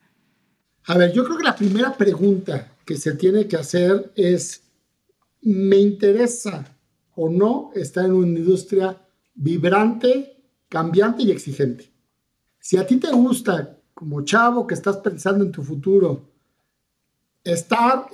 A 0.85 0.97
ver, 0.97 1.13
yo 1.13 1.23
creo 1.23 1.37
que 1.37 1.43
la 1.43 1.55
primera 1.55 1.95
pregunta 1.95 2.75
que 2.85 2.97
se 2.97 3.13
tiene 3.15 3.47
que 3.47 3.55
hacer 3.55 4.11
es, 4.15 4.63
¿me 5.41 5.77
interesa 5.77 6.65
o 7.15 7.29
no 7.29 7.71
estar 7.75 8.05
en 8.05 8.13
una 8.13 8.39
industria 8.39 9.01
vibrante, 9.33 10.43
cambiante 10.67 11.23
y 11.23 11.31
exigente? 11.31 11.91
Si 12.59 12.77
a 12.77 12.85
ti 12.85 12.97
te 12.97 13.11
gusta, 13.11 13.77
como 14.01 14.23
chavo 14.23 14.65
que 14.65 14.73
estás 14.73 14.97
pensando 14.97 15.43
en 15.43 15.51
tu 15.51 15.61
futuro, 15.61 16.23
estar 17.43 18.07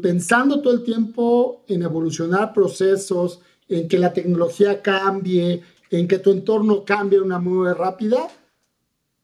pensando 0.00 0.62
todo 0.62 0.72
el 0.72 0.84
tiempo 0.84 1.64
en 1.66 1.82
evolucionar 1.82 2.52
procesos, 2.52 3.40
en 3.68 3.88
que 3.88 3.98
la 3.98 4.12
tecnología 4.12 4.80
cambie, 4.80 5.64
en 5.90 6.06
que 6.06 6.20
tu 6.20 6.30
entorno 6.30 6.84
cambie 6.84 7.18
de 7.18 7.24
una 7.24 7.40
manera 7.40 7.74
rápida 7.74 8.28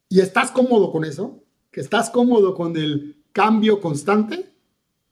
y 0.09 0.19
estás 0.19 0.51
cómodo 0.51 0.91
con 0.91 1.05
eso, 1.05 1.41
que 1.71 1.79
estás 1.79 2.09
cómodo 2.09 2.53
con 2.53 2.75
el 2.75 3.23
cambio 3.31 3.79
constante, 3.79 4.51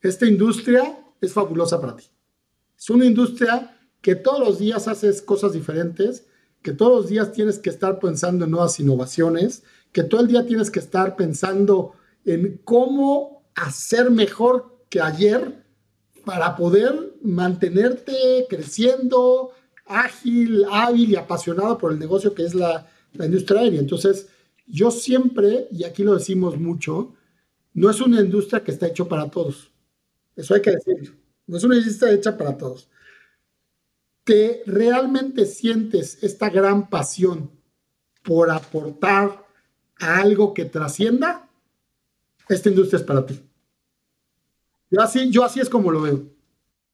esta 0.02 0.26
industria 0.26 1.06
es 1.22 1.32
fabulosa 1.32 1.80
para 1.80 1.96
ti. 1.96 2.04
Es 2.78 2.90
una 2.90 3.06
industria 3.06 3.80
que 4.02 4.16
todos 4.16 4.42
los 4.42 4.60
días 4.60 4.90
haces 4.90 5.22
cosas 5.22 5.54
diferentes, 5.54 6.26
que 6.62 6.74
todos 6.74 7.04
los 7.04 7.10
días 7.10 7.32
tienes 7.32 7.60
que 7.60 7.70
estar 7.70 7.98
pensando 7.98 8.44
en 8.44 8.52
nuevas 8.52 8.78
innovaciones, 8.82 9.64
que 9.98 10.04
todo 10.04 10.22
el 10.22 10.28
día 10.28 10.46
tienes 10.46 10.70
que 10.70 10.78
estar 10.78 11.16
pensando 11.16 11.96
en 12.24 12.62
cómo 12.64 13.50
hacer 13.56 14.12
mejor 14.12 14.86
que 14.90 15.02
ayer 15.02 15.64
para 16.24 16.56
poder 16.56 17.16
mantenerte 17.24 18.46
creciendo, 18.48 19.54
ágil, 19.88 20.66
hábil 20.70 21.10
y 21.10 21.16
apasionado 21.16 21.80
por 21.80 21.92
el 21.92 21.98
negocio 21.98 22.36
que 22.36 22.46
es 22.46 22.54
la, 22.54 22.88
industria 23.14 23.62
aérea. 23.62 23.80
Entonces, 23.80 24.28
yo 24.68 24.92
siempre, 24.92 25.68
y 25.72 25.84
aquí 25.84 26.04
lo 26.04 26.14
decimos 26.14 26.60
mucho, 26.60 27.16
no 27.74 27.90
es 27.90 28.00
una 28.00 28.22
industria 28.22 28.64
que 28.64 28.70
está 28.70 28.86
hecho 28.86 29.08
para 29.08 29.32
todos. 29.32 29.72
Eso 30.36 30.54
hay 30.54 30.62
que 30.62 30.76
decirlo. 30.76 31.16
No 31.48 31.58
es 31.58 31.64
una 31.64 31.78
industria 31.78 32.14
hecha 32.14 32.38
para 32.38 32.56
todos. 32.56 32.88
Que 34.24 34.62
realmente 34.68 35.48
sientes 35.48 36.20
esta 36.22 36.52
gran 36.52 36.88
pasión 36.88 37.50
por 38.22 38.52
aportar 38.52 39.47
a 40.00 40.18
algo 40.20 40.54
que 40.54 40.66
trascienda, 40.66 41.48
esta 42.50 42.70
industria 42.70 42.98
es 42.98 43.04
para 43.04 43.26
ti. 43.26 43.42
Yo 44.90 45.02
así, 45.02 45.30
yo 45.30 45.44
así 45.44 45.60
es 45.60 45.70
como 45.70 45.92
lo 45.92 46.02
veo. 46.02 46.38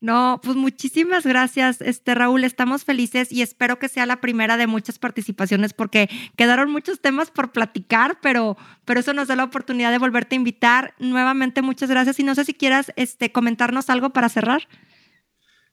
No, 0.04 0.42
pues 0.44 0.58
muchísimas 0.58 1.26
gracias, 1.26 1.80
este 1.80 2.14
Raúl. 2.14 2.44
Estamos 2.44 2.84
felices 2.84 3.32
y 3.32 3.42
espero 3.42 3.80
que 3.80 3.88
sea 3.88 4.06
la 4.06 4.20
primera 4.20 4.58
de 4.58 4.68
muchas 4.68 5.00
participaciones 5.00 5.72
porque 5.74 6.10
quedaron 6.36 6.70
muchos 6.70 7.00
temas 7.00 7.32
por 7.32 7.54
platicar, 7.54 8.20
pero, 8.22 8.58
pero 8.84 9.00
eso 9.00 9.14
nos 9.14 9.30
da 9.30 9.38
la 9.38 9.46
oportunidad 9.46 9.92
de 9.92 10.00
volverte 10.00 10.36
a 10.36 10.40
invitar. 10.40 10.94
Nuevamente, 11.00 11.62
muchas 11.62 11.90
gracias. 11.90 12.20
Y 12.20 12.24
no 12.24 12.36
sé 12.36 12.44
si 12.44 12.54
quieras 12.54 12.92
este, 12.98 13.32
comentarnos 13.32 13.90
algo 13.90 14.10
para 14.10 14.28
cerrar. 14.28 14.68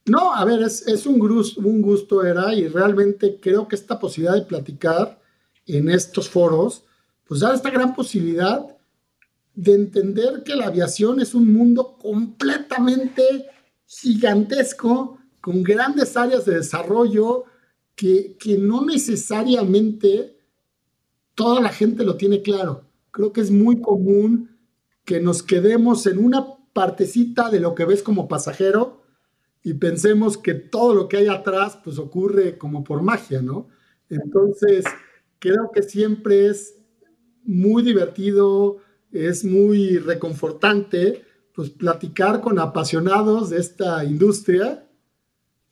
No, 0.05 0.33
a 0.33 0.45
ver, 0.45 0.61
es, 0.61 0.87
es 0.87 1.05
un, 1.05 1.19
gusto, 1.19 1.59
un 1.59 1.81
gusto, 1.81 2.25
era, 2.25 2.53
y 2.53 2.69
realmente 2.69 3.37
creo 3.41 3.67
que 3.67 3.75
esta 3.75 3.99
posibilidad 3.99 4.35
de 4.35 4.45
platicar 4.45 5.21
en 5.65 5.89
estos 5.89 6.29
foros, 6.29 6.85
pues 7.31 7.39
da 7.39 7.53
esta 7.53 7.69
gran 7.69 7.95
posibilidad 7.95 8.77
de 9.55 9.73
entender 9.73 10.43
que 10.43 10.53
la 10.53 10.65
aviación 10.65 11.21
es 11.21 11.33
un 11.33 11.53
mundo 11.53 11.97
completamente 11.97 13.45
gigantesco, 13.85 15.17
con 15.39 15.63
grandes 15.63 16.17
áreas 16.17 16.43
de 16.43 16.55
desarrollo 16.55 17.45
que, 17.95 18.35
que 18.37 18.57
no 18.57 18.83
necesariamente 18.83 20.39
toda 21.33 21.61
la 21.61 21.69
gente 21.69 22.03
lo 22.03 22.17
tiene 22.17 22.41
claro. 22.41 22.89
Creo 23.11 23.31
que 23.31 23.39
es 23.39 23.49
muy 23.49 23.79
común 23.79 24.57
que 25.05 25.21
nos 25.21 25.41
quedemos 25.41 26.05
en 26.07 26.17
una 26.17 26.45
partecita 26.73 27.49
de 27.49 27.61
lo 27.61 27.75
que 27.75 27.85
ves 27.85 28.03
como 28.03 28.27
pasajero 28.27 29.03
y 29.63 29.75
pensemos 29.75 30.37
que 30.37 30.53
todo 30.53 30.93
lo 30.93 31.07
que 31.07 31.15
hay 31.15 31.27
atrás 31.29 31.79
pues 31.81 31.97
ocurre 31.97 32.57
como 32.57 32.83
por 32.83 33.01
magia, 33.01 33.41
¿no? 33.41 33.69
Entonces, 34.09 34.83
creo 35.39 35.71
que 35.73 35.81
siempre 35.81 36.47
es 36.47 36.80
muy 37.43 37.83
divertido, 37.83 38.77
es 39.11 39.43
muy 39.43 39.97
reconfortante 39.97 41.25
pues 41.53 41.69
platicar 41.69 42.41
con 42.41 42.59
apasionados 42.59 43.49
de 43.49 43.59
esta 43.59 44.03
industria, 44.05 44.87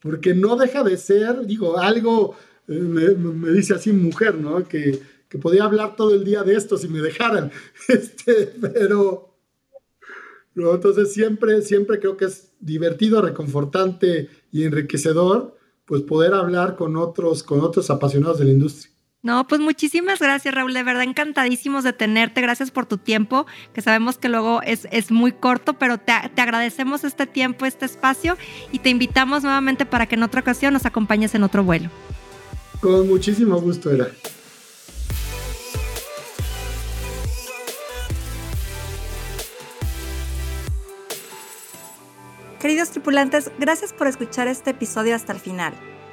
porque 0.00 0.34
no 0.34 0.56
deja 0.56 0.82
de 0.82 0.96
ser, 0.96 1.46
digo, 1.46 1.78
algo, 1.78 2.36
eh, 2.68 2.74
me, 2.74 3.50
dice 3.50 3.74
así 3.74 3.92
mujer, 3.92 4.34
¿no? 4.34 4.64
Que, 4.68 5.00
que, 5.28 5.38
podía 5.38 5.64
hablar 5.64 5.96
todo 5.96 6.14
el 6.14 6.24
día 6.24 6.42
de 6.42 6.54
esto 6.54 6.76
si 6.76 6.88
me 6.88 7.00
dejaran, 7.00 7.50
este, 7.88 8.52
pero, 8.60 9.36
¿no? 10.54 10.74
entonces 10.74 11.12
siempre, 11.12 11.62
siempre 11.62 11.98
creo 11.98 12.16
que 12.16 12.26
es 12.26 12.52
divertido, 12.60 13.22
reconfortante 13.22 14.28
y 14.52 14.64
enriquecedor, 14.64 15.56
pues 15.86 16.02
poder 16.02 16.34
hablar 16.34 16.76
con 16.76 16.96
otros, 16.96 17.42
con 17.42 17.60
otros 17.60 17.90
apasionados 17.90 18.38
de 18.38 18.44
la 18.44 18.52
industria. 18.52 18.92
No, 19.22 19.46
pues 19.46 19.60
muchísimas 19.60 20.18
gracias, 20.18 20.54
Raúl. 20.54 20.72
De 20.72 20.82
verdad, 20.82 21.02
encantadísimos 21.02 21.84
de 21.84 21.92
tenerte. 21.92 22.40
Gracias 22.40 22.70
por 22.70 22.86
tu 22.86 22.96
tiempo, 22.96 23.46
que 23.74 23.82
sabemos 23.82 24.16
que 24.16 24.30
luego 24.30 24.62
es, 24.62 24.88
es 24.92 25.10
muy 25.10 25.32
corto, 25.32 25.74
pero 25.74 25.98
te, 25.98 26.14
te, 26.34 26.40
agradecemos 26.40 27.04
este 27.04 27.26
tiempo, 27.26 27.66
este 27.66 27.84
espacio 27.84 28.38
y 28.72 28.78
te 28.78 28.88
invitamos 28.88 29.42
nuevamente 29.42 29.84
para 29.84 30.06
que 30.06 30.14
en 30.14 30.22
otra 30.22 30.40
ocasión 30.40 30.72
nos 30.72 30.86
acompañes 30.86 31.34
en 31.34 31.42
otro 31.42 31.62
vuelo. 31.64 31.90
Con 32.80 33.08
muchísimo 33.08 33.60
gusto, 33.60 33.90
era. 33.90 34.08
Queridos 42.58 42.90
tripulantes, 42.90 43.50
gracias 43.58 43.92
por 43.92 44.06
escuchar 44.06 44.48
este 44.48 44.70
episodio 44.70 45.14
hasta 45.14 45.32
el 45.32 45.40
final. 45.40 45.74